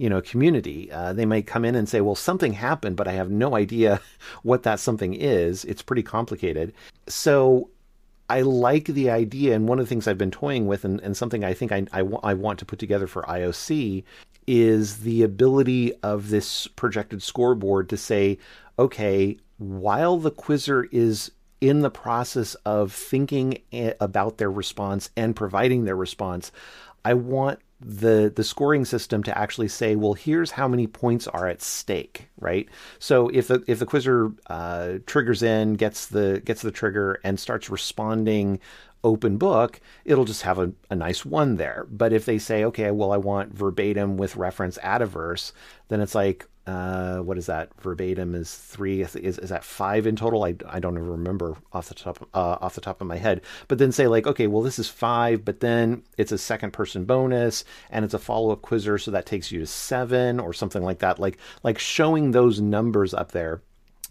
you 0.00 0.08
know 0.08 0.22
community 0.22 0.90
uh, 0.90 1.12
they 1.12 1.26
might 1.26 1.46
come 1.46 1.62
in 1.64 1.74
and 1.74 1.86
say 1.86 2.00
well 2.00 2.14
something 2.14 2.54
happened 2.54 2.96
but 2.96 3.06
i 3.06 3.12
have 3.12 3.30
no 3.30 3.54
idea 3.54 4.00
what 4.42 4.62
that 4.62 4.80
something 4.80 5.14
is. 5.14 5.64
It's 5.66 5.82
pretty 5.82 6.02
complicated. 6.02 6.72
So 7.06 7.68
i 8.30 8.40
like 8.40 8.84
the 8.84 9.10
idea 9.10 9.54
and 9.54 9.68
one 9.68 9.78
of 9.78 9.84
the 9.84 9.88
things 9.88 10.06
i've 10.06 10.16
been 10.16 10.30
toying 10.30 10.66
with 10.66 10.84
and, 10.84 11.00
and 11.00 11.16
something 11.16 11.42
i 11.44 11.52
think 11.52 11.72
I, 11.72 11.84
I, 11.92 12.00
I 12.22 12.34
want 12.34 12.60
to 12.60 12.64
put 12.64 12.78
together 12.78 13.08
for 13.08 13.22
ioc 13.24 14.04
is 14.46 14.98
the 14.98 15.22
ability 15.24 15.92
of 16.02 16.30
this 16.30 16.68
projected 16.68 17.24
scoreboard 17.24 17.88
to 17.88 17.96
say 17.96 18.38
okay 18.78 19.36
while 19.58 20.16
the 20.16 20.30
quizzer 20.30 20.84
is 20.92 21.32
in 21.60 21.80
the 21.80 21.90
process 21.90 22.54
of 22.64 22.92
thinking 22.92 23.58
about 24.00 24.38
their 24.38 24.50
response 24.50 25.10
and 25.16 25.36
providing 25.36 25.84
their 25.84 25.96
response, 25.96 26.50
I 27.04 27.14
want 27.14 27.58
the 27.80 28.32
the 28.34 28.44
scoring 28.44 28.84
system 28.84 29.22
to 29.22 29.36
actually 29.36 29.68
say, 29.68 29.96
well, 29.96 30.12
here's 30.12 30.50
how 30.50 30.68
many 30.68 30.86
points 30.86 31.26
are 31.26 31.48
at 31.48 31.62
stake, 31.62 32.28
right? 32.38 32.68
So 32.98 33.28
if 33.28 33.48
the 33.48 33.64
if 33.66 33.78
the 33.78 33.86
quizzer 33.86 34.32
uh, 34.48 34.98
triggers 35.06 35.42
in, 35.42 35.74
gets 35.74 36.06
the 36.06 36.42
gets 36.44 36.62
the 36.62 36.70
trigger, 36.70 37.20
and 37.24 37.40
starts 37.40 37.70
responding 37.70 38.60
open 39.02 39.38
book, 39.38 39.80
it'll 40.04 40.26
just 40.26 40.42
have 40.42 40.58
a, 40.58 40.72
a 40.90 40.94
nice 40.94 41.24
one 41.24 41.56
there. 41.56 41.86
But 41.90 42.12
if 42.12 42.26
they 42.26 42.38
say, 42.38 42.64
okay, 42.64 42.90
well, 42.90 43.12
I 43.12 43.16
want 43.16 43.54
verbatim 43.54 44.18
with 44.18 44.36
reference 44.36 44.78
add 44.82 45.00
a 45.00 45.06
verse, 45.06 45.54
then 45.88 46.02
it's 46.02 46.14
like, 46.14 46.46
uh, 46.70 47.18
what 47.18 47.36
is 47.36 47.46
that? 47.46 47.70
Verbatim 47.80 48.34
is 48.34 48.54
three. 48.54 49.02
Is, 49.02 49.16
is 49.16 49.48
that 49.48 49.64
five 49.64 50.06
in 50.06 50.14
total? 50.14 50.44
I, 50.44 50.54
I 50.68 50.78
don't 50.78 50.94
even 50.94 51.10
remember 51.10 51.56
off 51.72 51.88
the 51.88 51.94
top 51.94 52.28
uh, 52.32 52.58
off 52.60 52.76
the 52.76 52.80
top 52.80 53.00
of 53.00 53.08
my 53.08 53.16
head. 53.16 53.40
But 53.66 53.78
then 53.78 53.90
say 53.90 54.06
like, 54.06 54.26
okay, 54.26 54.46
well 54.46 54.62
this 54.62 54.78
is 54.78 54.88
five, 54.88 55.44
but 55.44 55.58
then 55.60 56.04
it's 56.16 56.30
a 56.30 56.38
second 56.38 56.72
person 56.72 57.04
bonus 57.04 57.64
and 57.90 58.04
it's 58.04 58.14
a 58.14 58.20
follow 58.20 58.52
up 58.52 58.62
quizzer, 58.62 58.98
so 58.98 59.10
that 59.10 59.26
takes 59.26 59.50
you 59.50 59.58
to 59.60 59.66
seven 59.66 60.38
or 60.38 60.52
something 60.52 60.82
like 60.82 61.00
that. 61.00 61.18
Like 61.18 61.38
like 61.64 61.78
showing 61.78 62.30
those 62.30 62.60
numbers 62.60 63.14
up 63.14 63.32
there 63.32 63.62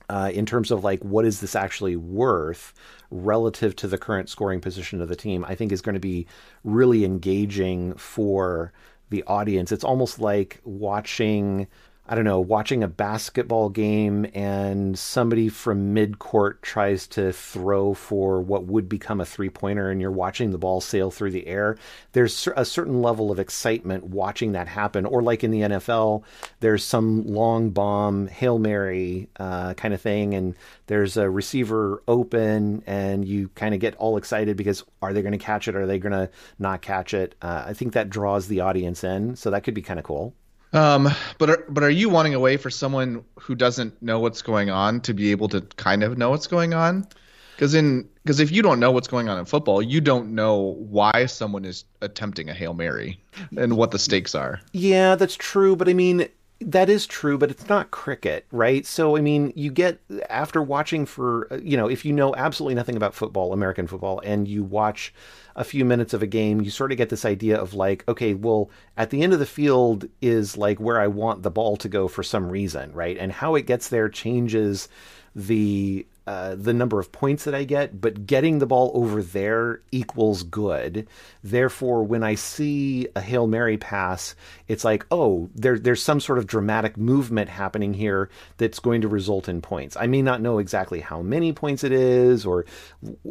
uh, 0.10 0.30
in 0.34 0.45
terms 0.45 0.70
of 0.70 0.84
like 0.84 1.01
what 1.01 1.24
is 1.24 1.39
this 1.39 1.55
actually 1.55 1.95
worth 1.95 2.74
relative 3.10 3.74
to 3.78 3.88
the 3.88 3.97
current 3.97 4.28
scoring 4.28 4.60
position 4.60 5.01
of 5.01 5.07
the 5.07 5.16
team, 5.16 5.45
I 5.47 5.55
think 5.55 5.72
is 5.72 5.82
going 5.82 5.93
to 5.93 5.99
be 5.99 6.28
really 6.66 7.05
engaging 7.05 7.93
for 7.95 8.74
the 9.10 9.24
audience. 9.24 9.72
It's 9.72 9.84
almost 9.84 10.20
like 10.20 10.60
watching 10.66 11.68
I 12.12 12.16
don't 12.16 12.24
know, 12.24 12.39
watching 12.39 12.82
a 12.82 12.88
basketball 12.88 13.70
game 13.70 14.26
and 14.34 14.97
somebody 14.97 15.47
from 15.47 15.93
mid 15.93 16.18
court 16.18 16.64
tries 16.64 17.05
to 17.10 17.32
throw 17.32 17.93
for 17.93 18.41
what 18.41 18.66
would 18.66 18.89
become 18.89 19.22
a 19.22 19.26
three 19.26 19.51
pointer 19.51 19.91
and 19.91 20.01
you're 20.01 20.10
watching 20.10 20.49
the 20.49 20.57
ball 20.57 20.82
sail 20.82 21.12
through 21.12 21.30
the 21.30 21.45
air. 21.45 21.78
There's 22.14 22.47
a 22.57 22.66
certain 22.66 23.03
level 23.03 23.30
of 23.30 23.38
excitement 23.38 24.05
watching 24.05 24.53
that 24.53 24.68
happen. 24.68 25.05
Or 25.05 25.22
like 25.22 25.43
in 25.43 25.51
the 25.51 25.62
NFL, 25.62 26.24
there's 26.62 26.84
some 26.84 27.28
long 27.28 27.70
bomb, 27.70 28.26
Hail 28.26 28.57
Mary 28.57 29.30
uh, 29.39 29.76
kind 29.76 29.93
of 29.93 30.01
thing, 30.01 30.34
and 30.34 30.55
there's 30.88 31.16
a 31.16 31.30
receiver 31.30 32.01
open 32.07 32.82
and 32.88 33.24
you 33.24 33.49
kind 33.49 33.76
of 33.76 33.82
get 33.82 33.95
all 33.97 34.18
excited 34.18 34.57
because 34.57 34.84
are 35.03 35.14
they 35.14 35.22
going 35.22 35.34
to 35.34 35.38
catch 35.38 35.68
it? 35.68 35.76
Are 35.76 35.86
they 35.86 35.99
going 35.99 36.14
to 36.14 36.32
not 36.57 36.82
catch 36.82 37.14
it? 37.14 37.36
Uh, 37.39 37.66
I 37.68 37.74
think 37.74 37.93
that 37.93 38.10
draws 38.10 38.47
the 38.47 38.62
audience 38.62 39.03
in. 39.03 39.36
So 39.36 39.51
that 39.51 39.64
could 39.64 39.76
be 39.76 39.84
kind 39.84 39.99
of 39.99 40.05
cool. 40.05 40.34
Um, 40.72 41.09
but 41.38 41.49
are, 41.49 41.65
but 41.70 41.84
are 41.84 41.89
you 41.89 42.09
wanting 42.09 42.36
a 42.36 42.39
way 42.39 42.57
for 42.57 42.70
someone 42.70 43.24
who 43.39 43.55
doesn't 43.55 44.01
know 44.01 44.20
what's 44.20 44.41
going 44.41 44.70
on 44.70 45.01
to 45.01 45.13
be 45.13 45.32
able 45.32 45.49
to 45.49 45.61
kind 45.78 46.03
of 46.03 46.17
know 46.17 46.30
what's 46.30 46.47
going 46.47 46.74
on? 46.74 47.07
Because 47.55 47.74
in 47.74 48.07
because 48.24 48.39
if 48.39 48.51
you 48.51 48.61
don't 48.61 48.80
know 48.80 48.91
what's 48.91 49.07
going 49.07 49.28
on 49.28 49.39
in 49.39 49.45
football, 49.45 49.82
you 49.82 49.99
don't 49.99 50.36
know 50.36 50.76
why 50.78 51.26
someone 51.26 51.65
is 51.65 51.84
attempting 52.01 52.49
a 52.49 52.53
hail 52.53 52.74
mary 52.74 53.22
and 53.57 53.76
what 53.76 53.91
the 53.91 53.99
stakes 53.99 54.36
are. 54.36 54.61
Yeah, 54.72 55.15
that's 55.15 55.36
true. 55.36 55.76
But 55.76 55.89
I 55.89 55.93
mean, 55.93 56.30
that 56.62 56.89
is 56.89 57.07
true, 57.07 57.38
but 57.38 57.49
it's 57.49 57.70
not 57.70 57.91
cricket, 57.91 58.45
right? 58.51 58.86
So, 58.86 59.16
I 59.16 59.22
mean, 59.22 59.53
you 59.55 59.72
get 59.72 59.99
after 60.30 60.62
watching 60.62 61.05
for, 61.05 61.47
uh, 61.51 61.57
you 61.57 61.78
know, 61.78 61.88
if 61.88 62.03
you 62.03 62.12
know 62.12 62.36
absolutely 62.36 62.76
nothing 62.76 62.97
about 62.97 63.14
football, 63.14 63.53
American 63.53 63.88
football, 63.88 64.22
and 64.26 64.47
you 64.47 64.64
watch 64.64 65.14
a 65.55 65.64
few 65.64 65.86
minutes 65.86 66.14
of 66.14 66.22
a 66.22 66.28
game, 66.28 66.60
you 66.62 66.70
sort 66.70 66.91
of 66.91 66.97
get 66.97 67.10
this 67.10 67.24
idea 67.24 67.57
of 67.57 67.74
like, 67.74 68.03
okay, 68.10 68.34
well, 68.34 68.70
at 68.97 69.10
the 69.10 69.22
end 69.24 69.32
of 69.32 69.39
the 69.39 69.45
field 69.45 70.07
is 70.22 70.57
like 70.57 70.80
where 70.80 70.99
I 70.99 71.07
want 71.07 71.43
the 71.43 71.51
ball 71.51 71.78
to 71.78 71.88
go 71.88 72.10
for 72.10 72.24
some 72.24 72.49
reason, 72.49 72.91
right? 72.93 73.18
And 73.18 73.32
how 73.32 73.55
it 73.55 73.66
gets 73.66 73.88
there 73.88 74.10
changes 74.10 74.89
the 75.36 76.05
uh, 76.30 76.53
the 76.53 76.75
number 76.75 76.99
of 76.99 77.11
points 77.11 77.45
that 77.45 77.55
I 77.55 77.63
get, 77.63 77.99
but 77.99 78.27
getting 78.27 78.59
the 78.59 78.67
ball 78.67 78.91
over 78.93 79.23
there 79.23 79.82
equals 79.91 80.43
good. 80.43 81.07
Therefore, 81.43 82.03
when 82.03 82.21
I 82.21 82.36
see 82.36 83.07
a 83.15 83.21
Hail 83.21 83.47
Mary 83.47 83.77
pass, 83.77 84.36
it's 84.67 84.84
like, 84.84 85.07
oh, 85.09 85.49
there, 85.55 85.80
there's 85.80 86.03
some 86.03 86.19
sort 86.19 86.38
of 86.38 86.45
dramatic 86.45 86.97
movement 86.97 87.49
happening 87.49 87.95
here 87.95 88.30
that's 88.57 88.77
going 88.77 89.01
to 89.01 89.07
result 89.07 89.49
in 89.49 89.59
points. 89.59 89.97
I 89.99 90.05
may 90.05 90.21
not 90.21 90.39
know 90.39 90.59
exactly 90.59 90.99
how 90.99 91.23
many 91.23 91.51
points 91.51 91.84
it 91.84 91.91
is, 91.91 92.45
or 92.45 92.67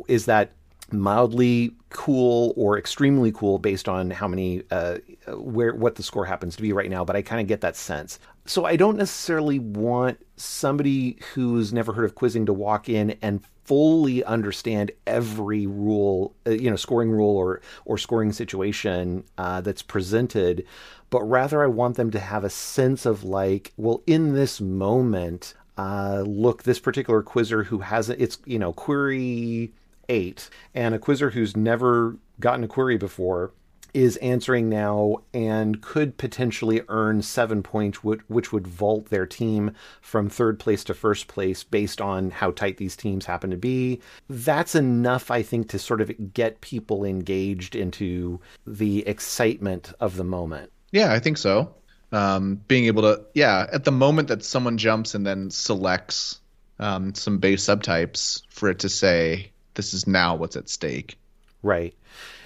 is 0.08 0.24
that 0.24 0.50
mildly 0.92 1.72
cool 1.90 2.52
or 2.56 2.78
extremely 2.78 3.32
cool 3.32 3.58
based 3.58 3.88
on 3.88 4.10
how 4.10 4.28
many 4.28 4.62
uh, 4.70 4.98
where 5.28 5.74
what 5.74 5.94
the 5.96 6.02
score 6.02 6.24
happens 6.24 6.56
to 6.56 6.62
be 6.62 6.72
right 6.72 6.90
now 6.90 7.04
but 7.04 7.16
i 7.16 7.22
kind 7.22 7.40
of 7.40 7.46
get 7.46 7.60
that 7.60 7.76
sense. 7.76 8.18
So 8.46 8.64
i 8.64 8.76
don't 8.76 8.96
necessarily 8.96 9.58
want 9.58 10.18
somebody 10.36 11.18
who's 11.34 11.72
never 11.72 11.92
heard 11.92 12.04
of 12.04 12.14
quizzing 12.14 12.46
to 12.46 12.52
walk 12.52 12.88
in 12.88 13.16
and 13.22 13.44
fully 13.64 14.24
understand 14.24 14.90
every 15.06 15.66
rule 15.66 16.34
uh, 16.46 16.50
you 16.50 16.70
know 16.70 16.76
scoring 16.76 17.10
rule 17.10 17.36
or 17.36 17.60
or 17.84 17.98
scoring 17.98 18.32
situation 18.32 19.24
uh, 19.36 19.60
that's 19.60 19.82
presented 19.82 20.64
but 21.10 21.22
rather 21.24 21.62
i 21.62 21.66
want 21.66 21.96
them 21.96 22.10
to 22.10 22.18
have 22.18 22.44
a 22.44 22.50
sense 22.50 23.04
of 23.04 23.24
like 23.24 23.72
well 23.76 24.02
in 24.06 24.32
this 24.32 24.60
moment 24.60 25.52
uh, 25.76 26.24
look 26.26 26.62
this 26.64 26.80
particular 26.80 27.22
quizzer 27.22 27.64
who 27.64 27.80
has 27.80 28.08
it's 28.08 28.38
you 28.46 28.58
know 28.58 28.72
query 28.72 29.70
eight, 30.08 30.48
and 30.74 30.94
a 30.94 30.98
quizzer 30.98 31.30
who's 31.30 31.56
never 31.56 32.16
gotten 32.40 32.64
a 32.64 32.68
query 32.68 32.96
before 32.96 33.52
is 33.94 34.16
answering 34.18 34.68
now 34.68 35.16
and 35.32 35.80
could 35.80 36.16
potentially 36.18 36.82
earn 36.88 37.22
seven 37.22 37.62
points, 37.62 38.04
which 38.04 38.52
would 38.52 38.66
vault 38.66 39.08
their 39.08 39.26
team 39.26 39.72
from 40.00 40.28
third 40.28 40.58
place 40.58 40.84
to 40.84 40.94
first 40.94 41.26
place 41.26 41.64
based 41.64 42.00
on 42.00 42.30
how 42.30 42.50
tight 42.50 42.76
these 42.76 42.96
teams 42.96 43.24
happen 43.26 43.50
to 43.50 43.56
be. 43.56 44.00
That's 44.28 44.74
enough, 44.74 45.30
I 45.30 45.42
think, 45.42 45.70
to 45.70 45.78
sort 45.78 46.00
of 46.00 46.32
get 46.34 46.60
people 46.60 47.04
engaged 47.04 47.74
into 47.74 48.40
the 48.66 49.06
excitement 49.06 49.92
of 50.00 50.16
the 50.16 50.24
moment. 50.24 50.70
Yeah, 50.92 51.12
I 51.12 51.18
think 51.18 51.38
so. 51.38 51.74
Um, 52.12 52.60
being 52.68 52.86
able 52.86 53.02
to, 53.02 53.24
yeah, 53.34 53.66
at 53.72 53.84
the 53.84 53.92
moment 53.92 54.28
that 54.28 54.44
someone 54.44 54.78
jumps 54.78 55.14
and 55.14 55.26
then 55.26 55.50
selects 55.50 56.40
um, 56.78 57.14
some 57.14 57.38
base 57.38 57.64
subtypes 57.64 58.42
for 58.48 58.68
it 58.68 58.80
to 58.80 58.88
say, 58.88 59.50
this 59.78 59.94
is 59.94 60.06
now 60.06 60.34
what's 60.34 60.56
at 60.56 60.68
stake. 60.68 61.16
Right. 61.62 61.94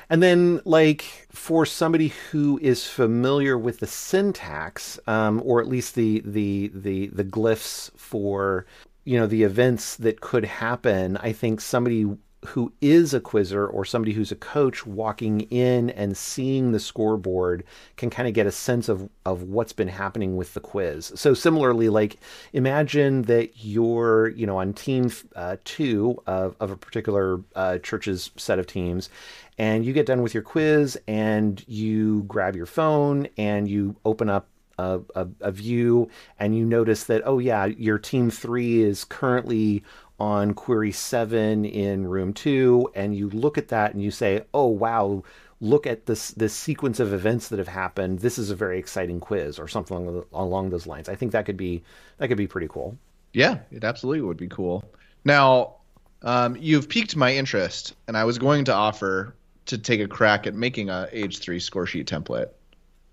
And 0.08 0.22
then, 0.22 0.60
like, 0.64 1.26
for 1.32 1.64
somebody 1.64 2.12
who 2.30 2.60
is 2.62 2.86
familiar 2.86 3.56
with 3.56 3.80
the 3.80 3.86
syntax, 3.86 5.00
um, 5.06 5.40
or 5.42 5.60
at 5.60 5.66
least 5.66 5.94
the, 5.94 6.22
the, 6.24 6.70
the, 6.74 7.06
the 7.08 7.24
glyphs 7.24 7.90
for, 7.96 8.66
you 9.04 9.18
know, 9.18 9.26
the 9.26 9.42
events 9.42 9.96
that 9.96 10.20
could 10.20 10.44
happen, 10.44 11.16
I 11.16 11.32
think 11.32 11.60
somebody 11.62 12.06
who 12.46 12.72
is 12.80 13.14
a 13.14 13.20
quizzer 13.20 13.66
or 13.66 13.84
somebody 13.84 14.12
who's 14.12 14.32
a 14.32 14.36
coach 14.36 14.84
walking 14.84 15.42
in 15.42 15.90
and 15.90 16.16
seeing 16.16 16.72
the 16.72 16.80
scoreboard 16.80 17.62
can 17.96 18.10
kind 18.10 18.26
of 18.26 18.34
get 18.34 18.46
a 18.46 18.52
sense 18.52 18.88
of, 18.88 19.08
of 19.24 19.42
what's 19.44 19.72
been 19.72 19.88
happening 19.88 20.36
with 20.36 20.52
the 20.54 20.60
quiz. 20.60 21.12
So 21.14 21.34
similarly, 21.34 21.88
like 21.88 22.16
imagine 22.52 23.22
that 23.22 23.64
you're, 23.64 24.28
you 24.30 24.46
know, 24.46 24.58
on 24.58 24.72
team 24.72 25.12
uh, 25.36 25.56
two 25.64 26.20
of, 26.26 26.56
of 26.58 26.72
a 26.72 26.76
particular 26.76 27.40
uh, 27.54 27.78
church's 27.78 28.30
set 28.36 28.58
of 28.58 28.66
teams, 28.66 29.08
and 29.56 29.84
you 29.84 29.92
get 29.92 30.06
done 30.06 30.22
with 30.22 30.34
your 30.34 30.42
quiz 30.42 30.98
and 31.06 31.64
you 31.68 32.24
grab 32.24 32.56
your 32.56 32.66
phone 32.66 33.28
and 33.36 33.68
you 33.68 33.94
open 34.04 34.28
up 34.28 34.48
a, 34.78 35.00
a, 35.14 35.28
a, 35.40 35.50
view 35.52 36.08
and 36.38 36.56
you 36.56 36.64
notice 36.64 37.04
that 37.04 37.22
oh 37.24 37.38
yeah 37.38 37.66
your 37.66 37.98
team 37.98 38.30
three 38.30 38.82
is 38.82 39.04
currently 39.04 39.82
on 40.22 40.54
query 40.54 40.92
7 40.92 41.64
in 41.64 42.06
room 42.06 42.32
2 42.32 42.92
and 42.94 43.16
you 43.16 43.28
look 43.30 43.58
at 43.58 43.66
that 43.68 43.92
and 43.92 44.00
you 44.00 44.12
say, 44.12 44.44
"Oh 44.54 44.68
wow, 44.68 45.24
look 45.60 45.84
at 45.84 46.06
this 46.06 46.30
this 46.30 46.54
sequence 46.54 47.00
of 47.00 47.12
events 47.12 47.48
that 47.48 47.58
have 47.58 47.66
happened. 47.66 48.20
This 48.20 48.38
is 48.38 48.48
a 48.48 48.54
very 48.54 48.78
exciting 48.78 49.18
quiz 49.18 49.58
or 49.58 49.66
something 49.66 49.96
along, 49.96 50.24
along 50.32 50.70
those 50.70 50.86
lines." 50.86 51.08
I 51.08 51.16
think 51.16 51.32
that 51.32 51.44
could 51.44 51.56
be 51.56 51.82
that 52.18 52.28
could 52.28 52.38
be 52.38 52.46
pretty 52.46 52.68
cool. 52.68 52.96
Yeah, 53.32 53.58
it 53.72 53.82
absolutely 53.82 54.22
would 54.22 54.36
be 54.36 54.46
cool. 54.46 54.84
Now, 55.24 55.78
um, 56.22 56.56
you've 56.56 56.88
piqued 56.88 57.16
my 57.16 57.34
interest, 57.34 57.96
and 58.06 58.16
I 58.16 58.22
was 58.22 58.38
going 58.38 58.64
to 58.66 58.72
offer 58.72 59.34
to 59.66 59.76
take 59.76 60.00
a 60.00 60.06
crack 60.06 60.46
at 60.46 60.54
making 60.54 60.88
a 60.88 61.08
age 61.10 61.40
three 61.40 61.58
score 61.58 61.86
sheet 61.86 62.06
template. 62.06 62.50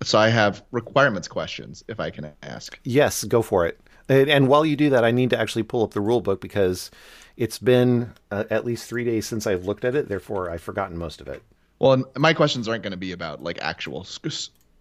So 0.04 0.20
I 0.20 0.30
have 0.30 0.64
requirements 0.70 1.28
questions, 1.28 1.84
if 1.88 2.00
I 2.00 2.12
can 2.12 2.32
ask. 2.44 2.78
Yes, 2.84 3.24
go 3.24 3.42
for 3.42 3.66
it. 3.66 3.80
And, 4.10 4.30
and, 4.30 4.48
while 4.48 4.66
you 4.66 4.76
do 4.76 4.90
that, 4.90 5.06
I 5.06 5.12
need 5.12 5.30
to 5.30 5.40
actually 5.40 5.64
pull 5.64 5.84
up 5.84 5.92
the 5.92 6.02
rule 6.02 6.20
book 6.20 6.42
because 6.42 6.90
it's 7.38 7.60
been 7.60 8.14
uh, 8.32 8.44
at 8.50 8.66
least 8.66 8.90
three 8.90 9.06
days 9.06 9.28
since 9.28 9.48
I've 9.48 9.66
looked 9.66 9.86
at 9.86 9.96
it. 9.96 10.10
Therefore, 10.10 10.50
I've 10.50 10.62
forgotten 10.62 10.98
most 10.98 11.22
of 11.22 11.28
it. 11.28 11.44
Well, 11.78 12.04
my 12.18 12.34
questions 12.34 12.68
aren't 12.68 12.84
going 12.84 12.92
to 12.92 12.98
be 12.98 13.14
about 13.14 13.42
like 13.42 13.60
actual, 13.62 14.06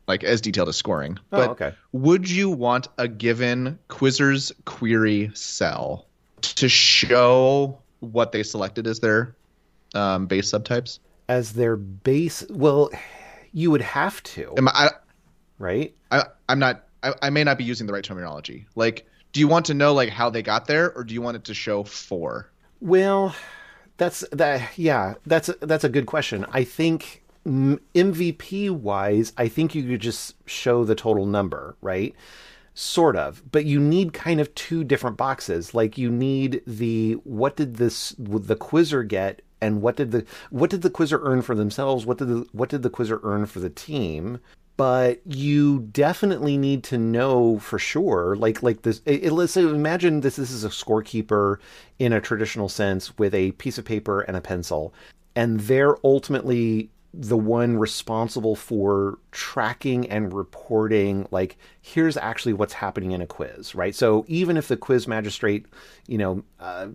like 0.09 0.25
as 0.25 0.41
detailed 0.41 0.69
as 0.69 0.77
scoring. 0.77 1.19
Oh, 1.31 1.37
but 1.37 1.51
okay. 1.51 1.75
would 1.93 2.29
you 2.29 2.51
want 2.51 2.89
a 2.99 3.07
given 3.07 3.79
quizzer's 3.89 4.51
query 4.65 5.31
cell 5.35 6.07
to 6.41 6.69
show 6.69 7.79
what 8.01 8.33
they 8.33 8.43
selected 8.43 8.87
as 8.87 9.01
their 9.01 9.37
um, 9.95 10.27
base 10.27 10.51
subtypes? 10.51 10.99
As 11.29 11.53
their 11.53 11.77
base, 11.77 12.45
well, 12.49 12.91
you 13.53 13.71
would 13.71 13.83
have 13.83 14.23
to. 14.23 14.55
Am 14.57 14.69
I, 14.69 14.91
right? 15.59 15.95
I, 16.11 16.25
I'm 16.49 16.59
not. 16.59 16.87
I, 17.03 17.13
I 17.23 17.31
may 17.31 17.45
not 17.45 17.59
be 17.59 17.65
using 17.65 17.87
the 17.87 17.93
right 17.93 18.03
terminology. 18.03 18.67
Like 18.75 19.07
do 19.33 19.41
you 19.41 19.49
want 19.49 19.67
to 19.67 19.75
know 19.75 19.93
like 19.93 20.11
how 20.11 20.31
they 20.31 20.43
got 20.43 20.67
there 20.67 20.93
or 20.93 21.05
do 21.05 21.15
you 21.15 21.23
want 21.23 21.37
it 21.37 21.45
to 21.45 21.55
show 21.55 21.85
four? 21.85 22.51
Well 22.81 23.35
that's 23.97 24.25
that 24.33 24.79
yeah 24.79 25.15
that's 25.27 25.51
that's 25.61 25.85
a 25.85 25.89
good 25.89 26.07
question. 26.07 26.47
I 26.53 26.65
think 26.65 27.23
mvp 27.47 28.71
wise 28.71 29.33
i 29.39 29.49
think 29.49 29.75
you 29.75 29.83
could 29.83 30.01
just 30.01 30.35
show 30.45 30.85
the 30.85 30.95
total 30.95 31.25
number 31.25 31.77
right? 31.81 32.15
Sort 32.75 33.17
of. 33.17 33.43
But 33.51 33.65
you 33.65 33.81
need 33.81 34.13
kind 34.13 34.41
of 34.41 34.55
two 34.55 34.85
different 34.85 35.17
boxes. 35.17 35.75
Like 35.75 35.99
you 35.99 36.13
need 36.13 36.63
the 36.65 37.15
what 37.25 37.57
did 37.57 37.75
this 37.77 38.15
the 38.19 38.55
quizzer 38.55 39.03
get 39.03 39.43
and 39.61 39.83
what 39.83 39.97
did 39.97 40.13
the 40.13 40.25
what 40.51 40.71
did 40.71 40.83
the 40.83 40.91
quizzer 40.91 41.21
earn 41.25 41.43
for 41.43 41.57
themselves? 41.57 42.07
What 42.07 42.19
did 42.19 42.29
the 42.29 42.47
what 42.53 42.69
did 42.69 42.85
the 42.85 42.91
quizzer 42.91 43.19
earn 43.25 43.47
for 43.47 43.59
the 43.59 43.69
team 43.69 44.39
but 44.79 45.21
you 45.27 45.81
definitely 45.91 46.57
need 46.57 46.85
to 46.85 46.97
know 46.97 47.59
for 47.59 47.79
sure 47.79 48.37
like 48.37 48.63
like 48.63 48.83
this 48.83 49.03
it, 49.05 49.31
let's 49.33 49.53
say 49.53 49.63
imagine 49.63 50.21
this 50.21 50.37
this 50.37 50.51
is 50.51 50.65
a 50.65 50.69
scorekeeper 50.69 51.59
in 51.99 52.13
a 52.15 52.21
traditional 52.21 52.69
sense 52.69 53.19
with 53.19 53.35
a 53.35 53.53
piece 53.53 53.77
of 53.77 53.85
paper 53.85 54.21
and 54.23 54.37
a 54.37 54.41
pencil 54.41 54.95
and 55.35 55.61
they're 55.61 55.97
ultimately 56.07 56.89
the 57.21 57.37
one 57.37 57.77
responsible 57.77 58.55
for 58.55 59.19
tracking 59.33 60.09
and 60.09 60.33
reporting 60.33 61.27
like 61.33 61.59
here's 61.83 62.17
actually 62.17 62.53
what's 62.53 62.75
happening 62.75 63.11
in 63.11 63.21
a 63.21 63.27
quiz 63.27 63.75
right? 63.75 63.97
So 63.97 64.25
even 64.29 64.57
if 64.57 64.69
the 64.69 64.77
quiz 64.77 65.09
magistrate 65.09 65.67
you 66.07 66.17
know 66.17 66.45
uh, 66.61 66.87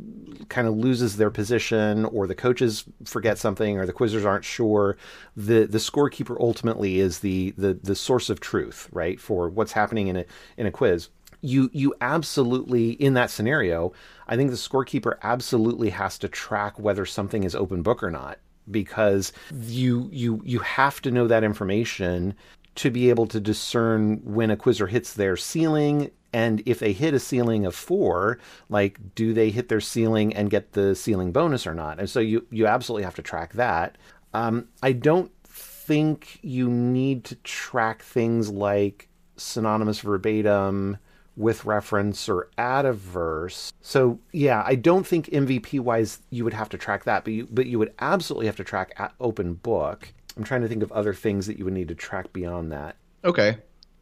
kind 0.48 0.66
of 0.66 0.78
loses 0.78 1.18
their 1.18 1.30
position 1.30 2.06
or 2.06 2.26
the 2.26 2.36
coaches 2.36 2.86
forget 3.04 3.38
something 3.38 3.78
or 3.78 3.86
the 3.86 3.92
quizzers 3.92 4.26
aren't 4.26 4.46
sure 4.46 4.96
the 5.36 5.66
the 5.66 5.78
scorekeeper 5.78 6.38
ultimately 6.40 7.02
is 7.02 7.20
the 7.20 7.54
the 7.58 7.74
the 7.84 7.96
source 7.96 8.30
of 8.30 8.40
truth 8.40 8.88
right 8.94 9.20
for 9.20 9.50
what's 9.50 9.74
happening 9.74 10.08
in 10.08 10.16
a 10.16 10.26
in 10.56 10.66
a 10.66 10.72
quiz. 10.72 11.10
You 11.42 11.70
you 11.74 11.94
absolutely 12.00 12.92
in 12.92 13.16
that 13.16 13.30
scenario 13.30 13.92
i 14.30 14.38
think 14.38 14.52
the 14.52 14.56
scorekeeper 14.56 15.18
absolutely 15.22 15.90
has 15.90 16.18
to 16.20 16.30
track 16.30 16.80
whether 16.80 17.06
something 17.06 17.44
is 17.44 17.54
open 17.56 17.82
book 17.82 18.02
or 18.02 18.10
not 18.10 18.40
because 18.70 19.34
you 19.62 20.10
you 20.12 20.42
you 20.44 20.60
have 20.60 21.02
to 21.02 21.12
know 21.12 21.28
that 21.28 21.44
information 21.44 22.34
to 22.76 22.90
be 22.90 23.10
able 23.10 23.28
to 23.28 23.40
discern 23.40 24.20
when 24.24 24.50
a 24.50 24.58
quizzer 24.58 24.88
hits 24.88 25.14
their 25.14 25.38
ceiling. 25.38 26.10
And 26.36 26.64
if 26.66 26.80
they 26.80 26.94
hit 26.94 27.14
a 27.14 27.20
ceiling 27.20 27.66
of 27.66 27.76
four 27.76 28.40
like 28.70 29.00
do 29.16 29.34
they 29.34 29.52
hit 29.52 29.70
their 29.70 29.82
ceiling 29.82 30.34
and 30.36 30.50
get 30.50 30.74
the 30.74 30.96
ceiling 30.96 31.32
bonus 31.32 31.68
or 31.68 31.74
not? 31.74 32.00
And 32.00 32.10
so 32.10 32.20
you 32.20 32.46
you 32.50 32.68
absolutely 32.68 33.04
have 33.04 33.16
to 33.16 33.22
track 33.22 33.54
that. 33.54 33.98
Um, 34.34 34.68
i 34.82 34.92
don't 34.92 35.32
think 35.46 36.40
you 36.42 36.70
need 36.70 37.24
to 37.26 37.36
track 37.36 38.02
things 38.02 38.50
like 38.50 39.10
synonymous 39.38 40.00
verbatim 40.00 40.98
with 41.36 41.66
reference 41.66 42.30
or 42.30 42.50
add 42.58 42.86
a 42.86 42.94
verse. 42.94 43.74
So 43.82 44.20
yeah, 44.32 44.64
I 44.66 44.76
don't 44.76 45.06
think 45.06 45.28
MVP 45.28 45.80
wise 45.80 46.20
you 46.30 46.44
would 46.44 46.54
have 46.54 46.70
to 46.70 46.78
track 46.78 47.06
that, 47.06 47.24
but 47.24 47.34
you, 47.34 47.48
but 47.52 47.66
you 47.66 47.80
would 47.80 47.94
absolutely 48.00 48.46
have 48.46 48.56
to 48.58 48.64
track 48.64 49.14
open 49.20 49.56
book. 49.56 50.12
I'm 50.38 50.44
trying 50.44 50.62
to 50.62 50.68
think 50.68 50.84
of 50.84 50.92
other 50.92 51.14
things 51.14 51.48
that 51.48 51.58
you 51.58 51.66
would 51.66 51.74
need 51.74 51.88
to 51.90 51.96
track 51.96 52.34
beyond 52.34 52.72
that. 52.72 52.96
Okay. 53.24 53.58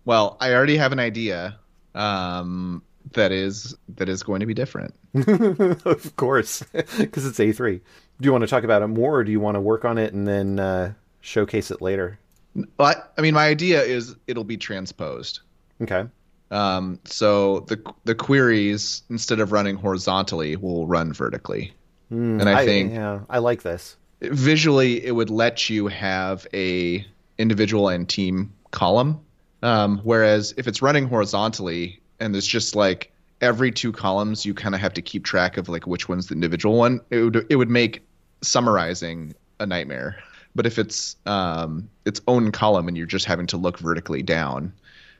Well, 0.06 0.38
I 0.40 0.54
already 0.54 0.78
have 0.78 0.92
an 0.92 1.00
idea 1.00 1.58
um, 1.94 2.82
that 3.14 3.32
is 3.32 3.76
that 3.96 4.10
is 4.10 4.24
going 4.24 4.40
to 4.40 4.46
be 4.46 4.54
different. 4.54 4.94
of 5.86 6.16
course, 6.16 6.64
because 6.98 7.26
it's 7.26 7.40
A3. 7.40 7.80
Do 8.20 8.26
you 8.26 8.32
want 8.32 8.44
to 8.44 8.48
talk 8.48 8.64
about 8.64 8.82
it 8.82 8.88
more, 8.88 9.18
or 9.18 9.24
do 9.24 9.32
you 9.32 9.40
want 9.40 9.56
to 9.56 9.62
work 9.62 9.86
on 9.86 9.98
it 9.98 10.14
and 10.14 10.28
then 10.28 10.60
uh, 10.60 10.94
showcase 11.22 11.72
it 11.72 11.82
later? 11.82 12.20
I, 12.80 12.96
I 13.18 13.22
mean, 13.22 13.34
my 13.34 13.48
idea 13.48 13.82
is 13.82 14.16
it'll 14.28 14.44
be 14.44 14.58
transposed. 14.58 15.42
Okay. 15.82 16.06
Um, 16.52 17.00
so 17.06 17.62
the 17.62 17.82
the 18.04 18.14
queries 18.14 19.04
instead 19.10 19.40
of 19.40 19.52
running 19.52 19.78
horizontally 19.78 20.58
will 20.58 20.86
run 20.86 21.14
vertically. 21.14 21.74
Mm, 22.12 22.42
and 22.42 22.50
I, 22.50 22.62
I 22.62 22.66
think 22.66 22.94
yeah, 22.94 23.22
I 23.30 23.40
like 23.40 23.64
this. 23.64 23.96
Visually, 24.22 25.04
it 25.04 25.16
would 25.16 25.30
let 25.30 25.70
you 25.70 25.88
have 25.88 26.46
a 26.54 27.06
individual 27.38 27.90
and 27.90 28.08
team 28.08 28.54
column. 28.72 29.22
Um, 29.64 30.00
whereas 30.04 30.54
if 30.58 30.68
it's 30.68 30.82
running 30.82 31.08
horizontally 31.08 32.02
and 32.20 32.34
there's 32.34 32.48
just 32.48 32.76
like 32.76 33.12
every 33.40 33.72
two 33.72 33.92
columns, 33.92 34.46
you 34.46 34.54
kind 34.54 34.76
of 34.76 34.82
have 34.82 34.94
to 34.96 35.02
keep 35.02 35.24
track 35.24 35.58
of 35.58 35.70
like 35.70 35.88
which 35.88 36.10
one's 36.10 36.28
the 36.28 36.36
individual 36.36 36.78
one. 36.78 37.00
It 37.10 37.20
would 37.22 37.46
it 37.50 37.56
would 37.56 37.70
make 37.70 38.06
summarizing 38.42 39.34
a 39.60 39.66
nightmare. 39.66 40.18
But 40.54 40.66
if 40.66 40.78
it's 40.78 41.16
um, 41.26 41.90
its 42.04 42.20
own 42.28 42.52
column 42.52 42.90
and 42.90 42.98
you're 42.98 43.06
just 43.06 43.26
having 43.26 43.48
to 43.48 43.58
look 43.58 43.80
vertically 43.80 44.22
down, 44.22 44.74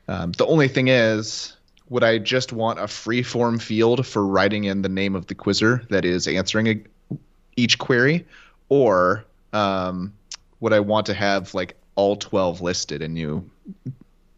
um, 0.08 0.32
the 0.32 0.46
only 0.46 0.68
thing 0.68 0.88
is, 0.88 1.56
would 1.88 2.04
I 2.04 2.18
just 2.18 2.52
want 2.52 2.78
a 2.78 2.88
free 2.88 3.22
form 3.22 3.58
field 3.58 4.06
for 4.06 4.26
writing 4.26 4.64
in 4.64 4.82
the 4.82 4.88
name 4.88 5.14
of 5.14 5.26
the 5.26 5.34
quizzer 5.34 5.82
that 5.90 6.04
is 6.04 6.26
answering 6.26 6.68
a, 6.68 7.16
each 7.56 7.78
query, 7.78 8.26
or 8.68 9.24
um, 9.52 10.12
would 10.60 10.72
I 10.72 10.80
want 10.80 11.06
to 11.06 11.14
have 11.14 11.54
like 11.54 11.76
all 11.94 12.16
12 12.16 12.60
listed 12.60 13.02
and 13.02 13.18
you 13.18 13.48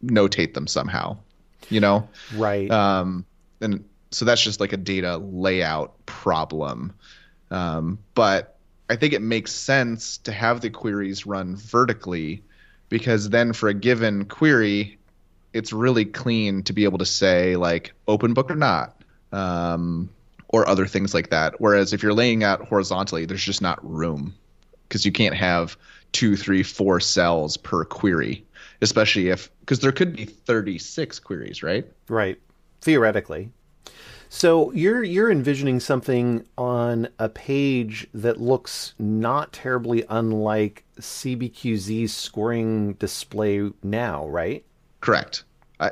notate 0.03 0.53
them 0.53 0.67
somehow? 0.67 1.17
You 1.69 1.79
know, 1.79 2.07
right? 2.35 2.69
Um, 2.69 3.25
and 3.61 3.83
so 4.11 4.25
that's 4.25 4.41
just 4.41 4.59
like 4.59 4.73
a 4.73 4.77
data 4.77 5.17
layout 5.17 5.93
problem. 6.05 6.93
Um, 7.51 7.97
but 8.13 8.57
I 8.89 8.95
think 8.95 9.13
it 9.13 9.21
makes 9.21 9.51
sense 9.51 10.17
to 10.19 10.31
have 10.31 10.61
the 10.61 10.69
queries 10.69 11.25
run 11.25 11.55
vertically 11.55 12.43
because 12.89 13.29
then 13.29 13.53
for 13.53 13.69
a 13.69 13.73
given 13.73 14.25
query, 14.25 14.97
it's 15.55 15.71
really 15.71 16.03
clean 16.03 16.61
to 16.63 16.73
be 16.73 16.83
able 16.83 16.97
to 16.97 17.05
say 17.05 17.55
like 17.55 17.93
open 18.09 18.33
book 18.33 18.51
or 18.51 18.55
not, 18.55 19.01
um, 19.31 20.09
or 20.49 20.67
other 20.67 20.85
things 20.85 21.13
like 21.13 21.29
that. 21.29 21.59
Whereas 21.59 21.93
if 21.93 22.03
you're 22.03 22.13
laying 22.13 22.43
out 22.43 22.67
horizontally, 22.67 23.25
there's 23.25 23.43
just 23.43 23.61
not 23.61 23.79
room 23.81 24.35
because 24.87 25.05
you 25.05 25.13
can't 25.13 25.33
have 25.33 25.77
two, 26.11 26.35
three, 26.35 26.61
four 26.61 26.99
cells 26.99 27.55
per 27.55 27.85
query, 27.85 28.45
especially 28.81 29.29
if 29.29 29.49
because 29.61 29.79
there 29.79 29.93
could 29.93 30.13
be 30.13 30.25
36 30.25 31.19
queries, 31.19 31.63
right? 31.63 31.87
Right, 32.09 32.37
theoretically. 32.81 33.49
So 34.27 34.73
you're 34.73 35.03
you're 35.03 35.31
envisioning 35.31 35.79
something 35.79 36.45
on 36.57 37.07
a 37.17 37.29
page 37.29 38.07
that 38.13 38.41
looks 38.41 38.93
not 38.99 39.53
terribly 39.53 40.03
unlike 40.09 40.83
CBQZ's 40.99 42.13
scoring 42.13 42.93
display 42.93 43.71
now, 43.81 44.27
right? 44.27 44.65
Correct. 45.05 45.43
I 45.79 45.91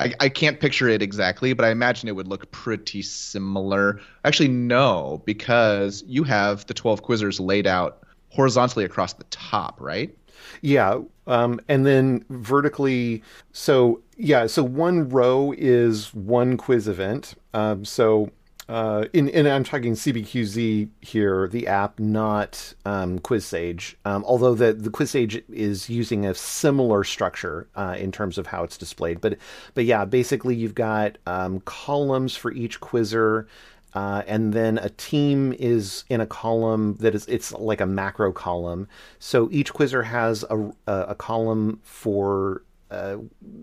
I, 0.00 0.14
I 0.18 0.28
can't 0.28 0.58
picture 0.58 0.88
it 0.88 1.00
exactly, 1.00 1.52
but 1.52 1.64
I 1.64 1.70
imagine 1.70 2.08
it 2.08 2.16
would 2.16 2.26
look 2.26 2.50
pretty 2.50 3.02
similar. 3.02 4.00
Actually, 4.24 4.48
no, 4.48 5.22
because 5.24 6.02
you 6.06 6.24
have 6.24 6.66
the 6.66 6.74
12 6.74 7.02
quizzers 7.04 7.38
laid 7.38 7.68
out 7.68 8.04
horizontally 8.30 8.84
across 8.84 9.12
the 9.12 9.24
top, 9.24 9.80
right? 9.80 10.16
Yeah, 10.60 11.00
um, 11.28 11.60
and 11.68 11.86
then 11.86 12.24
vertically. 12.30 13.22
So 13.52 14.02
yeah, 14.16 14.48
so 14.48 14.64
one 14.64 15.08
row 15.08 15.54
is 15.56 16.12
one 16.12 16.56
quiz 16.56 16.88
event. 16.88 17.34
Um, 17.54 17.84
so 17.84 18.30
uh, 18.68 19.06
in, 19.14 19.30
and 19.30 19.48
I'm 19.48 19.64
talking 19.64 19.94
CBQZ 19.94 20.90
here, 21.00 21.48
the 21.48 21.66
app, 21.66 21.98
not 21.98 22.74
um, 22.84 23.18
QuizSage. 23.18 23.94
Um, 24.04 24.24
although 24.26 24.54
the 24.54 24.74
the 24.74 24.90
QuizSage 24.90 25.42
is 25.48 25.88
using 25.88 26.26
a 26.26 26.34
similar 26.34 27.02
structure 27.02 27.66
uh, 27.76 27.96
in 27.98 28.12
terms 28.12 28.36
of 28.36 28.48
how 28.48 28.64
it's 28.64 28.76
displayed. 28.76 29.22
But 29.22 29.38
but 29.74 29.86
yeah, 29.86 30.04
basically 30.04 30.54
you've 30.54 30.74
got 30.74 31.16
um, 31.26 31.60
columns 31.60 32.36
for 32.36 32.52
each 32.52 32.80
quizzer. 32.80 33.46
Uh, 33.94 34.22
and 34.26 34.52
then 34.52 34.76
a 34.76 34.90
team 34.90 35.54
is 35.58 36.04
in 36.10 36.20
a 36.20 36.26
column 36.26 36.94
that 36.96 37.14
is 37.14 37.26
it's 37.26 37.52
like 37.52 37.80
a 37.80 37.86
macro 37.86 38.30
column. 38.32 38.86
So 39.18 39.48
each 39.50 39.72
quizzer 39.72 40.02
has 40.02 40.44
a, 40.50 40.70
a, 40.86 41.00
a 41.08 41.14
column 41.14 41.80
for 41.82 42.62
uh, 42.90 43.16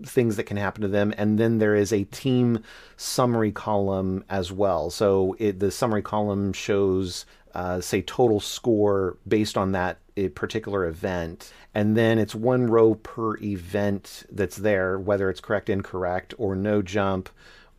things 0.04 0.36
that 0.36 0.44
can 0.44 0.56
happen 0.56 0.82
to 0.82 0.88
them, 0.88 1.12
and 1.16 1.38
then 1.38 1.58
there 1.58 1.74
is 1.74 1.92
a 1.92 2.04
team 2.04 2.62
summary 2.96 3.52
column 3.52 4.24
as 4.28 4.52
well. 4.52 4.90
So 4.90 5.36
it, 5.38 5.58
the 5.60 5.70
summary 5.70 6.02
column 6.02 6.52
shows, 6.52 7.26
uh, 7.54 7.80
say, 7.80 8.02
total 8.02 8.40
score 8.40 9.16
based 9.26 9.56
on 9.56 9.72
that 9.72 9.98
particular 10.34 10.86
event, 10.86 11.52
and 11.74 11.96
then 11.96 12.18
it's 12.18 12.34
one 12.34 12.66
row 12.66 12.94
per 12.94 13.36
event 13.38 14.24
that's 14.30 14.56
there, 14.56 14.98
whether 14.98 15.28
it's 15.28 15.40
correct, 15.40 15.68
incorrect, 15.68 16.34
or 16.38 16.56
no 16.56 16.82
jump. 16.82 17.28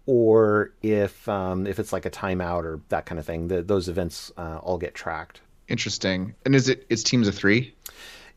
Or 0.06 0.72
if 0.82 1.28
um, 1.28 1.68
if 1.68 1.80
it's 1.80 1.92
like 1.92 2.06
a 2.06 2.10
timeout 2.10 2.64
or 2.64 2.80
that 2.88 3.06
kind 3.06 3.20
of 3.20 3.26
thing, 3.26 3.50
the, 3.50 3.62
those 3.62 3.90
events 3.90 4.32
uh, 4.38 4.60
all 4.64 4.78
get 4.78 4.96
tracked. 4.96 5.42
Interesting. 5.68 6.34
And 6.46 6.56
is 6.56 6.70
it 6.70 6.86
it's 6.90 7.04
teams 7.04 7.28
of 7.28 7.36
three? 7.36 7.76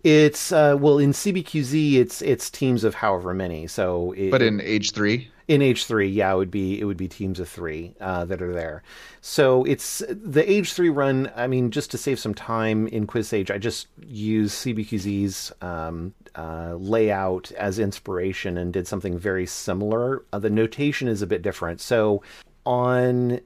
It's 0.03 0.51
uh, 0.51 0.77
well 0.79 0.99
in 0.99 1.13
CBQZ, 1.13 1.95
it's 1.95 2.23
it's 2.23 2.51
teams 2.51 2.85
of 2.85 2.95
however 2.95 3.35
many. 3.35 3.67
So, 3.67 4.13
it, 4.13 4.31
but 4.31 4.41
in 4.41 4.61
age 4.61 4.93
three, 4.93 5.31
in 5.47 5.61
age 5.63 5.85
three, 5.85 6.09
yeah, 6.09 6.33
it 6.33 6.37
would 6.37 6.51
be 6.51 6.81
it 6.81 6.85
would 6.85 6.97
be 6.97 7.09
teams 7.09 7.39
of 7.39 7.49
three 7.49 7.95
uh, 8.01 8.25
that 8.27 8.41
are 8.41 8.53
there. 8.53 8.83
So 9.21 9.65
it's 9.65 10.03
the 10.09 10.49
age 10.51 10.73
three 10.73 10.89
run. 10.89 11.31
I 11.37 11.49
mean, 11.49 11.71
just 11.71 11.91
to 11.91 11.99
save 11.99 12.19
some 12.19 12.35
time 12.35 12.87
in 12.89 13.07
QuizSage, 13.07 13.51
I 13.51 13.59
just 13.59 13.89
use 14.07 14.55
CBQZ's 14.55 15.53
um, 15.61 16.15
uh, 16.35 16.77
layout 16.79 17.53
as 17.53 17.79
inspiration 17.79 18.57
and 18.57 18.73
did 18.73 18.87
something 18.87 19.19
very 19.19 19.45
similar. 19.45 20.25
Uh, 20.33 20.39
the 20.39 20.51
notation 20.51 21.09
is 21.09 21.21
a 21.21 21.27
bit 21.27 21.43
different. 21.43 21.81
So 21.81 22.23
on 22.65 23.41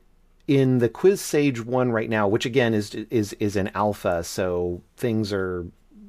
in 0.47 0.79
the 0.79 0.89
QuizSage 0.89 1.65
one 1.65 1.91
right 1.91 2.11
now, 2.11 2.29
which 2.29 2.47
again 2.47 2.75
is 2.75 2.95
is 2.95 3.33
is 3.35 3.57
an 3.57 3.71
alpha, 3.75 4.23
so 4.23 4.83
things 4.97 5.33
are 5.33 5.67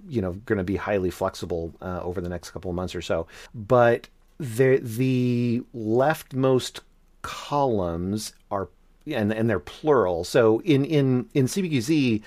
you 0.07 0.21
know 0.21 0.33
going 0.45 0.57
to 0.57 0.63
be 0.63 0.75
highly 0.75 1.09
flexible 1.09 1.73
uh, 1.81 2.01
over 2.01 2.21
the 2.21 2.29
next 2.29 2.51
couple 2.51 2.69
of 2.69 2.75
months 2.75 2.95
or 2.95 3.01
so. 3.01 3.27
But 3.53 4.07
the 4.39 4.77
the 4.77 5.63
leftmost 5.75 6.81
columns 7.21 8.33
are 8.51 8.69
and 9.07 9.31
and 9.31 9.49
they're 9.49 9.59
plural. 9.59 10.23
So 10.23 10.61
in 10.61 10.85
in 10.85 11.29
in 11.33 11.45
CBQZ, 11.45 12.21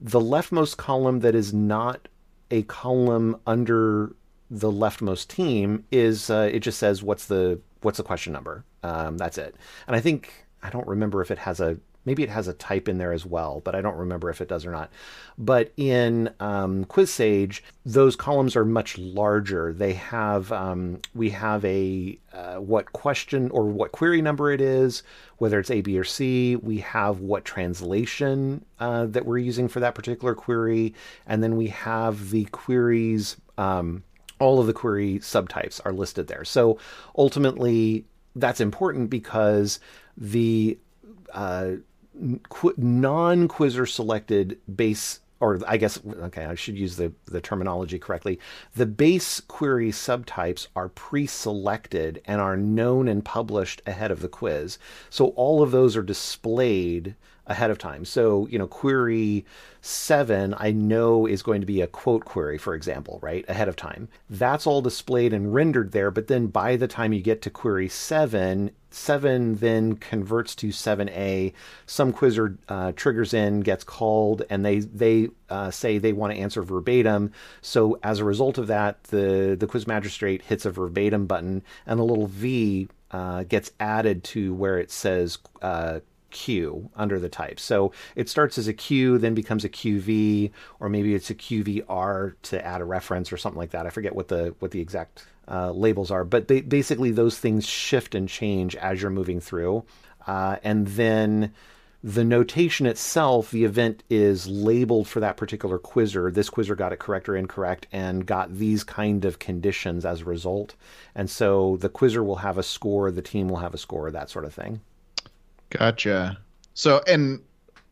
the 0.00 0.20
leftmost 0.20 0.76
column 0.76 1.20
that 1.20 1.34
is 1.34 1.52
not 1.52 2.08
a 2.50 2.62
column 2.62 3.40
under 3.46 4.14
the 4.50 4.70
leftmost 4.70 5.28
team 5.28 5.84
is 5.90 6.30
uh, 6.30 6.48
it 6.52 6.60
just 6.60 6.78
says 6.78 7.02
what's 7.02 7.26
the 7.26 7.60
what's 7.82 7.98
the 7.98 8.04
question 8.04 8.32
number. 8.32 8.64
Um, 8.82 9.16
that's 9.18 9.38
it. 9.38 9.54
And 9.86 9.96
I 9.96 10.00
think 10.00 10.46
I 10.62 10.70
don't 10.70 10.86
remember 10.86 11.22
if 11.22 11.30
it 11.30 11.38
has 11.38 11.60
a 11.60 11.78
Maybe 12.04 12.22
it 12.22 12.30
has 12.30 12.48
a 12.48 12.52
type 12.52 12.88
in 12.88 12.98
there 12.98 13.12
as 13.12 13.24
well, 13.24 13.60
but 13.64 13.74
I 13.74 13.80
don't 13.80 13.96
remember 13.96 14.30
if 14.30 14.40
it 14.40 14.48
does 14.48 14.66
or 14.66 14.70
not. 14.70 14.90
But 15.38 15.72
in 15.76 16.30
um, 16.40 16.84
QuizSage, 16.84 17.60
those 17.84 18.16
columns 18.16 18.56
are 18.56 18.64
much 18.64 18.98
larger. 18.98 19.72
They 19.72 19.94
have 19.94 20.52
um, 20.52 21.00
we 21.14 21.30
have 21.30 21.64
a 21.64 22.18
uh, 22.32 22.56
what 22.56 22.92
question 22.92 23.50
or 23.50 23.64
what 23.64 23.92
query 23.92 24.20
number 24.20 24.52
it 24.52 24.60
is, 24.60 25.02
whether 25.38 25.58
it's 25.58 25.70
A, 25.70 25.80
B, 25.80 25.98
or 25.98 26.04
C. 26.04 26.56
We 26.56 26.78
have 26.78 27.20
what 27.20 27.44
translation 27.44 28.64
uh, 28.78 29.06
that 29.06 29.24
we're 29.24 29.38
using 29.38 29.68
for 29.68 29.80
that 29.80 29.94
particular 29.94 30.34
query, 30.34 30.94
and 31.26 31.42
then 31.42 31.56
we 31.56 31.68
have 31.68 32.30
the 32.30 32.44
queries. 32.46 33.36
Um, 33.56 34.02
all 34.40 34.58
of 34.60 34.66
the 34.66 34.72
query 34.72 35.20
subtypes 35.20 35.80
are 35.84 35.92
listed 35.92 36.26
there. 36.26 36.44
So 36.44 36.78
ultimately, 37.16 38.04
that's 38.34 38.60
important 38.60 39.08
because 39.08 39.78
the 40.16 40.76
uh, 41.32 41.72
non 42.76 43.48
quizzer 43.48 43.86
selected 43.86 44.58
base 44.74 45.20
or 45.40 45.60
I 45.66 45.76
guess 45.76 46.00
okay, 46.06 46.44
I 46.44 46.54
should 46.54 46.78
use 46.78 46.96
the 46.96 47.12
the 47.26 47.40
terminology 47.40 47.98
correctly. 47.98 48.38
The 48.76 48.86
base 48.86 49.40
query 49.40 49.90
subtypes 49.90 50.68
are 50.74 50.88
pre-selected 50.88 52.22
and 52.24 52.40
are 52.40 52.56
known 52.56 53.08
and 53.08 53.24
published 53.24 53.82
ahead 53.86 54.10
of 54.10 54.20
the 54.20 54.28
quiz. 54.28 54.78
So 55.10 55.28
all 55.28 55.62
of 55.62 55.70
those 55.70 55.96
are 55.96 56.02
displayed 56.02 57.14
ahead 57.46 57.70
of 57.70 57.78
time. 57.78 58.04
So, 58.04 58.46
you 58.46 58.58
know, 58.58 58.66
query 58.66 59.44
seven, 59.80 60.54
I 60.56 60.72
know 60.72 61.26
is 61.26 61.42
going 61.42 61.60
to 61.60 61.66
be 61.66 61.82
a 61.82 61.86
quote 61.86 62.24
query, 62.24 62.56
for 62.56 62.74
example, 62.74 63.18
right? 63.22 63.44
Ahead 63.48 63.68
of 63.68 63.76
time. 63.76 64.08
That's 64.30 64.66
all 64.66 64.80
displayed 64.80 65.32
and 65.32 65.52
rendered 65.52 65.92
there. 65.92 66.10
But 66.10 66.28
then 66.28 66.46
by 66.46 66.76
the 66.76 66.88
time 66.88 67.12
you 67.12 67.20
get 67.20 67.42
to 67.42 67.50
query 67.50 67.88
seven, 67.88 68.70
seven 68.90 69.56
then 69.56 69.96
converts 69.96 70.54
to 70.56 70.68
7a. 70.68 71.52
Some 71.86 72.12
quizzer 72.12 72.56
uh, 72.68 72.92
triggers 72.92 73.34
in, 73.34 73.60
gets 73.60 73.84
called, 73.84 74.42
and 74.48 74.64
they, 74.64 74.78
they 74.78 75.28
uh, 75.50 75.70
say 75.70 75.98
they 75.98 76.12
want 76.14 76.32
to 76.32 76.38
answer 76.38 76.62
verbatim. 76.62 77.32
So 77.60 77.98
as 78.02 78.20
a 78.20 78.24
result 78.24 78.56
of 78.56 78.68
that, 78.68 79.04
the, 79.04 79.56
the 79.58 79.66
quiz 79.66 79.86
magistrate 79.86 80.42
hits 80.42 80.64
a 80.64 80.70
verbatim 80.70 81.26
button, 81.26 81.62
and 81.86 82.00
the 82.00 82.04
little 82.04 82.26
V 82.26 82.88
uh, 83.10 83.44
gets 83.44 83.70
added 83.78 84.24
to 84.24 84.54
where 84.54 84.78
it 84.78 84.90
says 84.90 85.38
uh, 85.62 86.00
Q 86.34 86.90
under 86.94 87.18
the 87.18 87.30
type. 87.30 87.58
So 87.58 87.92
it 88.16 88.28
starts 88.28 88.58
as 88.58 88.68
a 88.68 88.74
Q, 88.74 89.16
then 89.16 89.34
becomes 89.34 89.64
a 89.64 89.68
QV, 89.70 90.50
or 90.80 90.90
maybe 90.90 91.14
it's 91.14 91.30
a 91.30 91.34
QVR 91.34 92.34
to 92.42 92.66
add 92.66 92.82
a 92.82 92.84
reference 92.84 93.32
or 93.32 93.38
something 93.38 93.58
like 93.58 93.70
that. 93.70 93.86
I 93.86 93.90
forget 93.90 94.14
what 94.14 94.28
the 94.28 94.54
what 94.58 94.72
the 94.72 94.80
exact 94.80 95.24
uh, 95.48 95.70
labels 95.70 96.10
are, 96.10 96.24
but 96.24 96.48
they, 96.48 96.60
basically 96.60 97.12
those 97.12 97.38
things 97.38 97.66
shift 97.66 98.14
and 98.14 98.28
change 98.28 98.76
as 98.76 99.00
you're 99.00 99.10
moving 99.10 99.40
through, 99.40 99.84
uh, 100.26 100.56
and 100.62 100.88
then 100.88 101.52
the 102.04 102.24
notation 102.24 102.84
itself, 102.84 103.50
the 103.50 103.64
event 103.64 104.02
is 104.10 104.46
labeled 104.46 105.08
for 105.08 105.20
that 105.20 105.38
particular 105.38 105.78
quizzer. 105.78 106.30
This 106.30 106.50
quizzer 106.50 106.74
got 106.74 106.92
it 106.92 106.98
correct 106.98 107.30
or 107.30 107.34
incorrect 107.34 107.86
and 107.92 108.26
got 108.26 108.52
these 108.52 108.84
kind 108.84 109.24
of 109.24 109.38
conditions 109.38 110.04
as 110.04 110.20
a 110.20 110.26
result. 110.26 110.74
And 111.14 111.30
so 111.30 111.78
the 111.78 111.88
quizzer 111.88 112.22
will 112.22 112.36
have 112.36 112.58
a 112.58 112.62
score, 112.62 113.10
the 113.10 113.22
team 113.22 113.48
will 113.48 113.56
have 113.56 113.72
a 113.72 113.78
score, 113.78 114.10
that 114.10 114.28
sort 114.28 114.44
of 114.44 114.52
thing. 114.52 114.82
Gotcha. 115.78 116.38
So, 116.74 117.02
and 117.06 117.40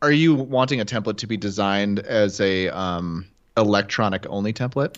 are 0.01 0.11
you 0.11 0.35
wanting 0.35 0.81
a 0.81 0.85
template 0.85 1.17
to 1.17 1.27
be 1.27 1.37
designed 1.37 1.99
as 1.99 2.39
a 2.41 2.69
um, 2.69 3.25
electronic 3.57 4.25
only 4.29 4.53
template? 4.53 4.97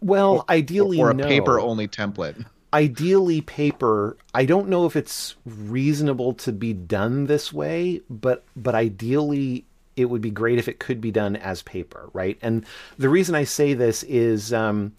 Well, 0.00 0.36
or, 0.36 0.44
ideally, 0.50 0.98
or 0.98 1.10
a 1.10 1.14
no. 1.14 1.26
paper 1.26 1.60
only 1.60 1.88
template. 1.88 2.44
Ideally, 2.72 3.40
paper. 3.42 4.16
I 4.34 4.44
don't 4.44 4.68
know 4.68 4.86
if 4.86 4.96
it's 4.96 5.36
reasonable 5.46 6.34
to 6.34 6.52
be 6.52 6.72
done 6.72 7.26
this 7.26 7.52
way, 7.52 8.00
but 8.10 8.44
but 8.56 8.74
ideally, 8.74 9.64
it 9.96 10.06
would 10.06 10.20
be 10.20 10.30
great 10.30 10.58
if 10.58 10.68
it 10.68 10.80
could 10.80 11.00
be 11.00 11.10
done 11.10 11.36
as 11.36 11.62
paper, 11.62 12.10
right? 12.12 12.38
And 12.42 12.66
the 12.98 13.08
reason 13.08 13.34
I 13.34 13.44
say 13.44 13.74
this 13.74 14.02
is. 14.04 14.52
Um, 14.52 14.92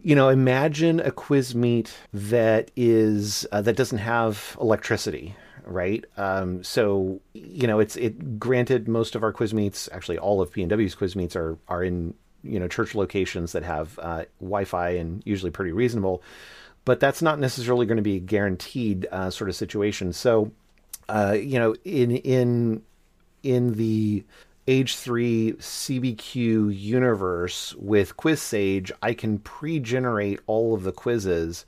you 0.00 0.14
know, 0.14 0.28
imagine 0.28 1.00
a 1.00 1.10
quiz 1.10 1.56
meet 1.56 1.92
that 2.12 2.70
is 2.76 3.44
uh, 3.50 3.60
that 3.62 3.74
doesn't 3.74 3.98
have 3.98 4.56
electricity, 4.60 5.34
right? 5.68 6.04
Um, 6.16 6.64
so 6.64 7.20
you 7.34 7.66
know, 7.66 7.78
it's 7.78 7.96
it. 7.96 8.38
Granted, 8.38 8.88
most 8.88 9.14
of 9.14 9.22
our 9.22 9.32
quiz 9.32 9.54
meets, 9.54 9.88
actually 9.92 10.18
all 10.18 10.40
of 10.40 10.52
PNW's 10.52 10.94
quiz 10.94 11.14
meets, 11.14 11.36
are 11.36 11.58
are 11.68 11.84
in 11.84 12.14
you 12.42 12.58
know 12.58 12.68
church 12.68 12.94
locations 12.94 13.52
that 13.52 13.62
have 13.62 13.98
uh, 14.00 14.24
Wi-Fi 14.40 14.90
and 14.90 15.22
usually 15.24 15.50
pretty 15.50 15.72
reasonable, 15.72 16.22
but 16.84 17.00
that's 17.00 17.22
not 17.22 17.38
necessarily 17.38 17.86
going 17.86 17.96
to 17.96 18.02
be 18.02 18.16
a 18.16 18.20
guaranteed 18.20 19.06
uh, 19.12 19.30
sort 19.30 19.50
of 19.50 19.56
situation. 19.56 20.12
So, 20.12 20.50
uh, 21.08 21.36
you 21.38 21.58
know, 21.58 21.74
in 21.84 22.16
in 22.16 22.82
in 23.42 23.74
the 23.74 24.24
age 24.66 24.96
3 24.96 25.54
CBQ 25.54 26.76
universe 26.78 27.74
with 27.76 28.18
QuizSage, 28.18 28.92
I 29.00 29.14
can 29.14 29.38
pre-generate 29.38 30.40
all 30.46 30.74
of 30.74 30.82
the 30.82 30.92
quizzes 30.92 31.64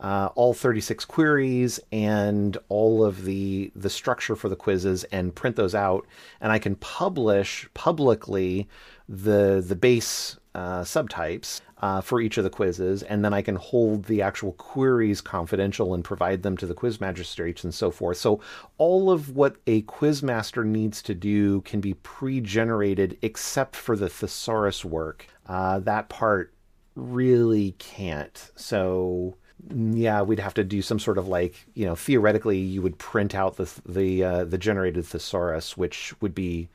uh, 0.00 0.28
all 0.34 0.54
36 0.54 1.04
queries 1.04 1.80
and 1.92 2.56
all 2.68 3.04
of 3.04 3.24
the 3.24 3.70
the 3.74 3.90
structure 3.90 4.36
for 4.36 4.48
the 4.48 4.56
quizzes 4.56 5.04
and 5.04 5.34
print 5.34 5.56
those 5.56 5.74
out 5.74 6.06
and 6.40 6.52
I 6.52 6.58
can 6.58 6.74
publish 6.76 7.68
publicly 7.74 8.68
the 9.08 9.64
the 9.66 9.76
base 9.76 10.36
uh, 10.54 10.82
subtypes 10.82 11.60
uh, 11.84 12.00
for 12.00 12.20
each 12.20 12.38
of 12.38 12.44
the 12.44 12.50
quizzes, 12.50 13.02
and 13.02 13.24
then 13.24 13.34
I 13.34 13.42
can 13.42 13.56
hold 13.56 14.04
the 14.04 14.22
actual 14.22 14.52
queries 14.52 15.20
confidential 15.20 15.92
and 15.92 16.02
provide 16.02 16.42
them 16.42 16.56
to 16.56 16.66
the 16.66 16.72
quiz 16.72 17.00
magistrates 17.00 17.62
and 17.64 17.74
so 17.74 17.90
forth. 17.90 18.16
So 18.16 18.40
all 18.78 19.10
of 19.10 19.36
what 19.36 19.56
a 19.66 19.82
quizmaster 19.82 20.64
needs 20.64 21.02
to 21.02 21.14
do 21.14 21.60
can 21.62 21.80
be 21.80 21.92
pre-generated, 21.94 23.18
except 23.20 23.76
for 23.76 23.96
the 23.96 24.08
thesaurus 24.08 24.82
work. 24.82 25.26
Uh, 25.46 25.80
that 25.80 26.08
part 26.08 26.54
really 26.94 27.72
can't. 27.72 28.50
So 28.56 29.36
yeah, 29.74 30.22
we'd 30.22 30.40
have 30.40 30.54
to 30.54 30.64
do 30.64 30.82
some 30.82 30.98
sort 30.98 31.18
of 31.18 31.28
like 31.28 31.66
you 31.74 31.86
know 31.86 31.94
theoretically 31.94 32.58
you 32.58 32.82
would 32.82 32.98
print 32.98 33.34
out 33.34 33.56
the 33.56 33.70
the 33.86 34.24
uh, 34.24 34.44
the 34.44 34.58
generated 34.58 35.06
thesaurus, 35.06 35.76
which 35.76 36.14
would 36.20 36.34
be 36.34 36.68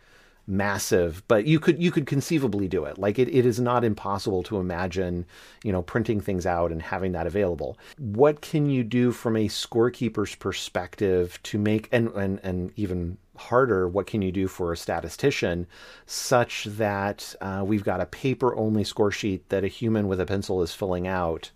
massive, 0.47 1.21
but 1.27 1.45
you 1.45 1.59
could 1.59 1.81
you 1.81 1.91
could 1.91 2.07
conceivably 2.07 2.67
do 2.67 2.83
it. 2.85 2.97
Like 2.97 3.19
it, 3.19 3.29
it 3.29 3.45
is 3.45 3.59
not 3.59 3.83
impossible 3.83 4.43
to 4.43 4.57
imagine, 4.57 5.25
you 5.63 5.71
know, 5.71 5.83
printing 5.83 6.19
things 6.19 6.45
out 6.45 6.71
and 6.71 6.81
having 6.81 7.11
that 7.11 7.27
available. 7.27 7.77
What 7.99 8.41
can 8.41 8.69
you 8.69 8.83
do 8.83 9.11
from 9.11 9.35
a 9.35 9.47
scorekeeper's 9.47 10.35
perspective 10.35 11.39
to 11.43 11.57
make 11.59 11.87
and 11.91 12.09
and, 12.09 12.39
and 12.43 12.71
even 12.75 13.17
harder, 13.39 13.87
what 13.87 14.05
can 14.05 14.21
you 14.21 14.31
do 14.31 14.47
for 14.47 14.73
a 14.73 14.77
statistician 14.77 15.65
such 16.05 16.65
that 16.65 17.35
uh, 17.41 17.63
we've 17.65 17.85
got 17.85 18.01
a 18.01 18.05
paper 18.05 18.55
only 18.55 18.83
score 18.83 19.11
sheet 19.11 19.47
that 19.49 19.63
a 19.63 19.67
human 19.67 20.07
with 20.07 20.19
a 20.19 20.25
pencil 20.25 20.61
is 20.61 20.73
filling 20.73 21.07
out 21.07 21.49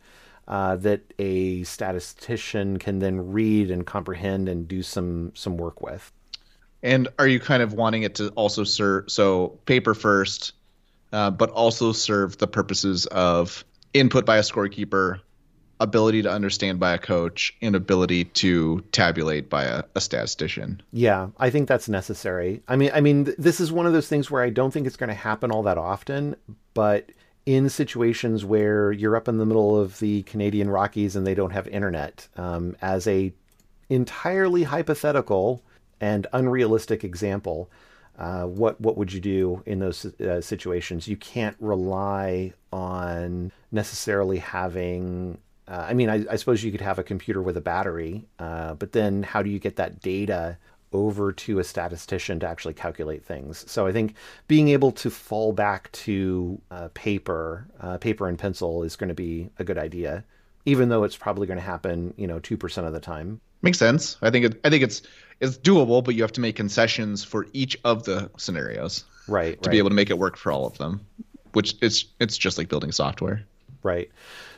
uh, 0.48 0.76
that 0.78 1.02
a 1.20 1.64
statistician 1.64 2.78
can 2.78 3.00
then 3.00 3.32
read 3.32 3.72
and 3.72 3.86
comprehend 3.86 4.50
and 4.50 4.68
do 4.68 4.84
some 4.84 5.32
some 5.36 5.58
work 5.58 5.82
with. 5.82 6.12
And 6.82 7.08
are 7.18 7.28
you 7.28 7.40
kind 7.40 7.64
of 7.64 7.74
wanting 7.74 8.04
it 8.04 8.16
to 8.16 8.30
also 8.30 8.66
serve 8.66 9.10
so 9.10 9.60
paper 9.66 9.94
first, 9.94 10.52
uh, 11.14 11.32
but 11.32 11.50
also 11.50 11.94
serve 11.94 12.38
the 12.38 12.48
purposes 12.48 13.06
of 13.06 13.64
input 13.94 14.26
by 14.26 14.38
a 14.38 14.42
scorekeeper, 14.42 15.22
ability 15.80 16.24
to 16.24 16.30
understand 16.30 16.80
by 16.80 16.94
a 16.94 16.98
coach, 16.98 17.56
and 17.62 17.76
ability 17.76 18.26
to 18.26 18.84
tabulate 18.92 19.50
by 19.50 19.64
a, 19.64 19.84
a 19.96 20.02
statistician? 20.02 20.82
Yeah, 20.92 21.30
I 21.40 21.50
think 21.50 21.70
that's 21.70 21.88
necessary. 21.88 22.62
I 22.68 22.76
mean, 22.76 22.92
I 22.94 23.00
mean, 23.00 23.26
th- 23.26 23.38
this 23.38 23.62
is 23.62 23.72
one 23.72 23.86
of 23.86 23.94
those 23.94 24.10
things 24.10 24.30
where 24.30 24.44
I 24.44 24.50
don't 24.50 24.72
think 24.72 24.86
it's 24.86 24.98
going 24.98 25.10
to 25.10 25.14
happen 25.14 25.52
all 25.52 25.64
that 25.64 25.78
often, 25.78 26.36
but 26.74 27.10
in 27.46 27.70
situations 27.70 28.46
where 28.46 28.92
you're 28.92 29.16
up 29.16 29.28
in 29.28 29.38
the 29.38 29.46
middle 29.46 29.80
of 29.80 30.00
the 30.00 30.24
Canadian 30.24 30.70
Rockies 30.70 31.16
and 31.16 31.28
they 31.28 31.36
don't 31.36 31.52
have 31.52 31.68
internet, 31.68 32.28
um, 32.38 32.76
as 32.82 33.08
a 33.08 33.34
entirely 33.90 34.64
hypothetical 34.64 35.62
and 36.00 36.28
unrealistic 36.34 37.04
example, 37.04 37.70
uh, 38.18 38.44
what 38.44 38.80
what 38.80 38.98
would 38.98 39.12
you 39.12 39.20
do 39.20 39.64
in 39.66 39.80
those 39.80 40.06
uh, 40.22 40.40
situations? 40.42 41.08
You 41.08 41.18
can't 41.18 41.56
rely 41.60 42.54
on 42.72 43.52
necessarily 43.72 44.38
having. 44.38 45.38
Uh, 45.68 45.86
I 45.88 45.94
mean, 45.94 46.10
I, 46.10 46.26
I, 46.30 46.36
suppose 46.36 46.62
you 46.62 46.74
could 46.74 46.82
have 46.82 47.00
a 47.00 47.04
computer 47.04 47.42
with 47.42 47.56
a 47.56 47.62
battery, 47.62 48.26
uh, 48.38 48.74
but 48.74 48.92
then 48.92 49.24
how 49.24 49.42
do 49.42 49.50
you 49.50 49.60
get 49.60 49.78
that 49.78 50.02
data 50.02 50.58
over 50.94 51.32
to 51.34 51.60
a 51.60 51.64
statistician 51.64 52.40
to 52.40 52.48
actually 52.48 52.74
calculate 52.74 53.26
things? 53.26 53.70
So 53.70 53.88
I 53.88 53.92
think 53.92 54.16
being 54.48 54.70
able 54.70 54.92
to 54.94 55.10
fall 55.10 55.52
back 55.52 55.92
to 55.94 56.62
uh, 56.72 56.90
paper, 56.94 57.68
uh, 57.82 57.98
paper 57.98 58.28
and 58.28 58.38
pencil 58.38 58.84
is 58.84 58.96
going 58.96 59.10
to 59.10 59.16
be 59.16 59.50
a 59.60 59.64
good 59.64 59.78
idea, 59.78 60.24
even 60.66 60.90
though 60.90 61.04
it's 61.04 61.18
probably 61.18 61.48
going 61.48 61.60
to 61.60 61.66
happen, 61.66 62.14
you 62.18 62.28
know, 62.28 62.40
two 62.40 62.58
percent 62.58 62.88
of 62.88 62.94
the 62.94 63.00
time. 63.00 63.42
Makes 63.62 63.80
sense. 63.80 64.18
I 64.22 64.30
think 64.30 64.46
it, 64.46 64.60
I 64.64 64.70
think 64.70 64.84
it's 64.84 65.02
it's 65.40 65.58
doable, 65.58 66.04
but 66.04 66.16
you 66.16 66.22
have 66.22 66.34
to 66.34 66.42
make 66.42 66.56
concessions 66.56 67.24
for 67.24 67.48
each 67.54 67.78
of 67.86 68.04
the 68.04 68.30
scenarios, 68.38 69.06
right? 69.28 69.62
To 69.62 69.68
right. 69.68 69.72
be 69.72 69.78
able 69.78 69.90
to 69.90 69.96
make 69.96 70.10
it 70.10 70.18
work 70.18 70.38
for 70.38 70.52
all 70.52 70.66
of 70.66 70.78
them, 70.78 71.06
which 71.54 71.76
it's 71.82 72.06
it's 72.20 72.38
just 72.38 72.58
like 72.58 72.68
building 72.68 72.92
software, 72.92 73.44
right? 73.82 74.10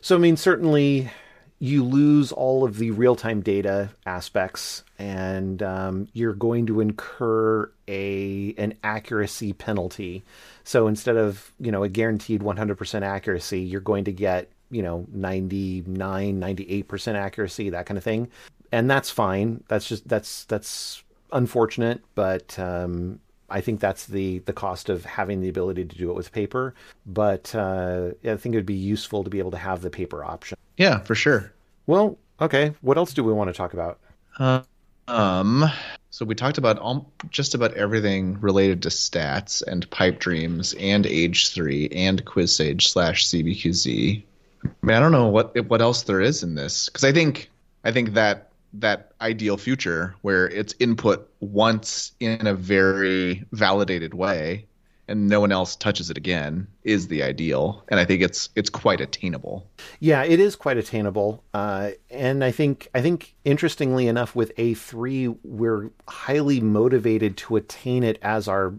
So 0.01 0.15
I 0.15 0.19
mean, 0.19 0.38
certainly 0.38 1.11
you 1.59 1.83
lose 1.83 2.31
all 2.31 2.63
of 2.63 2.77
the 2.77 2.91
real 2.91 3.15
time 3.15 3.41
data 3.41 3.89
aspects, 4.05 4.83
and 4.99 5.61
um, 5.63 6.07
you're 6.13 6.33
going 6.33 6.65
to 6.67 6.79
incur 6.81 7.71
a 7.87 8.53
an 8.57 8.73
accuracy 8.83 9.53
penalty. 9.53 10.23
So 10.63 10.87
instead 10.87 11.17
of 11.17 11.53
you 11.59 11.71
know 11.71 11.83
a 11.83 11.89
guaranteed 11.89 12.41
100% 12.41 13.01
accuracy, 13.01 13.61
you're 13.61 13.81
going 13.81 14.05
to 14.05 14.11
get 14.11 14.49
you 14.71 14.81
know 14.81 15.05
99 15.11 16.41
98% 16.41 17.13
accuracy 17.13 17.69
that 17.69 17.85
kind 17.85 17.97
of 17.97 18.03
thing 18.03 18.29
and 18.75 18.89
that's 18.89 19.09
fine. 19.09 19.63
That's 19.67 19.87
just 19.87 20.07
that's 20.07 20.43
that's 20.45 21.03
unfortunate, 21.31 22.01
but 22.13 22.57
um, 22.59 23.19
I 23.49 23.61
think 23.61 23.79
that's 23.79 24.05
the 24.05 24.39
the 24.39 24.53
cost 24.53 24.89
of 24.89 25.05
having 25.05 25.41
the 25.41 25.49
ability 25.49 25.85
to 25.85 25.97
do 25.97 26.09
it 26.09 26.13
with 26.15 26.31
paper. 26.31 26.73
But 27.05 27.53
uh, 27.55 28.11
I 28.25 28.35
think 28.35 28.53
it 28.53 28.57
would 28.57 28.65
be 28.65 28.73
useful 28.73 29.23
to 29.23 29.29
be 29.29 29.39
able 29.39 29.51
to 29.51 29.57
have 29.57 29.81
the 29.81 29.89
paper 29.89 30.23
option. 30.25 30.57
Yeah, 30.78 30.99
for 30.99 31.15
sure. 31.15 31.53
Well, 31.88 32.17
okay. 32.39 32.73
What 32.82 32.97
else 32.97 33.13
do 33.13 33.23
we 33.23 33.34
want 33.34 33.49
to 33.49 33.53
talk 33.53 33.73
about? 33.73 33.99
Uh, 34.38 34.61
um, 35.07 35.65
so 36.09 36.26
we 36.26 36.36
talked 36.36 36.57
about 36.57 36.80
all, 36.80 37.11
just 37.30 37.55
about 37.55 37.73
everything 37.73 38.39
related 38.39 38.84
to 38.84 38.89
stats 38.89 39.61
and 39.61 39.89
pipe 39.89 40.19
dreams 40.19 40.73
and 40.80 41.05
age 41.05 41.49
three 41.49 41.89
and 41.89 42.23
QuizSage 42.26 42.84
slash 42.84 43.26
cbqz. 43.28 44.23
I 44.63 44.67
mean, 44.82 44.95
I 44.95 44.99
don't 44.99 45.11
know 45.11 45.28
what 45.28 45.55
what 45.69 45.82
else 45.82 46.03
there 46.03 46.21
is 46.21 46.41
in 46.41 46.55
this 46.55 46.89
because 46.89 47.03
I 47.03 47.11
think 47.11 47.51
I 47.84 47.91
think 47.91 48.13
that 48.13 48.51
that 48.73 49.11
ideal 49.21 49.57
future 49.57 50.15
where 50.21 50.49
it's 50.49 50.73
input 50.80 51.30
once 51.39 52.11
in 52.19 52.47
a 52.47 52.53
very 52.53 53.45
validated 53.51 54.13
way 54.13 54.65
and 55.07 55.27
no 55.27 55.39
one 55.39 55.51
else 55.51 55.75
touches 55.75 56.09
it 56.09 56.17
again 56.17 56.67
is 56.83 57.07
the 57.07 57.23
ideal 57.23 57.83
and 57.89 57.99
i 57.99 58.05
think 58.05 58.21
it's 58.21 58.49
it's 58.55 58.69
quite 58.69 59.01
attainable 59.01 59.67
yeah 59.99 60.23
it 60.23 60.39
is 60.39 60.55
quite 60.55 60.77
attainable 60.77 61.43
uh, 61.53 61.91
and 62.09 62.43
i 62.43 62.51
think 62.51 62.89
i 62.93 63.01
think 63.01 63.35
interestingly 63.43 64.07
enough 64.07 64.35
with 64.35 64.55
a3 64.55 65.37
we're 65.43 65.89
highly 66.07 66.59
motivated 66.59 67.37
to 67.37 67.55
attain 67.55 68.03
it 68.03 68.17
as 68.21 68.47
our 68.47 68.73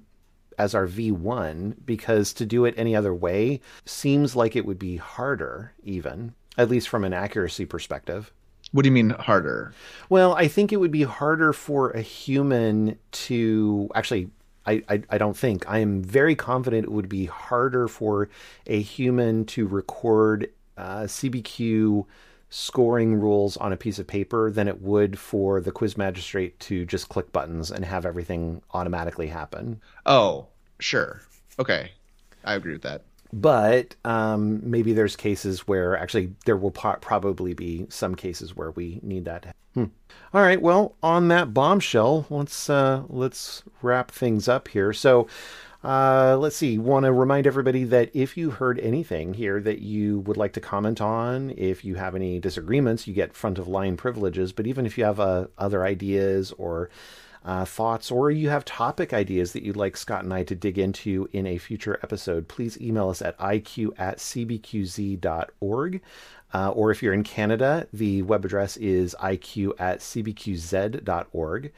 as 0.58 0.74
our 0.74 0.86
v1 0.86 1.74
because 1.84 2.32
to 2.32 2.46
do 2.46 2.64
it 2.64 2.74
any 2.76 2.96
other 2.96 3.14
way 3.14 3.60
seems 3.84 4.34
like 4.34 4.56
it 4.56 4.64
would 4.66 4.78
be 4.78 4.96
harder 4.96 5.72
even 5.82 6.34
at 6.58 6.68
least 6.68 6.88
from 6.88 7.04
an 7.04 7.12
accuracy 7.12 7.66
perspective 7.66 8.32
what 8.72 8.82
do 8.82 8.88
you 8.88 8.92
mean 8.92 9.10
harder? 9.10 9.72
Well, 10.08 10.34
I 10.34 10.48
think 10.48 10.72
it 10.72 10.76
would 10.76 10.90
be 10.90 11.04
harder 11.04 11.52
for 11.52 11.90
a 11.90 12.00
human 12.00 12.98
to 13.12 13.88
actually. 13.94 14.30
I, 14.66 14.82
I, 14.88 15.02
I 15.10 15.18
don't 15.18 15.36
think. 15.36 15.68
I 15.68 15.78
am 15.78 16.02
very 16.02 16.34
confident 16.34 16.84
it 16.84 16.92
would 16.92 17.08
be 17.08 17.26
harder 17.26 17.88
for 17.88 18.28
a 18.66 18.80
human 18.80 19.44
to 19.46 19.66
record 19.66 20.50
uh, 20.76 21.02
CBQ 21.02 22.04
scoring 22.48 23.14
rules 23.14 23.56
on 23.56 23.72
a 23.72 23.76
piece 23.76 23.98
of 23.98 24.06
paper 24.06 24.50
than 24.50 24.68
it 24.68 24.80
would 24.80 25.18
for 25.18 25.60
the 25.60 25.72
quiz 25.72 25.96
magistrate 25.96 26.58
to 26.60 26.84
just 26.84 27.08
click 27.08 27.32
buttons 27.32 27.70
and 27.70 27.84
have 27.84 28.06
everything 28.06 28.62
automatically 28.72 29.26
happen. 29.26 29.80
Oh, 30.04 30.46
sure. 30.78 31.22
Okay. 31.58 31.90
I 32.44 32.54
agree 32.54 32.72
with 32.72 32.82
that 32.82 33.02
but 33.32 33.94
um, 34.04 34.60
maybe 34.68 34.92
there's 34.92 35.16
cases 35.16 35.66
where 35.66 35.96
actually 35.96 36.32
there 36.44 36.56
will 36.56 36.70
po- 36.70 36.98
probably 37.00 37.54
be 37.54 37.86
some 37.88 38.14
cases 38.14 38.56
where 38.56 38.70
we 38.72 39.00
need 39.02 39.24
that. 39.24 39.54
Hmm. 39.74 39.84
All 40.32 40.42
right. 40.42 40.60
Well, 40.60 40.94
on 41.02 41.28
that 41.28 41.52
bombshell, 41.54 42.26
let's 42.30 42.70
uh, 42.70 43.02
let's 43.08 43.62
wrap 43.82 44.10
things 44.10 44.48
up 44.48 44.68
here. 44.68 44.92
So. 44.92 45.28
Uh, 45.84 46.36
let's 46.40 46.56
see. 46.56 46.78
Want 46.78 47.04
to 47.04 47.12
remind 47.12 47.46
everybody 47.46 47.84
that 47.84 48.10
if 48.12 48.36
you 48.36 48.50
heard 48.50 48.80
anything 48.80 49.34
here 49.34 49.60
that 49.60 49.78
you 49.78 50.18
would 50.20 50.36
like 50.36 50.52
to 50.54 50.60
comment 50.60 51.00
on, 51.00 51.50
if 51.56 51.84
you 51.84 51.94
have 51.94 52.16
any 52.16 52.40
disagreements, 52.40 53.06
you 53.06 53.14
get 53.14 53.34
front 53.34 53.56
of 53.56 53.68
line 53.68 53.96
privileges. 53.96 54.52
But 54.52 54.66
even 54.66 54.84
if 54.84 54.98
you 54.98 55.04
have 55.04 55.20
uh, 55.20 55.46
other 55.58 55.84
ideas 55.84 56.52
or 56.58 56.90
uh, 57.46 57.64
thoughts 57.64 58.10
or 58.10 58.30
you 58.30 58.50
have 58.50 58.64
topic 58.64 59.14
ideas 59.14 59.52
that 59.52 59.62
you'd 59.62 59.76
like 59.76 59.96
Scott 59.96 60.24
and 60.24 60.34
I 60.34 60.42
to 60.42 60.54
dig 60.56 60.78
into 60.78 61.28
in 61.32 61.46
a 61.46 61.58
future 61.58 61.98
episode, 62.02 62.48
please 62.48 62.78
email 62.80 63.08
us 63.08 63.22
at 63.22 63.38
iq 63.38 63.90
at 63.96 64.18
cbqz.org. 64.18 66.00
Uh, 66.54 66.70
or 66.70 66.90
if 66.90 67.02
you're 67.02 67.12
in 67.12 67.22
Canada, 67.24 67.86
the 67.92 68.22
web 68.22 68.44
address 68.44 68.76
is 68.76 69.14
iq 69.20 69.70
at 69.78 70.00
cbqz.org. 70.00 71.72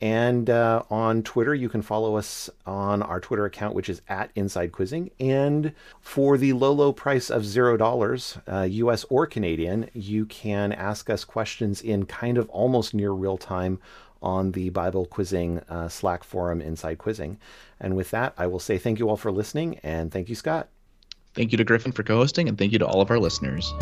And 0.00 0.50
uh, 0.50 0.82
on 0.90 1.22
Twitter, 1.22 1.54
you 1.54 1.68
can 1.68 1.80
follow 1.80 2.16
us 2.16 2.50
on 2.66 3.02
our 3.02 3.20
Twitter 3.20 3.44
account, 3.44 3.76
which 3.76 3.88
is 3.88 4.02
at 4.08 4.32
Inside 4.34 4.72
Quizzing. 4.72 5.12
And 5.20 5.72
for 6.00 6.36
the 6.36 6.54
low, 6.54 6.72
low 6.72 6.92
price 6.92 7.30
of 7.30 7.44
zero 7.44 7.76
dollars, 7.76 8.36
uh, 8.50 8.62
US 8.62 9.04
or 9.04 9.28
Canadian, 9.28 9.88
you 9.92 10.26
can 10.26 10.72
ask 10.72 11.08
us 11.08 11.24
questions 11.24 11.80
in 11.80 12.06
kind 12.06 12.36
of 12.36 12.48
almost 12.50 12.94
near 12.94 13.12
real 13.12 13.38
time 13.38 13.78
on 14.22 14.52
the 14.52 14.70
Bible 14.70 15.06
Quizzing 15.06 15.58
uh, 15.68 15.88
Slack 15.88 16.24
forum 16.24 16.60
inside 16.60 16.98
Quizzing. 16.98 17.38
And 17.80 17.96
with 17.96 18.10
that, 18.10 18.34
I 18.38 18.46
will 18.46 18.60
say 18.60 18.78
thank 18.78 18.98
you 18.98 19.08
all 19.08 19.16
for 19.16 19.32
listening 19.32 19.78
and 19.82 20.10
thank 20.10 20.28
you, 20.28 20.34
Scott. 20.34 20.68
Thank 21.34 21.52
you 21.52 21.58
to 21.58 21.64
Gryphon 21.64 21.92
for 21.92 22.02
co 22.02 22.16
hosting 22.16 22.48
and 22.48 22.58
thank 22.58 22.72
you 22.72 22.78
to 22.78 22.86
all 22.86 23.00
of 23.00 23.10
our 23.10 23.18
listeners. 23.18 23.72